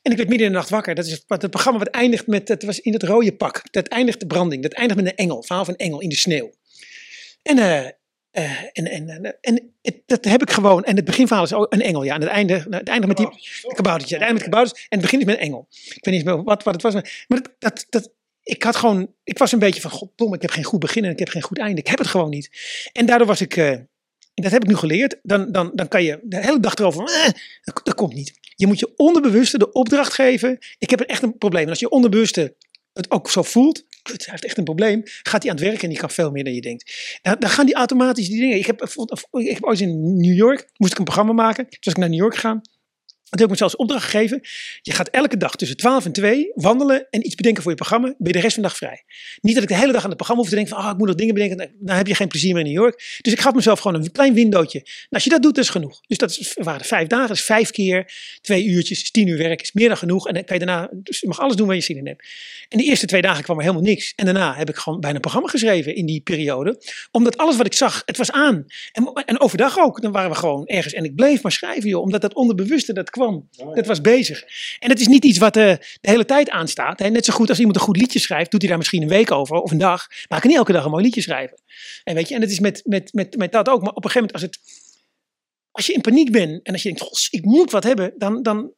[0.02, 0.96] En ik werd midden in de nacht wakker.
[0.96, 3.62] Dat is het, het programma wat eindigt met, het was in het rode pak.
[3.72, 4.62] Dat eindigt de branding.
[4.64, 5.44] Dat eindigt met een engel.
[5.44, 6.52] Verhaal van een engel in de sneeuw.
[7.44, 7.90] En, eh,
[8.38, 10.84] eh, en, en, en, en het- dat heb ik gewoon.
[10.84, 12.04] En het beginverhaal is ook een engel.
[12.04, 14.16] Ja, en het einde, nou, het eindigt met die, kaboutertje.
[14.16, 14.80] Het eindigt met kabouters.
[14.82, 15.68] En het begint dus met een engel.
[15.70, 16.94] Ik weet niet meer wat, wat het was.
[16.94, 18.12] Maar dat, dat, dat,
[18.44, 21.12] ik had gewoon, ik was een beetje van, goddomme, ik heb geen goed begin en
[21.12, 21.82] ik heb geen goed einde.
[21.82, 22.50] Ik heb het gewoon niet.
[22.94, 23.78] En daardoor was ik, eh,
[24.34, 25.20] dat heb ik nu geleerd.
[25.24, 27.30] Dan, dan, dan kan je de hele dag erover, eh,
[27.64, 28.34] dat, dat komt niet.
[28.56, 30.58] Je moet je onderbewuste de opdracht geven.
[30.78, 31.64] Ik heb echt een probleem.
[31.64, 32.56] En als je onderbewuste
[32.98, 35.84] het ook zo voelt, kut, hij heeft echt een probleem, gaat hij aan het werken
[35.84, 37.20] en die kan veel meer dan je denkt.
[37.22, 38.58] Dan, dan gaan die automatisch die dingen.
[38.58, 38.82] Ik heb,
[39.32, 41.64] ik heb ooit in New York, moest ik een programma maken.
[41.70, 42.62] Toen was ik naar New York gegaan.
[43.30, 44.42] Toen heb ik mezelf opdracht gegeven.
[44.82, 48.08] Je gaat elke dag tussen 12 en 2 wandelen en iets bedenken voor je programma.
[48.08, 49.04] Ben je de rest van de dag vrij.
[49.42, 50.98] Niet dat ik de hele dag aan het programma hoef te denken van, ah, ik
[50.98, 51.58] moet nog dingen bedenken.
[51.58, 53.18] Dan- Dan heb je geen plezier meer in New York.
[53.22, 54.80] Dus ik gaf mezelf gewoon een klein windowtje.
[54.84, 56.02] Nou, als je dat doet, dat is genoeg.
[56.08, 58.12] Dus dat waren vijf dagen, dat is vijf keer
[58.42, 60.28] twee uurtjes, is tien uur werk, is meer dan genoeg.
[60.28, 62.28] En dan kan je daarna, dus je mag alles doen waar je zin in hebt.
[62.70, 64.14] En de eerste twee dagen kwam er helemaal niks.
[64.16, 66.82] En daarna heb ik gewoon bijna een programma geschreven in die periode.
[67.12, 68.66] Omdat alles wat ik zag, het was aan.
[68.92, 70.94] En, en overdag ook, dan waren we gewoon ergens.
[70.94, 72.02] En ik bleef maar schrijven, joh.
[72.02, 73.36] Omdat dat onderbewuste, dat kwam.
[73.36, 73.74] Oh, ja.
[73.74, 74.44] Dat was bezig.
[74.80, 75.64] En het is niet iets wat eh,
[76.02, 77.00] de hele tijd aanstaat.
[77.00, 77.10] Hè.
[77.10, 79.32] Net zo goed als iemand een goed liedje schrijft, doet hij daar misschien een week
[79.32, 80.08] over of een dag.
[80.10, 81.58] Maar hij kan niet elke dag een mooi liedje schrijven.
[82.04, 83.82] En weet je, en het is met, met, met, met dat ook.
[83.82, 84.60] Maar op een gegeven moment, als, het,
[85.72, 88.44] als je in paniek bent en als je denkt, "Gos, ik moet wat hebben, dan,
[88.44, 88.72] dan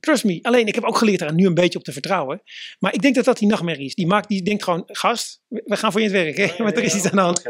[0.00, 0.38] trust me.
[0.42, 2.42] Alleen, ik heb ook geleerd daar nu een beetje op te vertrouwen.
[2.78, 3.94] Maar ik denk dat dat die nachtmerrie is.
[3.94, 6.36] Die, maakt, die denkt gewoon, gast, we gaan voor je het werk.
[6.36, 6.64] Hè?
[6.64, 7.42] Want er is iets aan de hand.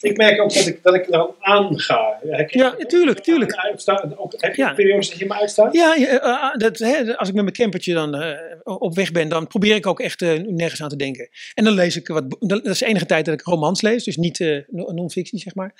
[0.00, 2.18] Ik merk ook dat ik, dat ik aan ga.
[2.22, 3.52] Herken je Ja, tuurlijk, tuurlijk.
[3.54, 4.72] Uitstaan, ook, heb je Ja.
[4.72, 5.74] periodes dat je me uitstaat?
[5.74, 6.20] Ja, ja,
[6.52, 9.74] eh, dat, hè, als ik met mijn campertje dan eh, op weg ben, dan probeer
[9.74, 11.28] ik ook echt eh, nergens aan te denken.
[11.54, 14.16] En dan lees ik wat, dat is de enige tijd dat ik romans lees, dus
[14.16, 15.74] niet eh, no- non-fictie, zeg maar.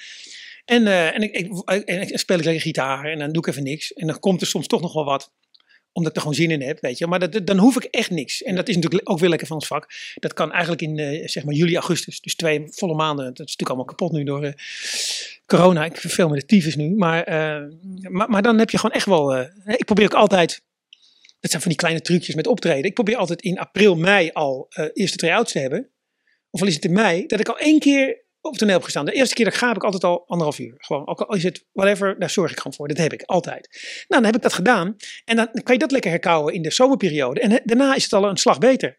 [0.65, 1.53] En, eh, en, ik, ik,
[1.85, 3.93] en ik speel ik lekker gitaar en dan doe ik even niks.
[3.93, 5.33] En dan komt er soms toch nog wel wat
[5.95, 7.07] omdat ik er gewoon zin in heb, weet je.
[7.07, 8.42] Maar dat, dan hoef ik echt niks.
[8.42, 9.88] En dat is natuurlijk ook weer lekker van ons vak.
[10.14, 12.20] Dat kan eigenlijk in, eh, zeg maar, juli, augustus.
[12.20, 13.24] Dus twee volle maanden.
[13.24, 14.53] Dat is natuurlijk allemaal kapot nu door eh,
[15.47, 15.84] corona.
[15.84, 16.90] Ik verveel me de tyfus nu.
[16.90, 17.62] Maar, eh,
[18.09, 19.40] maar, maar dan heb je gewoon echt wel...
[19.66, 20.62] ik probeer ook altijd...
[21.40, 22.84] Dat zijn van die kleine trucjes met optreden.
[22.84, 25.88] Ik probeer altijd in april, mei al eerste try-outs te hebben.
[26.51, 29.05] Of al is het in mei, dat ik al één keer op toneel heb gestaan.
[29.05, 30.74] De eerste keer dat ik ga, heb ik altijd al anderhalf uur.
[30.76, 32.88] Gewoon, al is het whatever, daar zorg ik gewoon voor.
[32.88, 33.68] Dat heb ik altijd.
[34.09, 34.97] Nou, dan heb ik dat gedaan.
[35.24, 37.40] En dan kan je dat lekker herkauwen in de zomerperiode.
[37.40, 38.99] En daarna is het al een slag beter.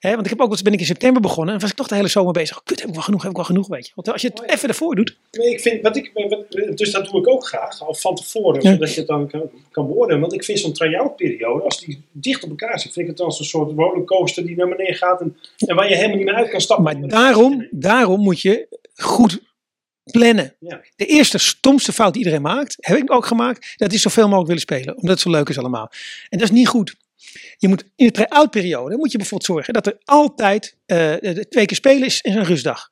[0.00, 2.08] Want ik heb ook ben ik in september begonnen en was ik toch de hele
[2.08, 2.58] zomer bezig.
[2.58, 3.92] Oh, kut, heb ik wel genoeg, heb ik wel genoeg, weet je.
[3.94, 4.52] Want als je het Oh, ja.
[4.52, 5.16] even ervoor doet.
[5.30, 6.44] Nee, ik vind, wat ik, wat,
[6.78, 8.70] dus dat doe ik ook graag, al van tevoren, Ja.
[8.72, 10.20] zodat je het dan kan, kan beoordelen.
[10.20, 13.20] Want ik vind zo'n try-out periode, als die dicht op elkaar zit, vind ik het
[13.26, 16.34] als een soort rollercoaster die naar beneden gaat en, en waar je helemaal niet meer
[16.34, 16.84] uit kan stappen.
[17.00, 19.40] Maar daarom, daarom moet je goed
[20.04, 20.54] plannen.
[20.60, 20.80] Ja.
[20.96, 24.46] De eerste stomste fout die iedereen maakt, heb ik ook gemaakt, dat is zoveel mogelijk
[24.46, 24.94] willen spelen.
[24.96, 25.90] Omdat het zo leuk is allemaal.
[26.28, 26.94] En dat is niet goed.
[27.56, 31.46] Je moet in de try-out periode moet je bijvoorbeeld zorgen dat er altijd eh, de
[31.48, 32.90] twee keer spelen is, is een rustdag.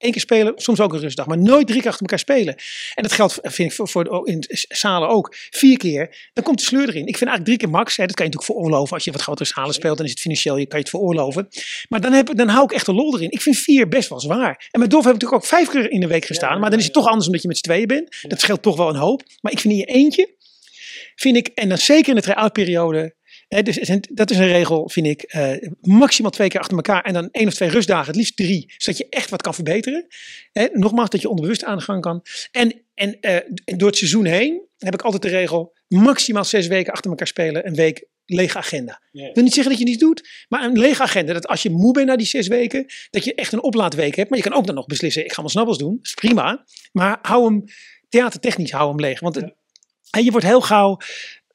[0.00, 2.54] Eén keer spelen, soms ook een rustdag, maar nooit drie keer achter elkaar spelen.
[2.94, 5.34] En dat geldt, vind ik, voor, voor in zalen ook.
[5.50, 7.06] Vier keer, dan komt de sleur erin.
[7.06, 7.96] Ik vind eigenlijk drie keer max.
[7.96, 8.94] Hè, dat kan je natuurlijk veroorloven.
[8.94, 11.48] Als je wat grotere zalen speelt, dan is het financieel, je kan je het veroorloven.
[11.88, 13.30] Maar dan, heb, dan hou ik echt de lol erin.
[13.30, 14.68] Ik vind vier best wel zwaar.
[14.70, 16.60] En met Dolf heb ik natuurlijk ook vijf keer in de week gestaan.
[16.60, 18.16] Maar dan is het toch anders omdat je met z'n tweeën bent.
[18.28, 19.22] Dat scheelt toch wel een hoop.
[19.40, 20.34] Maar ik vind in je eentje,
[21.14, 23.14] vind ik, en dan zeker in de try-out periode.
[23.54, 25.22] Hè, dus, dat is een regel, vind ik.
[25.22, 27.02] eh, maximaal twee keer achter elkaar.
[27.02, 28.72] En dan één of twee rustdagen, het liefst drie.
[28.76, 30.06] Zodat je echt wat kan verbeteren.
[30.52, 32.22] Hè, nogmaals, dat je onderbewust aan de gang kan.
[32.50, 35.76] En, en eh, door het seizoen heen heb ik altijd de regel.
[35.88, 37.66] Maximaal zes weken achter elkaar spelen.
[37.66, 39.02] Een week lege agenda.
[39.12, 41.32] Ik wil niet zeggen dat je niets doet, maar een lege agenda.
[41.32, 44.28] Dat als je moe bent na die zes weken, dat je echt een oplaadweek hebt.
[44.30, 45.96] Maar je kan ook dan nog beslissen, ik ga mijn snabbels doen.
[45.96, 46.64] Dat is prima.
[46.92, 47.64] Maar hou hem,
[48.08, 49.20] theatertechnisch hou hem leeg.
[49.20, 49.40] Want
[50.10, 50.98] je wordt heel gauw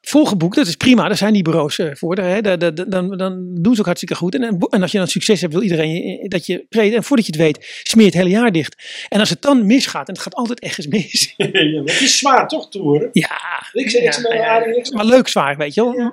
[0.10, 0.56] volgeboekt.
[0.56, 2.16] Dat is prima, daar zijn die bureaus eh, voor.
[2.16, 2.42] Hè.
[2.42, 4.36] Da- da- da- Dan, dan doen ze ook hartstikke goed.
[4.36, 6.96] En, en als je dan succes hebt, wil iedereen je- dat je treedt.
[6.96, 9.06] En voordat je het weet, smeer je het hele jaar dicht.
[9.10, 11.34] En als het dan misgaat, en het gaat altijd ergens mis.
[11.38, 11.48] ja,
[11.84, 13.10] het is zwaar toch, toeren?
[13.12, 13.30] Ja,
[13.74, 14.92] maar, ja, niks.
[14.92, 15.94] maar leuk zwaar, weet je wel.
[15.94, 16.10] Ja,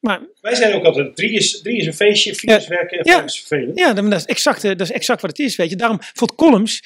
[0.00, 3.10] maar, Wij zijn ook altijd, drie is, drie is een feestje, vier is werken en
[3.10, 3.16] Ja.
[3.18, 3.78] vijf is vervelend.
[3.78, 5.56] Ja, dat is, exact, eh, dat is exact wat het is.
[5.56, 5.76] Weet je.
[5.76, 6.82] Daarom vond columns,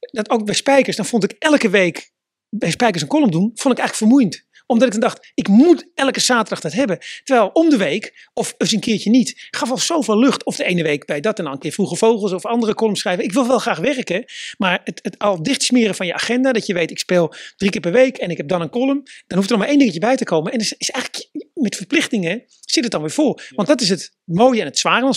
[0.00, 2.10] dat ook bij Spijkers, dan vond ik elke week
[2.48, 5.90] bij Spijkers een column doen, vond ik eigenlijk vermoeiend omdat ik dan dacht, ik moet
[5.94, 6.98] elke zaterdag dat hebben.
[7.24, 10.44] Terwijl om de week, of eens een keertje niet, gaf al zoveel lucht.
[10.44, 13.00] Of de ene week bij dat en dan een keer Vroege Vogels of andere columns
[13.00, 13.24] schrijven.
[13.24, 14.24] Ik wil wel graag werken,
[14.58, 17.80] maar het, het al dichtsmeren van je agenda, dat je weet, ik speel drie keer
[17.80, 19.02] per week en ik heb dan een column.
[19.26, 20.52] Dan hoeft er nog maar één dingetje bij te komen.
[20.52, 22.44] En is, is eigenlijk met verplichtingen
[22.74, 23.38] zit het dan weer vol.
[23.54, 25.14] Want dat is het mooie en het zware.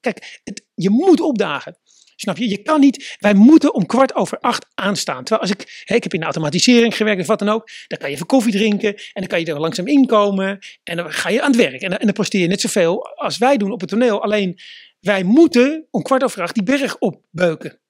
[0.00, 1.76] Kijk, het, je moet opdagen.
[2.20, 2.48] Snap je?
[2.48, 3.16] Je kan niet.
[3.18, 5.24] Wij moeten om kwart over acht aanstaan.
[5.24, 5.82] Terwijl als ik.
[5.84, 7.68] Hè, ik heb in de automatisering gewerkt of wat dan ook.
[7.86, 8.94] Dan kan je even koffie drinken.
[8.94, 10.58] En dan kan je er langzaam inkomen.
[10.82, 11.82] En dan ga je aan het werk.
[11.82, 14.22] En, en dan presteer je net zoveel als wij doen op het toneel.
[14.22, 14.58] Alleen
[15.00, 17.80] wij moeten om kwart over acht die berg opbeuken.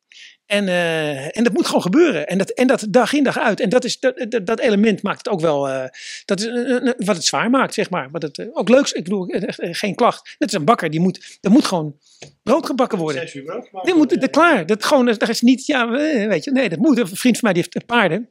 [0.48, 2.26] En, eh, en dat moet gewoon gebeuren.
[2.26, 3.60] En dat, en dat dag in dag uit.
[3.60, 5.68] En dat, is, dat, dat, dat element maakt het ook wel.
[5.68, 5.84] eh,
[6.24, 6.46] dat is
[6.96, 8.08] wat het zwaar maakt, zeg maar.
[8.10, 8.92] Wat het eh, ook leuk is.
[8.92, 10.22] Ik bedoel, eh, geen klacht.
[10.38, 10.90] Net als een bakker.
[10.90, 11.96] Die moet, er moet gewoon
[12.42, 13.22] brood gebakken worden.
[13.22, 13.88] Zes uur brood maken.
[13.88, 14.66] Dit moet er klaar.
[14.66, 15.88] Dat gewoon, dat is niet, ja,
[16.28, 16.98] weet je, nee, dat moet.
[16.98, 18.28] Een vriend van mij die heeft paarden.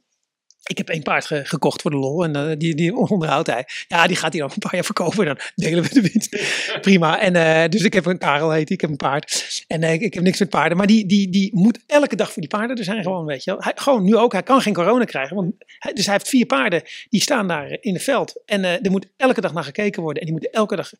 [0.62, 3.66] Ik heb één paard ge- gekocht voor de lol en eh, die, die onderhoudt hij.
[3.88, 6.36] Ja, die gaat hij dan een paar jaar verkopen en dan delen we de winst.
[6.80, 7.20] Prima.
[7.20, 9.64] En eh, dus ik heb een Karel heet, ik heb een paard.
[9.66, 12.32] En eh, ik, ik heb niks met paarden, maar die, die, die moet elke dag
[12.32, 13.62] voor die paarden er zijn gewoon, weet je wel.
[13.62, 15.36] Hij, gewoon nu ook, hij kan geen corona krijgen.
[15.36, 18.42] Want hij, dus hij heeft vier paarden, die staan daar in het veld.
[18.46, 20.20] En er moet elke dag naar gekeken worden.
[20.22, 20.92] En die moeten elke dag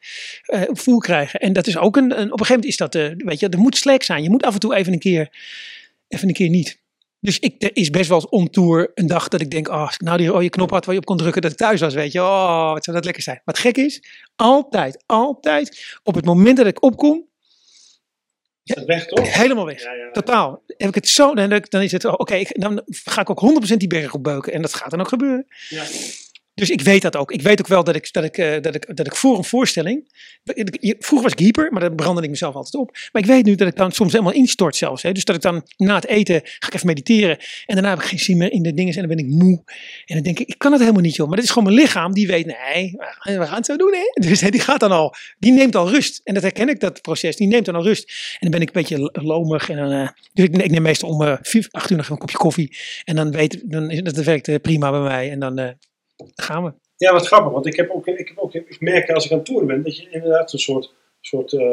[0.73, 1.41] voer krijgen.
[1.41, 3.59] En dat is ook een, een op een gegeven moment is dat, weet je, er
[3.59, 4.23] moet slack zijn.
[4.23, 5.29] Je moet af en toe even een keer,
[6.09, 6.87] even een keer niet.
[7.21, 9.81] Dus ik, er is best wel eens om tour een dag dat ik denk, oh,
[9.81, 11.81] als ik nou die rode knop had waar je op kon drukken dat ik thuis
[11.81, 13.41] was, weet je, oh, wat zou dat lekker zijn.
[13.45, 14.03] Het gek is,
[14.37, 17.27] altijd, altijd, op het moment dat ik opkom,
[18.65, 19.35] Is dat weg toch?
[19.35, 19.83] helemaal weg.
[19.83, 20.11] Ja, ja.
[20.11, 20.63] Totaal.
[20.67, 23.77] Heb ik het zo, dan, dan is het, oh, oké, dan ga ik ook 100%
[23.77, 24.53] die berg opbeuken.
[24.53, 25.47] En dat gaat dan ook gebeuren.
[25.69, 25.85] Ja.
[26.59, 27.33] Dus ik weet dat ook.
[27.33, 29.45] Ik weet ook wel dat ik, dat ik, eh, dat ik, dat ik voor een
[29.45, 30.05] voorstelling.
[30.99, 32.97] Vroeger was ik hyper, maar daar brandde ik mezelf altijd op.
[33.13, 35.03] Maar ik weet nu dat ik dan soms helemaal instort zelfs.
[35.03, 35.13] Hè.
[35.13, 37.39] Dus dat ik dan na het eten ga ik even mediteren.
[37.67, 38.95] En daarna heb ik geen zin meer in de dingen.
[38.95, 39.63] En dan ben ik moe.
[40.07, 41.27] En dan denk ik, ik kan het helemaal niet joh.
[41.27, 42.93] Maar dit is gewoon mijn lichaam die weet, nee,
[43.23, 44.21] we gaan het zo doen hè.
[44.29, 46.21] Dus die gaat dan al, die neemt al rust.
[46.25, 47.37] En dat herken ik, dat proces.
[47.37, 48.11] Die neemt dan al rust.
[48.33, 49.71] En dan ben ik een beetje lomig.
[49.71, 51.37] En dan, eh, dus ik, neem meestal om eh,
[51.71, 52.77] acht uur nog een kopje koffie.
[53.05, 55.31] En dan weet dan dat werkt eh, prima bij mij.
[55.31, 55.77] En dan
[56.35, 56.73] gaan we.
[56.97, 59.37] Ja, wat grappig, want ik heb ook, ik, heb ook, ik merk als ik aan
[59.37, 61.69] het toeren ben, dat je inderdaad een soort, soort eh, eh,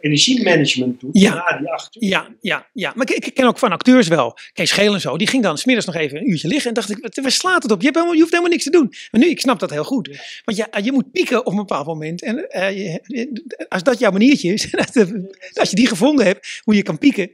[0.00, 1.34] energiemanagement doet Ja.
[1.34, 2.08] na die acht uur.
[2.08, 2.92] Ja, ja, ja.
[2.96, 4.36] Maar ik, ik ken ook van acteurs wel.
[4.52, 5.16] Kees Geel en zo.
[5.16, 6.68] Die ging dan smiddags nog even een uurtje liggen.
[6.68, 7.78] En dacht ik, waar slaat het op?
[7.78, 8.92] Je, hebt helemaal, je hoeft helemaal niks te doen.
[9.10, 10.08] Maar nu, ik snap dat heel goed.
[10.12, 10.20] Ja.
[10.44, 12.22] Want ja, je moet pieken op een bepaald moment.
[12.22, 14.74] En eh, je- als dat jouw maniertje is.
[15.60, 17.30] als je die gevonden hebt, hoe je kan pieken.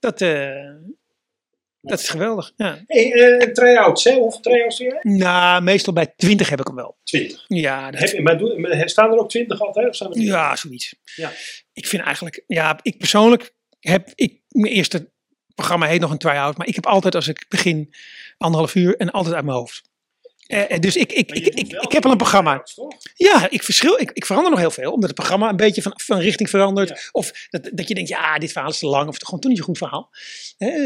[0.00, 0.20] Dat,
[1.88, 2.52] dat is geweldig.
[2.56, 2.78] Ja.
[2.86, 4.14] Hey, eh try-outs, hè?
[4.14, 5.12] Hoeveel try-outs doe jij?
[5.12, 6.98] Nou, meestal bij 20 heb ik hem wel.
[7.02, 7.44] Twintig.
[7.46, 9.88] Ja, dat, Heb, maar maar staan er ook twintig altijd?
[9.88, 10.94] Of staan er ja zoiets.
[11.14, 11.32] Ja.
[11.72, 15.10] Ik vind eigenlijk, ja, ik persoonlijk heb, ik, mijn eerste
[15.54, 16.56] programma heet nog een try-out.
[16.56, 17.94] Maar ik heb altijd als ik begin
[18.38, 19.90] anderhalf uur en altijd uit mijn hoofd.
[20.48, 22.62] Eh, eh, dus ik, ik, ik, ik, ik, heb wel een programma.
[23.14, 24.00] Ja, ik verschil.
[24.00, 24.92] Ik, ik verander nog heel veel.
[24.92, 26.88] Omdat het programma een beetje van, van richting verandert.
[26.88, 26.96] Ja.
[27.12, 29.08] Of dat, dat je denkt, ja, dit verhaal is te lang.
[29.08, 30.10] Of het is gewoon toen niet een goed verhaal.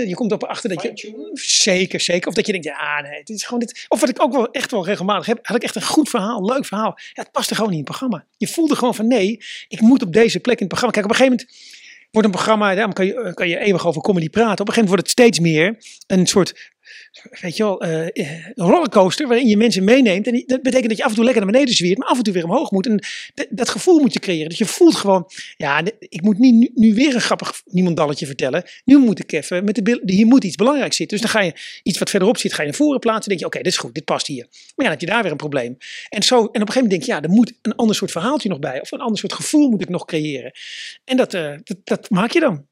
[0.07, 1.31] Je komt op achter dat je.
[1.35, 2.29] Zeker, zeker.
[2.29, 3.85] Of dat je denkt, ja, nee, dit is gewoon dit.
[3.89, 5.39] Of wat ik ook wel echt wel regelmatig heb.
[5.43, 6.95] Had ik echt een goed verhaal, leuk verhaal.
[7.13, 8.27] Ja, het paste gewoon niet in het programma.
[8.37, 10.95] Je voelde gewoon van, nee, ik moet op deze plek in het programma.
[10.95, 11.81] Kijk, op een gegeven moment
[12.11, 14.61] wordt een programma, daarom kan je, kan je eeuwig over comedy praten.
[14.61, 15.77] Op een gegeven moment wordt het steeds meer
[16.07, 16.72] een soort,
[17.41, 20.27] weet je eh, eh, een rollercoaster waarin je mensen meeneemt.
[20.27, 22.23] En dat betekent dat je af en toe lekker naar beneden zweert, maar af en
[22.23, 22.87] toe weer omhoog moet.
[22.87, 23.05] En
[23.51, 24.49] dat gevoel moet je creëren.
[24.49, 28.65] Dus je voelt gewoon, ja, ik moet niet nu, weer een grappig niemandalletje vertellen.
[28.85, 31.19] Nu moet ik even, met de, hier moet iets belangrijks zitten.
[31.21, 33.29] Dus dan ga je iets wat verderop zit, ga je naar voren plaatsen.
[33.29, 34.47] Denk je, oké, dit is goed, dit past hier.
[34.51, 35.77] Maar ja, dan heb je daar weer een probleem.
[36.09, 38.11] En, zo, en op een gegeven moment denk je, ja, er moet een ander soort
[38.11, 38.81] verhaaltje nog bij.
[38.81, 40.53] Of een ander soort gevoel moet ik nog creëren.
[41.05, 42.67] En dat, eh, dat, dat maak je dan.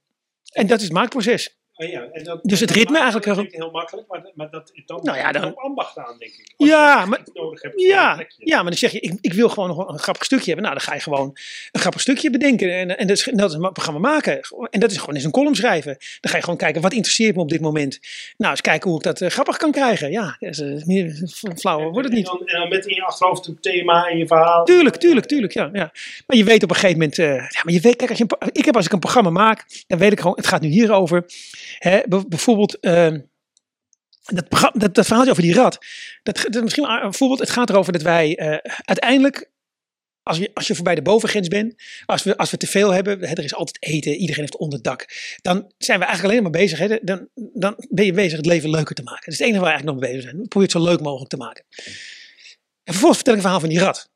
[0.51, 1.60] En dat is het maakproces.
[1.89, 5.19] Ja, en dat, Dus het ritme eigenlijk dat heel- makkelijk, maar, maar dat, dan Nou
[5.19, 6.53] ja, dan- op ambacht aan, denk ik.
[6.57, 9.49] Als Ja, je maar- nodig hebt Ja, ja, maar dan zeg je, ik, ik wil
[9.49, 10.63] gewoon nog een grappig stukje hebben.
[10.65, 11.37] Nou, dan ga je gewoon
[11.73, 12.73] een grappig stukje bedenken.
[12.79, 14.41] En, en dat, is, dat is een programma maken.
[14.71, 15.97] En dat is gewoon eens een column schrijven.
[16.21, 17.99] Dan ga je gewoon kijken, wat interesseert me op dit moment?
[18.37, 20.11] Nou, eens kijken hoe ik dat eh, grappig kan krijgen.
[20.11, 22.29] Ja, dat is, eh, meer flauwer wordt het niet.
[22.29, 24.65] En dan, en dan met in je achterhoofd een thema in je verhaal.
[24.65, 25.53] Tuurlijk, tuurlijk, tuurlijk.
[25.53, 25.93] Ja, ja.
[26.27, 27.19] Maar je weet op een gegeven moment.
[27.19, 29.31] eh, ja, maar je weet, kijk, als je een, ik heb als ik een programma
[29.31, 31.25] maak, dan weet ik gewoon, het gaat nu hierover.
[31.79, 32.79] Hè, bijvoorbeeld.
[32.81, 33.21] ehm,
[34.25, 35.79] dat, dat, dat verhaaltje over die rat.
[36.23, 36.89] Dat, misschien.
[37.39, 39.51] Het gaat erover dat wij eh, uiteindelijk.
[40.23, 41.75] Als je, als je voorbij de bovengrens bent,
[42.07, 45.07] als we, als we te veel hebben, hè, er is altijd eten, iedereen heeft onderdak.
[45.43, 46.79] Dan zijn we eigenlijk alleen maar bezig.
[46.79, 49.25] Hè, dan, dan ben je bezig het leven leuker te maken.
[49.25, 50.49] Dat is het enige waar we eigenlijk nog mee bezig zijn.
[50.49, 51.65] Probeer het zo leuk mogelijk te maken.
[52.85, 54.11] En vervolgens vertel ik een verhaal van die rat.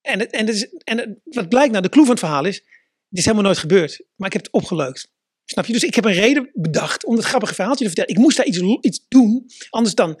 [0.00, 2.60] En, het, en, het en het- wat blijkt nou, de clue van het verhaal is,
[3.08, 5.10] dit is helemaal nooit gebeurd, maar ik heb het opgeleukt.
[5.44, 5.72] Snap je?
[5.72, 8.10] Dus ik heb een reden bedacht om dat grappige verhaaltje te vertellen.
[8.10, 10.20] Ik moest daar iets, iets doen, anders dan...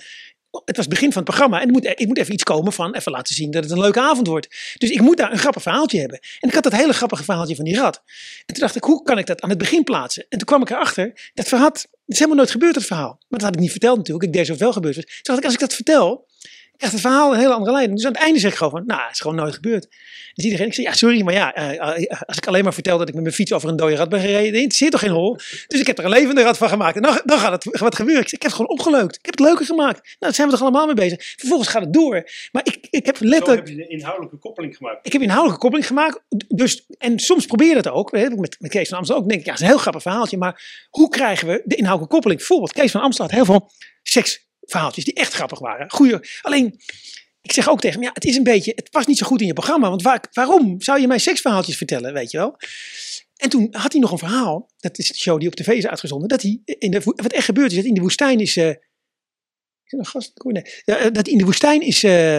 [0.64, 2.72] Het was het begin van het programma en er moet, ik moet even iets komen
[2.72, 4.74] van even laten zien dat het een leuke avond wordt.
[4.78, 6.18] Dus ik moet daar een grappig verhaaltje hebben.
[6.40, 8.02] En ik had dat hele grappige verhaaltje van die rat.
[8.46, 10.26] En toen dacht ik, hoe kan ik dat aan het begin plaatsen?
[10.28, 13.16] En toen kwam ik erachter, dat verhaal, het is helemaal nooit gebeurd, dat verhaal.
[13.28, 14.26] Maar dat had ik niet verteld natuurlijk.
[14.26, 15.04] Ik deed zo wel gebeurd was.
[15.04, 16.26] Toen dacht ik, als ik dat vertel,
[16.80, 17.94] krijgt het verhaal een hele andere lijn.
[17.94, 19.88] Dus aan het einde zeg ik gewoon van, nou, het is gewoon nooit gebeurd.
[20.34, 22.98] Dus iedereen, ik zeg, ja, sorry, maar ja, eh, eh, als ik alleen maar vertel
[22.98, 25.10] dat ik met mijn fiets over een dode rat ben gereden, dat interesseert toch geen
[25.10, 25.36] hol?
[25.66, 26.96] Dus ik heb er een levende rat van gemaakt.
[26.96, 28.22] En dan, dan gaat het wat gebeuren.
[28.22, 29.16] Ik, zeg, ik heb het gewoon opgeleukt.
[29.16, 30.02] Ik heb het leuker gemaakt.
[30.02, 31.22] Nou, daar zijn we toch allemaal mee bezig.
[31.36, 32.30] Vervolgens gaat het door.
[32.52, 33.68] Maar ik, ik heb Zo letterlijk...
[33.68, 35.06] heb je de inhoudelijke koppeling gemaakt.
[35.06, 36.20] Ik heb inhoudelijke koppeling gemaakt.
[36.48, 38.12] Dus, en soms probeer je dat ook.
[38.12, 39.28] Met, met Kees van Amstel ook.
[39.28, 40.36] Denk ik, ja, dat is een heel grappig verhaaltje.
[40.36, 42.38] Maar hoe krijgen we de inhoudelijke koppeling?
[42.38, 43.70] Bijvoorbeeld, Kees van Amstel had heel veel
[44.70, 45.90] seksverhaaltjes die echt grappig waren.
[45.90, 46.18] Goeie.
[46.42, 46.80] Alleen,
[47.42, 49.40] ik zeg ook tegen hem, ja, het is een beetje, het past niet zo goed
[49.40, 49.88] in je programma.
[49.88, 52.56] Want waar, waarom zou je mij seksverhaaltjes vertellen, weet je wel?
[53.36, 54.70] En toen had hij nog een verhaal.
[54.80, 56.28] Dat is de show die op tv is uitgezonden.
[56.28, 58.56] Dat hij in de, wat echt gebeurd is, dat in de woestijn is.
[60.84, 62.36] eh, dat in de woestijn is, eh,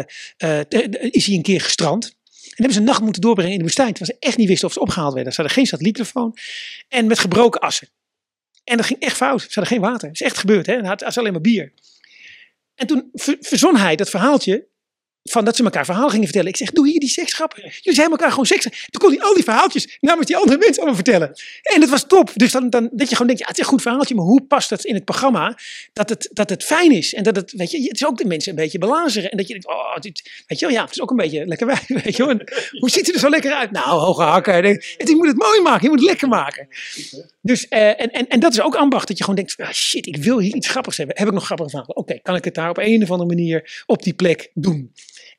[1.11, 2.05] is hij een keer gestrand.
[2.05, 3.93] En hebben ze een nacht moeten doorbrengen in de woestijn.
[3.93, 5.33] Terwijl ze echt niet wisten of ze opgehaald werden.
[5.33, 6.37] Ze hadden geen satelliettelefoon.
[6.87, 7.87] En met gebroken assen.
[8.63, 9.41] En dat ging echt fout.
[9.41, 10.07] Ze hadden geen water.
[10.07, 10.65] Dat is echt gebeurd.
[10.65, 10.73] Hè?
[10.73, 11.73] Hij had alleen maar bier.
[12.81, 14.69] En toen ver- verzon hij dat verhaaltje.
[15.23, 16.49] Van dat ze elkaar verhaal gingen vertellen.
[16.49, 17.61] Ik zeg, doe hier die seksgrappen.
[17.61, 18.63] Jullie zijn elkaar gewoon seks.
[18.63, 21.33] Toen kon hij al die verhaaltjes namens die andere mensen allemaal vertellen.
[21.61, 22.31] En dat was top.
[22.35, 24.15] Dus dan, dan dat je gewoon denkt, ja, het is een goed verhaaltje.
[24.15, 25.57] Maar hoe past het in het programma?
[25.93, 27.13] Dat het, dat het fijn is.
[27.13, 29.31] En dat het, weet je, het is ook de mensen een beetje belazeren.
[29.31, 29.95] En dat je denkt, oh,
[30.47, 31.79] weet je wel, ja, het is ook een beetje lekker wij.
[32.03, 32.39] Weet je wel.
[32.79, 33.71] Hoe ziet het er zo lekker uit?
[33.71, 34.63] Nou, hoge hakken.
[34.63, 35.83] En Je moet het mooi maken.
[35.83, 36.67] Je moet het lekker maken.
[37.41, 39.07] Dus, eh, en, en, en dat is ook ambacht.
[39.07, 41.17] Dat je gewoon denkt, ah, shit, ik wil hier iets grappigs hebben.
[41.17, 41.95] Heb ik nog grappige verhalen?
[41.95, 44.91] Oké, kan ik het daar op een of andere manier op die plek doen?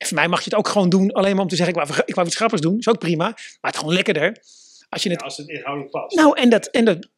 [0.03, 1.13] En voor mij mag je het ook gewoon doen.
[1.13, 2.79] Alleen maar om te zeggen, ik wou, ik wou iets grappigs doen.
[2.79, 3.25] is ook prima.
[3.25, 4.39] Maar het is gewoon lekkerder.
[4.89, 6.17] Als je het Ja, als het inhoudelijk past.
[6.17, 7.09] nou, en dat, en dat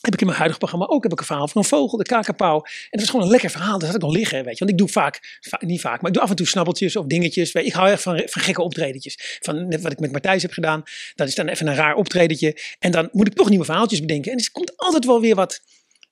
[0.00, 1.02] heb ik in mijn huidige programma ook.
[1.02, 2.56] Heb ik een verhaal van een vogel, de kakapauw.
[2.62, 3.78] En dat was gewoon een lekker verhaal.
[3.78, 4.58] Dat had ik nog liggen, weet je.
[4.58, 7.06] Want ik doe vaak, va- niet vaak, maar ik doe af en toe snabbeltjes of
[7.06, 7.52] dingetjes.
[7.52, 7.68] Weet je.
[7.70, 9.38] Ik hou echt van, van gekke optredetjes.
[9.40, 10.82] Van net wat ik met Matthijs heb gedaan.
[11.14, 12.56] Dat is dan even een raar optredetje.
[12.78, 14.32] En dan moet ik toch nieuwe verhaaltjes bedenken.
[14.32, 15.60] En er komt altijd wel weer wat...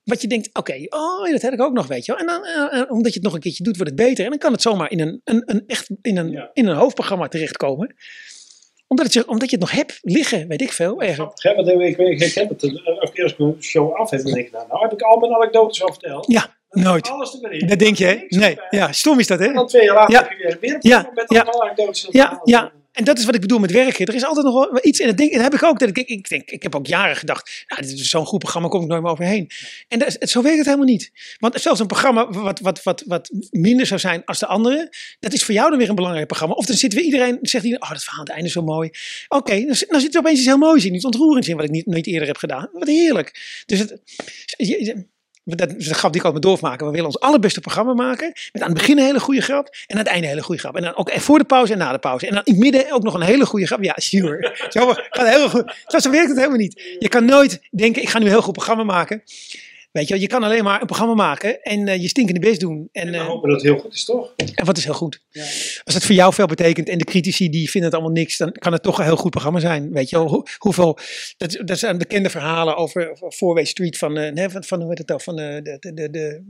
[0.09, 2.21] Wat je denkt, oké, oh, ja, dat heb ik ook nog, weet je wel.
[2.21, 4.23] En dan, eh, eh, omdat je het nog een keertje doet, wordt het beter.
[4.23, 6.49] En dan kan het zomaar in een, een, een echt in een, Ja.
[6.53, 7.95] in een hoofdprogramma terechtkomen.
[8.87, 11.01] Omdat, het, omdat je het nog hebt liggen, weet ik veel.
[11.01, 11.17] Ergens.
[11.17, 11.45] Want
[11.81, 14.33] ik, ik, ik, heb het eh, elke keer als ik een show af heb, dan
[14.33, 16.25] denk ik, nou, nou heb ik al mijn anekdotes al verteld.
[16.31, 17.09] Ja, nooit.
[17.09, 17.67] Alles erin.
[17.67, 18.25] Dat denk je, hè?
[18.27, 18.57] Nee.
[18.69, 19.45] Ja, stom is dat, hè?
[19.45, 20.21] En dan twee jaar later Ja.
[20.21, 21.45] heb je weer, weer een Ja, met ja.
[22.09, 22.71] Ja, ja.
[22.91, 24.05] En dat is wat ik bedoel met werken.
[24.05, 24.99] Er is altijd nog wel iets.
[24.99, 25.79] En dat, denk, dat heb ik ook.
[25.79, 27.65] Dat ik, ik, denk, ik heb ook jaren gedacht.
[27.67, 29.49] Nou, dit is zo'n goed programma, kom ik nooit meer overheen.
[29.87, 31.11] En dat, zo werkt het helemaal niet.
[31.37, 34.93] Want zelfs een programma wat, wat, wat, wat minder zou zijn als de andere.
[35.19, 36.53] Dat is voor jou dan weer een belangrijk programma.
[36.53, 37.37] Of dan zit weer iedereen.
[37.41, 38.89] Zegt iedereen, oh, dat verhaal aan het einde zo mooi.
[39.27, 40.95] Oké, dan, dan zit er opeens iets heel moois in.
[40.95, 42.69] Iets ontroerends in wat ik niet, niet eerder heb gedaan.
[42.73, 43.63] Wat heerlijk.
[43.65, 44.01] Dus het,
[45.57, 46.85] dat de grap die ik altijd met Dolf maken.
[46.85, 48.33] We willen ons allerbeste programma maken.
[48.51, 49.65] Met aan het begin een hele goede grap.
[49.87, 50.75] En aan het einde een hele goede grap.
[50.75, 52.27] En dan ook voor de pauze en na de pauze.
[52.27, 53.83] En dan in het midden ook nog een hele goede grap.
[53.83, 54.55] Ja, sure.
[54.69, 55.73] Zo, gaat heel goed.
[55.87, 56.95] Zo werkt het helemaal niet.
[56.99, 59.23] Je kan nooit denken, ik ga nu een heel goed programma maken.
[59.91, 62.89] Weet je, je kan alleen maar een programma maken en eh, je stinkende best doen.
[62.91, 64.33] En, En we eh, hopen dat het heel goed is, toch?
[64.55, 65.21] en wat is heel goed.
[65.29, 65.41] Ja.
[65.83, 68.51] Als het voor jou veel betekent en de critici die vinden het allemaal niks, dan
[68.51, 69.91] kan het toch een heel goed programma zijn.
[69.91, 70.97] Weet je Hoe- hoeveel,
[71.37, 75.07] dat, dat zijn bekende verhalen over Fourway Street van, eh, van, van hoe heet het
[75.07, 76.43] nou, van de, de, de, de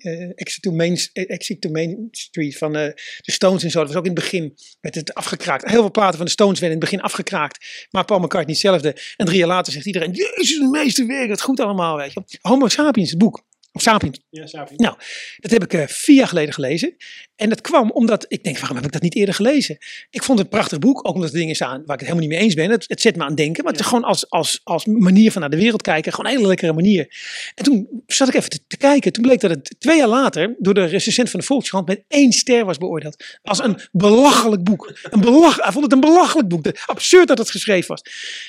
[0.00, 3.78] eh, Exit, to Main, eh, Main Street van eh, de Stones en zo.
[3.78, 5.64] Dat was ook in het begin, werd het afgekraakt.
[5.64, 7.86] Heel veel platen van de Stones werden in het begin afgekraakt.
[7.90, 8.96] Maar Paul McCartney hetzelfde.
[9.16, 12.22] En drie jaar later zegt iedereen, jezus, het meeste werk, het goed allemaal, weet je.
[12.40, 13.48] Homo sapiens, het boek.
[13.72, 14.46] Of Sapiens, Ja.
[14.86, 14.96] Nou,
[15.36, 16.96] dat heb ik eh, vier jaar geleden gelezen.
[17.36, 19.76] En dat kwam omdat ik denk, waarom heb ik dat niet eerder gelezen?
[20.10, 22.20] Ik vond het een prachtig boek, ook omdat er dingen staan waar ik het helemaal
[22.20, 22.70] niet mee eens ben.
[22.70, 25.40] Het, het zet me aan denken, maar het is gewoon als, als, als manier van
[25.40, 27.16] naar de wereld kijken, gewoon een hele lekkere manier.
[27.54, 29.12] En toen zat ik even te, te kijken.
[29.12, 32.32] Toen bleek dat het twee jaar later door de recensent van de Volkskrant met één
[32.32, 33.24] ster was beoordeeld.
[33.42, 34.98] Als een belachelijk boek.
[35.02, 36.62] Een belach, hij vond het een belachelijk boek.
[36.64, 38.02] De- Absurd dat het geschreven was.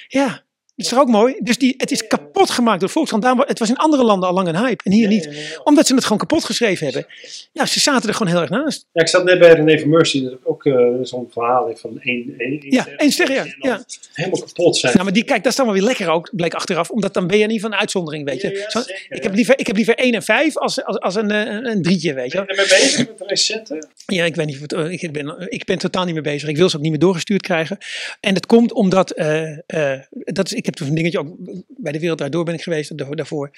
[0.08, 0.44] Ja,
[0.84, 1.36] het is toch ook mooi?
[1.40, 3.24] Dus die, het is kapot gemaakt door Volkskrant.
[3.24, 5.30] Daarom, het was in andere landen al lang een hype en hier niet.
[5.64, 7.06] Omdat ze het gewoon kapot geschreven hebben.
[7.52, 8.86] Ja, ze zaten er gewoon heel erg naast.
[8.94, 12.00] Ja, ik zat net bij René van Mercy, dat ook eh, zo'n verhaal heeft van
[12.02, 13.84] één, één, één Ja, één ster, ja, ja.
[14.14, 14.92] Helemaal kapot zijn.
[14.94, 16.90] Nou, maar die, kijk, dat is dan wel weer lekker ook, bleek achteraf.
[16.90, 18.50] Omdat dan ben je niet van een uitzondering, weet je.
[18.52, 21.00] Ja, ja, Zo- zeker, ik, heb liever, ik heb liever 1 en 5 als, als,
[21.00, 22.38] als een, eh, een, een drietje, weet je.
[22.46, 23.88] Ben je ermee bezig met de recenten?
[24.06, 24.74] Ja, ik weet niet.
[24.74, 26.50] eh, Ik ben, ik ben totaal niet mee bezig.
[26.50, 27.78] Ik wil ze ook niet meer doorgestuurd krijgen.
[28.20, 29.12] En dat komt omdat.
[29.12, 31.36] eh, eh, dat is, ik heb toen een dingetje ook.
[31.68, 33.52] Bij de wereld daardoor ben ik geweest daar- daarvoor.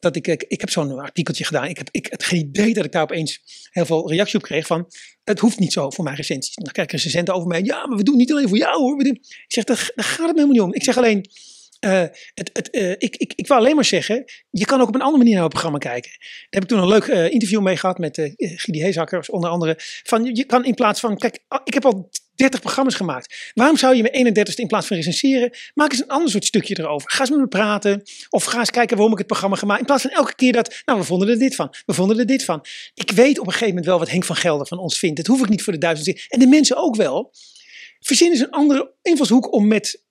[0.00, 1.64] Dat ik, ik, heb zo'n artikeltje gedaan.
[1.68, 4.66] Ik heb, ik had geen idee dat ik daar opeens heel veel reactie op kreeg
[4.66, 4.86] van.
[5.24, 6.54] Het hoeft niet zo voor mijn recensies.
[6.54, 7.62] Dan krijg ik recensenten over mij.
[7.62, 9.04] Ja, maar we doen het niet alleen voor jou hoor.
[9.06, 10.74] Ik zeg, daar, gaat het helemaal niet om.
[10.74, 11.24] Ik zeg alleen.
[11.80, 12.00] eh,
[12.34, 15.00] het, het, eh, ik, ik, ik wil alleen maar zeggen, je kan ook op een
[15.00, 16.10] andere manier naar het programma kijken.
[16.10, 19.50] Daar heb ik toen een leuk eh, interview mee gehad met eh Gidi Heesakker, onder
[19.50, 19.74] andere.
[19.78, 22.10] Van, je kan in plaats van, kijk, ah, ik heb al
[22.40, 23.50] 30 programma's gemaakt.
[23.54, 26.78] Waarom zou je mijn 31ste in plaats van recenseren, maak eens een ander soort stukje
[26.78, 27.10] erover.
[27.10, 28.02] Ga eens met me praten.
[28.28, 29.80] Of ga eens kijken waarom ik het programma gemaakt.
[29.80, 31.74] In plaats van elke keer dat, nou, we vonden er dit van.
[31.86, 32.64] We vonden er dit van.
[32.94, 35.16] Ik weet op een gegeven moment wel wat Henk van Gelder van ons vindt.
[35.16, 36.26] Dat hoef ik niet voor de duizend keer.
[36.28, 37.32] En de mensen ook wel.
[38.00, 40.04] Verzin eens een andere invalshoek om met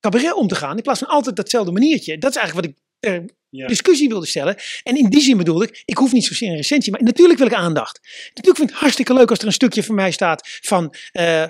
[0.00, 0.76] cabaret om te gaan.
[0.76, 2.18] In plaats van altijd datzelfde maniertje.
[2.18, 3.24] Dat is eigenlijk wat ik ter
[3.56, 3.66] Ja.
[3.66, 4.56] discussie wilde stellen.
[4.82, 7.46] En in die zin bedoelde ik, ik hoef niet zozeer een recensie, maar natuurlijk wil
[7.46, 8.00] ik aandacht.
[8.28, 11.44] Natuurlijk vind ik het hartstikke leuk als er een stukje van mij staat van, eh,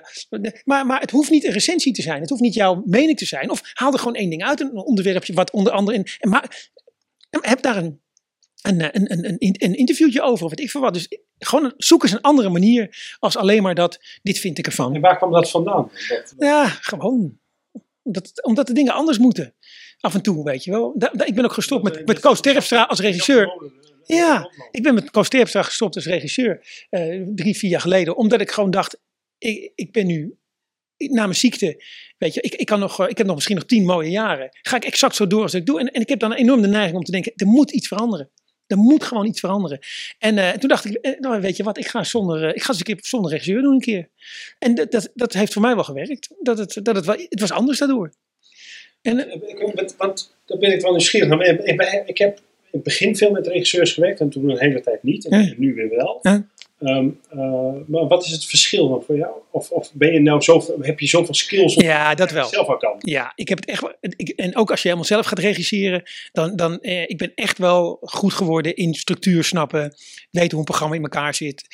[0.65, 2.21] maar, maar het hoeft niet een recensie te zijn.
[2.21, 3.51] Het hoeft niet jouw mening te zijn.
[3.51, 6.07] Of haal er gewoon één ding uit, een onderwerpje wat onder andere in.
[6.19, 6.71] En maar,
[7.41, 8.01] heb daar een,
[8.63, 10.95] een, een, een, een, een interviewtje over, of weet ik veel wat.
[10.95, 11.09] Dus
[11.39, 14.95] gewoon zoek eens een andere manier als alleen maar dat, dit vind ik ervan.
[14.95, 15.91] En waar kwam dat vandaan?
[16.09, 17.39] Dat, Ja, gewoon.
[18.07, 19.55] Omdat, omdat de dingen anders moeten.
[20.01, 20.95] Af en toe, weet je wel.
[20.99, 23.47] Da- da- ik ben ook gestopt met, met Koos Terpstra als regisseur.
[24.03, 26.87] Ja, ik ben met Koos Terpstra gestopt als regisseur.
[26.91, 28.17] eh, drie, vier jaar geleden.
[28.17, 29.01] Omdat ik gewoon dacht,
[29.39, 30.37] ik, ik ben nu...
[30.97, 31.85] Na mijn ziekte,
[32.19, 34.49] weet je, ik, ik, kan nog, eh, ik heb nog misschien nog tien mooie jaren.
[34.63, 35.81] Ga ik exact zo door als ik doe.
[35.81, 38.31] En, en ik heb dan enorm de neiging om te denken, er moet iets veranderen.
[38.67, 39.79] Er moet gewoon iets veranderen.
[40.19, 42.63] En eh, toen dacht ik, eh, nou weet je wat, ik ga, zonder, eh, ik
[42.63, 44.09] ga eens een keer zonder regisseur doen een keer.
[44.59, 46.29] En dat, dat, dat heeft voor mij wel gewerkt.
[46.41, 48.13] Dat het, dat het, wel, het was anders daardoor.
[49.03, 51.41] En, Ik- ik- Want daar ben ik wel nieuwsgierig naar.
[51.47, 54.81] Ik, ik, ik heb in het begin veel met regisseurs gewerkt en toen een hele
[54.81, 55.27] tijd niet.
[55.29, 55.55] En Ja.
[55.57, 56.19] nu weer wel.
[56.23, 56.47] Ja.
[56.79, 57.39] Ehm, eh,
[57.87, 59.33] maar wat is het verschil dan voor jou?
[59.51, 62.49] Of, of ben je nou zoveel, heb je zoveel skills om ja, dat wel.
[62.49, 62.97] zelf al kan?
[62.99, 63.97] Ja, ik heb het echt.
[64.01, 67.59] Ik, en ook als je helemaal zelf gaat regisseren, dan, dan eh, ik ben echt
[67.59, 69.95] wel goed geworden in structuur snappen,
[70.31, 71.67] weten hoe een programma in elkaar zit.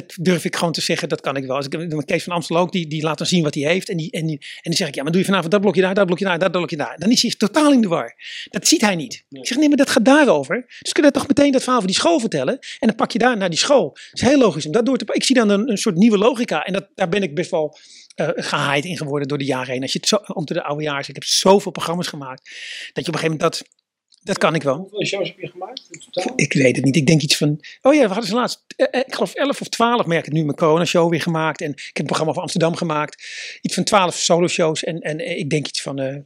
[0.00, 1.56] Dat durf ik gewoon te zeggen, dat kan ik wel.
[1.56, 3.88] Als ik Kees van Amstel ook, die, die laat dan zien wat hij heeft.
[3.88, 5.80] En, die, en, die, en dan zeg ik, ja, maar doe je vanavond dat blokje
[5.80, 6.98] daar, dat blokje daar, dat blokje daar.
[6.98, 8.14] Dan is hij totaal in de war.
[8.50, 9.24] Dat ziet hij niet.
[9.28, 9.42] Nee.
[9.42, 10.64] Ik zeg, nee, maar dat gaat daarover.
[10.80, 12.58] Dus kun je toch meteen dat verhaal van die school vertellen.
[12.58, 13.90] En dan pak je daar naar die school.
[14.10, 15.22] Het is heel logisch om dat door te pakken.
[15.22, 16.64] Ik zie dan een, een soort nieuwe logica.
[16.64, 17.78] En dat, daar ben ik best wel
[18.14, 19.82] eh gehaaid in geworden door de jaren heen.
[19.82, 22.42] Als je het zo, om de oude jaren, ik heb zoveel programma's gemaakt.
[22.92, 23.68] Dat je op een gegeven moment dat,
[24.26, 24.76] dat kan ik wel.
[24.76, 26.32] Hoeveel shows heb je gemaakt in totaal?
[26.36, 26.96] Ik weet het niet.
[26.96, 27.60] Ik denk iets van.
[27.82, 28.64] Oh ja, we hadden ze laatst.
[28.76, 30.44] eh, eh, ik geloof 11 of 12 merk ik nu.
[30.44, 31.60] Mijn corona-show weer gemaakt.
[31.60, 33.24] En ik heb een programma voor Amsterdam gemaakt.
[33.60, 34.84] Iets van 12 solo-shows.
[34.84, 35.94] En, en eh, ik denk iets van.
[35.94, 36.24] met,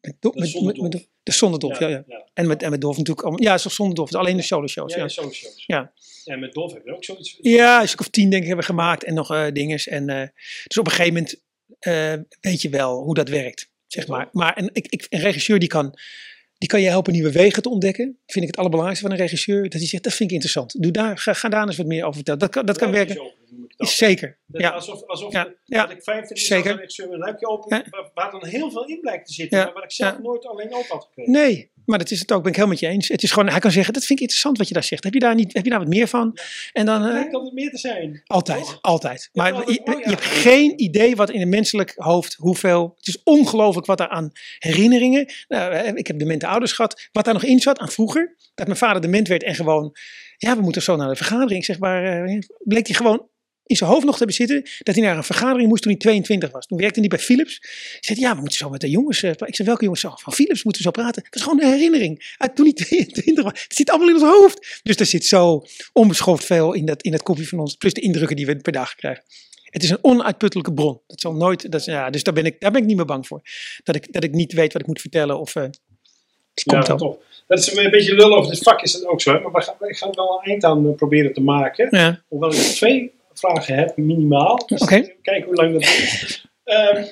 [0.00, 0.92] De met, Zonder met, Dolf.
[0.92, 2.04] met, de Zonderdolf, ja, ja.
[2.06, 2.28] ja.
[2.34, 3.42] En met, en met Dolf natuurlijk.
[3.42, 4.14] Ja, toch Zonderdolf.
[4.14, 4.92] Alleen de solo-shows.
[4.92, 5.64] Ja, Ja, ja, zo'n shows.
[5.66, 5.92] Ja.
[6.24, 7.38] En met Dolf heb je ook zoiets.
[7.40, 9.04] ja, een stuk of tien denk ik hebben we gemaakt.
[9.04, 9.88] En nog eh dinges.
[9.88, 10.06] En,
[10.66, 11.40] dus op een gegeven moment
[12.40, 13.70] weet je wel hoe dat werkt.
[13.86, 14.28] Zeg maar.
[14.32, 15.98] Maar een, ik, ik, een regisseur die kan,
[16.58, 18.04] die kan je helpen nieuwe wegen te ontdekken.
[18.26, 19.62] Vind ik het allerbelangrijkste van een regisseur.
[19.62, 20.82] Dat hij zegt, dat vind ik interessant.
[20.82, 22.40] Doe daar, ga, ga daar eens wat meer over vertellen.
[22.40, 23.32] Dat kan, dat kan werken.
[23.76, 24.38] Zeker.
[24.46, 24.70] Dat- Ja.
[24.70, 26.62] Alsof, alsof Ja, de- ja, ik fijn vind is zeker.
[26.64, 29.58] als een regisseur een luikje open, waar, waar dan heel veel in blijkt te zitten,
[29.58, 31.32] maar waar ik zelf nooit alleen open had gekregen.
[31.32, 33.08] Nee, maar dat is het ook, ben ik helemaal met je eens.
[33.08, 35.04] Het is gewoon, hij kan zeggen, dat vind ik interessant wat je daar zegt.
[35.04, 36.38] Heb je daar, niet, heb je daar wat meer van?
[36.72, 38.22] En dan, Het eh, lijkt altijd meer te zijn.
[38.26, 39.28] altijd, altijd.
[39.32, 43.22] Maar je, mooi je hebt geen idee wat in een menselijk hoofd, hoeveel, het is
[43.22, 47.44] ongelooflijk wat er aan herinneringen, nou, eh, ik heb demente ouders gehad, wat daar nog
[47.44, 49.96] in zat aan vroeger, dat mijn vader dement werd en gewoon,
[50.36, 53.28] ja, we moeten zo naar de vergadering, zeg maar, eh, bleek hij gewoon
[53.66, 56.00] in zijn hoofd nog te hebben zitten dat hij naar een vergadering moest toen hij
[56.00, 56.66] 22 was.
[56.66, 57.58] Toen werkte hij bij Philips.
[57.60, 59.16] Hij zei, ja, we moeten zo met de jongens.
[59.22, 60.02] eh, praten." ik zei, welke jongens?
[60.02, 61.22] Zo, Van Philips moeten we zo praten.
[61.24, 63.62] Het was gewoon een herinnering uit toen hij 22 was.
[63.62, 64.80] Het zit allemaal in ons hoofd.
[64.82, 65.62] Dus er zit zo
[65.92, 67.74] onbeschoft veel in dat, in dat kopje van ons.
[67.74, 69.24] Plus de indrukken die we per dag krijgen.
[69.64, 71.00] Het is een onuitputtelijke bron.
[71.06, 73.04] Dat zal nooit, dat, is- ja, dus daar ben, ik, daar ben ik niet meer
[73.06, 73.40] bang voor.
[73.84, 75.38] Dat ik, dat ik niet weet wat ik moet vertellen.
[75.40, 75.80] Of, eh, het
[76.54, 76.96] Ja, komt wel.
[76.96, 77.16] toch.
[77.46, 79.32] Dat is een beetje over dit vak is dat ook zo.
[79.32, 79.40] Hè?
[79.40, 81.88] Maar we gaan, ik ga er wel een eind aan eh, proberen te maken.
[81.90, 82.22] Ja.
[82.28, 84.66] Hoewel ik twee vragen heb, minimaal.
[84.66, 85.14] Dus Oké.
[85.22, 86.44] Kijken hoe lang dat duurt.
[86.64, 87.04] Ehm,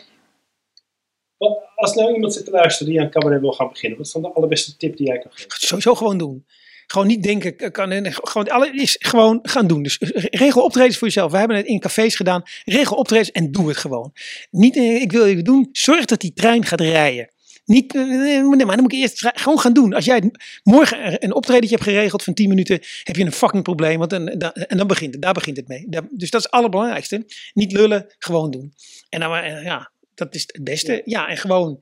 [1.37, 4.13] wat, als nou iemand zit te luisteren die aan cabaret wil gaan beginnen, wat is
[4.13, 5.51] dan de allerbeste tip die jij kan geven?
[5.51, 6.47] Sowieso gewoon doen.
[6.87, 9.83] Gewoon niet denken, ik kan, gewoon, alle, is gewoon gaan doen.
[9.83, 9.99] Dus
[10.31, 11.33] regel optredens voor jezelf.
[11.33, 12.43] We hebben het in cafés gedaan.
[12.65, 14.13] Regel optredens en doe het gewoon.
[14.51, 15.69] Niet, eh, ik wil even doen.
[15.73, 17.34] Zorg dat die trein gaat rijden.
[17.65, 19.95] Niet, eh, nee, maar dan moet ik eerst gewoon gaan doen.
[19.95, 20.31] Als jij
[20.63, 23.99] morgen een optredentje hebt geregeld van 10 minuten, heb je een fucking probleem.
[23.99, 25.87] Want dan, dan- en dan begint het, daar begint het mee.
[25.89, 27.27] Dus dat is het allerbelangrijkste.
[27.55, 28.75] Niet lullen, gewoon doen.
[29.09, 31.03] En dan, eh, ja, dat is het beste.
[31.05, 31.81] Ja, en gewoon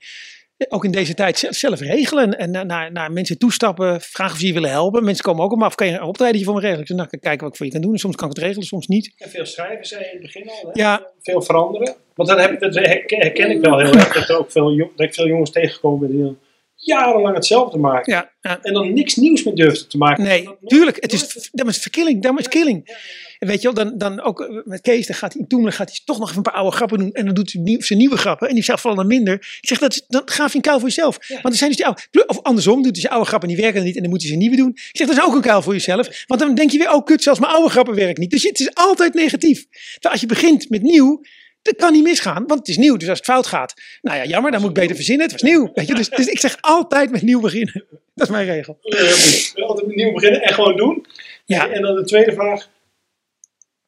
[0.68, 2.38] ook in deze tijd zelf, regelen.
[2.38, 5.04] En naar, naar, naar mensen toestappen, vragen of ze je willen helpen.
[5.04, 6.80] Mensen komen ook op me af, kan je een optredentje voor me regelen?
[6.80, 7.92] Ik zeg, nou, kijken wat ik voor je kan doen.
[7.92, 9.14] En soms kan ik het regelen, soms niet.
[9.16, 10.70] En veel schrijven, zei je in het begin al.
[10.72, 10.82] Hè?
[10.82, 11.06] Ja.
[11.22, 11.94] Veel veranderen.
[12.14, 14.12] Want dat, heb, dat herken, ik wel heel erg.
[14.12, 16.36] Dat, er ook veel, dat ik veel jongens tegengekomen ben die
[16.84, 18.12] jarenlang hetzelfde maken.
[18.12, 18.58] Ja, ja.
[18.62, 20.24] En dan niks nieuws meer durfden te maken.
[20.24, 20.96] Nee, tuurlijk.
[21.00, 22.22] Het is, dat is verkilling.
[22.22, 22.82] Dat is killing.
[22.84, 22.94] Ja.
[23.42, 25.88] En weet je wel, dan, dan ook eh, met Kees, dan gaat hij Toemelen gaat
[25.88, 27.12] hij toch nog even een paar oude grappen doen.
[27.12, 28.48] En dan doet hij zijn nieuwe grappen.
[28.48, 29.34] En die zelf vallen dan minder.
[29.34, 31.18] Ik zeg, dat, dat gaaf je een kuil voor jezelf.
[31.28, 33.64] Want er zijn dus die oude, of andersom, doet hij zijn oude grappen en die
[33.64, 33.96] werken dan niet.
[33.96, 34.70] En dan moet hij zijn nieuwe doen.
[34.70, 36.24] Ik zeg, dat is ook een kuil voor jezelf.
[36.26, 38.30] Want dan denk je weer, oh kut, zelfs mijn oude grappen werken niet.
[38.30, 39.66] Dus het is altijd negatief.
[39.70, 41.20] Terwijl als je begint met nieuw,
[41.62, 42.46] dat kan niet misgaan.
[42.46, 43.74] Want het is nieuw, dus als het fout gaat.
[44.02, 45.22] Nou ja, jammer, dan moet ik beter verzinnen.
[45.22, 45.70] Het was nieuw.
[45.74, 45.94] Weet je?
[45.94, 47.84] Dus, dus ik zeg altijd met nieuw beginnen.
[48.14, 48.78] Dat is mijn regel.
[48.80, 51.06] Je altijd opnieuw beginnen en gewoon doen.
[51.44, 51.70] Ja.
[51.70, 52.68] En dan de tweede vraag.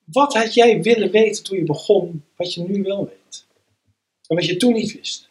[0.04, 3.44] Wat had jij willen weten toen je begon, wat je nu wel weet?
[4.26, 5.28] En wat je toen niet wist?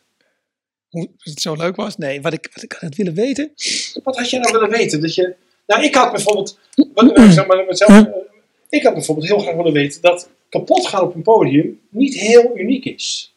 [0.89, 1.97] Hoe het zo leuk was?
[1.97, 3.51] Nee, wat ik, wat ik had willen weten.
[4.03, 5.01] Wat had jij nou willen weten?
[5.01, 5.35] Dat je,
[5.67, 6.59] nou, ik had bijvoorbeeld,
[6.93, 8.05] wat, eh, zeg maar, mezelf, eh,
[8.69, 12.57] ik had bijvoorbeeld heel graag willen weten dat kapot gaan op een podium niet heel
[12.57, 13.32] uniek is.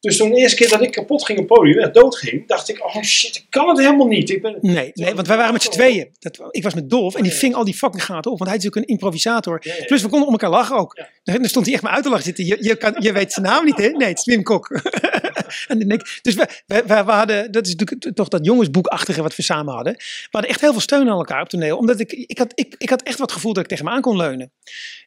[0.00, 2.68] Dus toen de eerste keer dat ik kapot ging op podium en dood ging, dacht
[2.68, 4.30] ik, oh shit, ik kan het helemaal niet.
[4.30, 6.08] Ik ben, Nee, nee want wij waren met z'n tweeën.
[6.18, 8.38] Dat, ik was met Dolf en die ving al die fucking gaten op.
[8.38, 9.60] Want hij is ook een improvisator.
[9.62, 9.84] Ja, ja.
[9.84, 11.00] Plus we konden om elkaar lachen ook.
[11.22, 12.44] Dan stond hij echt maar uit te lachen zitten.
[12.46, 13.88] Je, je, kan, je weet zijn naam niet, hè?
[13.88, 14.68] Nee, het is Wim Kok.
[15.68, 19.42] en ik- dus we, we, we, hadden, dat is natuurlijk toch dat jongensboekachtige wat we
[19.42, 19.92] samen hadden.
[19.96, 21.76] We hadden echt heel veel steun aan elkaar op toneel.
[21.76, 24.00] Omdat ik, ik, had, ik, ik had echt wat gevoel dat ik tegen me aan
[24.00, 24.52] kon leunen.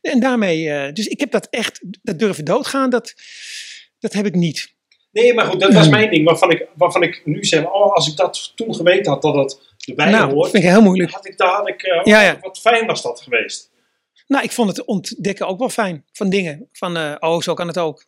[0.02, 3.14] En daarmee, eh, dus ik heb dat echt, dat durven doodgaan, dat,
[4.00, 4.78] dat heb ik niet.
[5.12, 6.26] Nee, maar goed, dat was mijn ding.
[6.26, 9.62] Waarvan ik, waarvan ik nu zeg, oh, als ik dat toen geweten had dat dat
[9.88, 11.12] erbij nou, dat hoort, vind ik heel moeilijk.
[11.12, 12.38] had ik, daar had ik, eh, Ja, ja.
[12.42, 13.72] wat fijn was dat geweest.
[14.28, 16.70] Nou, ik vond het ontdekken ook wel fijn van dingen.
[16.72, 18.06] Van, eh, oh, zo kan het ook.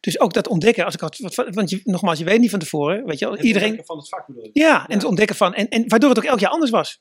[0.00, 1.18] Dus ook dat ontdekken, als ik had,
[1.50, 3.98] want je, nogmaals, je weet niet van tevoren, weet je wel, Het iedereen, ontdekken van
[3.98, 4.50] het vak bedoel ik.
[4.52, 7.00] ja, en het ontdekken van, en, en waardoor het ook elk jaar anders was.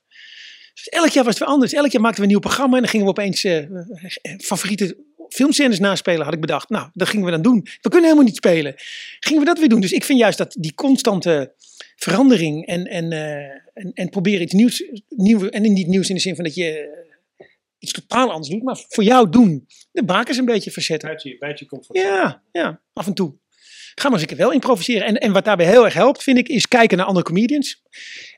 [0.74, 1.74] Dus elk jaar was het weer anders.
[1.74, 3.66] Elk jaar maakten we een nieuw programma en dan gingen we opeens eh,
[4.38, 4.98] favoriete
[5.34, 6.70] filmscènes naspelen, had ik bedacht.
[6.70, 7.62] Nou, dat gingen we dan doen.
[7.62, 8.74] We kunnen helemaal niet spelen.
[9.20, 9.82] Gingen we dat weer doen.
[9.82, 11.54] Dus ik vind juist dat die constante
[11.96, 13.44] verandering en, en, eh,
[13.74, 16.92] en, en proberen iets nieuws, nieuw, en niet nieuws in de zin van dat je
[17.38, 17.48] eh,
[17.80, 19.68] iets totaal anders doet, maar voor jou doen.
[19.92, 21.08] De bakens een beetje verzetten.
[21.08, 21.98] Buiten je, buiten je comfort.
[21.98, 23.34] Ja, ja, af en toe.
[23.96, 25.08] Ga maar eens een keer wel improviseren.
[25.08, 27.82] En, en wat daarbij heel erg helpt, vind ik, is kijken naar andere comedians.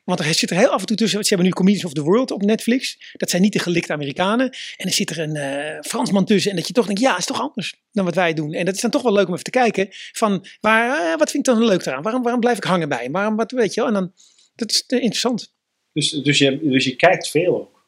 [0.04, 1.22] Want er zit er heel af en toe tussen.
[1.22, 3.12] Ze hebben nu Comedians of the World op Netflix.
[3.12, 4.50] Dat zijn niet de gelikte Amerikanen.
[4.76, 6.50] En er zit er een eh, Fransman tussen.
[6.50, 8.52] En dat je toch denkt, ja, is toch anders dan wat wij doen.
[8.52, 9.88] En dat is dan toch wel leuk om even te kijken.
[10.12, 12.02] Van, waar, eh, wat vind ik dan leuk eraan?
[12.02, 13.10] Waarom, waarom blijf ik hangen bij?
[13.10, 13.88] Waarom, wat weet je wel?
[13.88, 14.12] En dan,
[14.54, 15.54] dat is eh, interessant.
[15.92, 17.84] Dus, dus, je, dus je kijkt veel ook.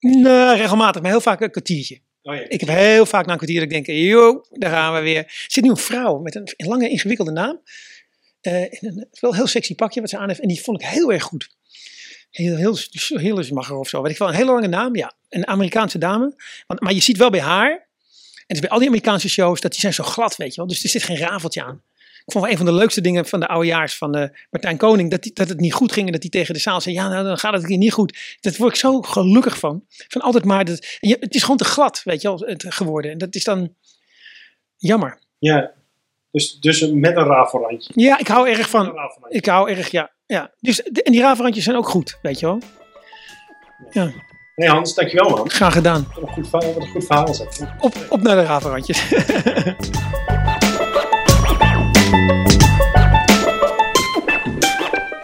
[0.00, 2.00] Nou, regelmatig, maar heel vaak een kwartiertje.
[2.22, 2.34] Oh.
[2.48, 5.16] Ik heb heel vaak na een kwartier dat ik denk, joh, daar gaan we weer.
[5.16, 7.60] Er zit nu een vrouw met een, lange ingewikkelde naam.
[8.40, 10.40] Eh, in een wel heel sexy pakje wat ze aan heeft.
[10.40, 11.48] En die vond ik heel erg goed.
[12.30, 12.76] Heel, heel,
[13.18, 13.38] heel
[13.78, 14.02] of zo.
[14.02, 15.12] Weet ik wel, een hele lange naam, ja.
[15.28, 16.34] Een Amerikaanse dame.
[16.66, 17.88] Want, maar je ziet wel bij haar,
[18.46, 20.66] en bij al die Amerikaanse shows, dat die zijn zo glad, weet je wel.
[20.66, 21.82] Dus er zit geen rafeltje aan.
[22.24, 25.10] Ik vond wel een van de leukste dingen van de oudejaars van eh, Martijn Koning,
[25.10, 27.08] dat, die, dat het niet goed ging en dat hij tegen de zaal zei, ja,
[27.08, 28.36] nou, dan gaat het keer niet goed.
[28.40, 29.84] Daar word ik zo gelukkig van.
[30.08, 33.10] Van altijd maar, dat, je, het is gewoon te glad, weet je wel, het, geworden.
[33.10, 33.74] En dat is dan
[34.76, 35.18] jammer.
[35.38, 35.72] ja.
[36.30, 37.92] Dus, dus met een rafelrandje.
[37.94, 38.92] Ja, ik hou erg van,
[39.28, 42.46] ik hou erg, ja, Ja, dus, de- en die ravenrandjes zijn ook goed, weet je
[42.46, 42.58] wel.
[44.56, 45.50] Nee Hans, dankjewel man.
[45.50, 46.06] Graag gedaan.
[46.14, 47.66] Wat een goed verhaal, wat een goed verhaal dat.
[47.80, 49.02] Op, op naar de ravenrandjes.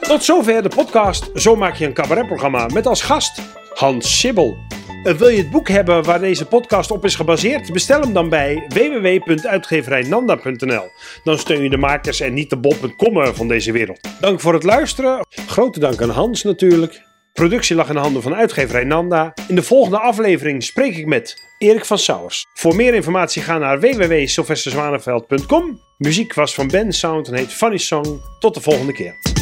[0.09, 3.43] Tot zover de podcast Zo maak je een cabaretprogramma met als gast
[3.75, 4.57] Hans Sibbel.
[5.03, 7.73] Wil je het boek hebben waar deze podcast op is gebaseerd?
[7.73, 10.91] Bestel hem dan bij www.uitgeverijnanda.nl.
[11.25, 14.09] Dan steun je de makers en niet de bol.com van deze wereld.
[14.21, 15.27] Dank voor het luisteren.
[15.47, 17.03] Grote dank aan Hans natuurlijk.
[17.33, 19.35] Productie lag in de handen van uitgeverij Nanda.
[19.49, 22.47] In de volgende aflevering spreek ik met Erik van Sauers.
[22.55, 25.81] Voor meer informatie ga naar www.sylvesterzwaneveld.com.
[25.99, 28.21] Muziek was van Ben Sound en heet Funny Song.
[28.39, 29.38] Tot de volgende keer.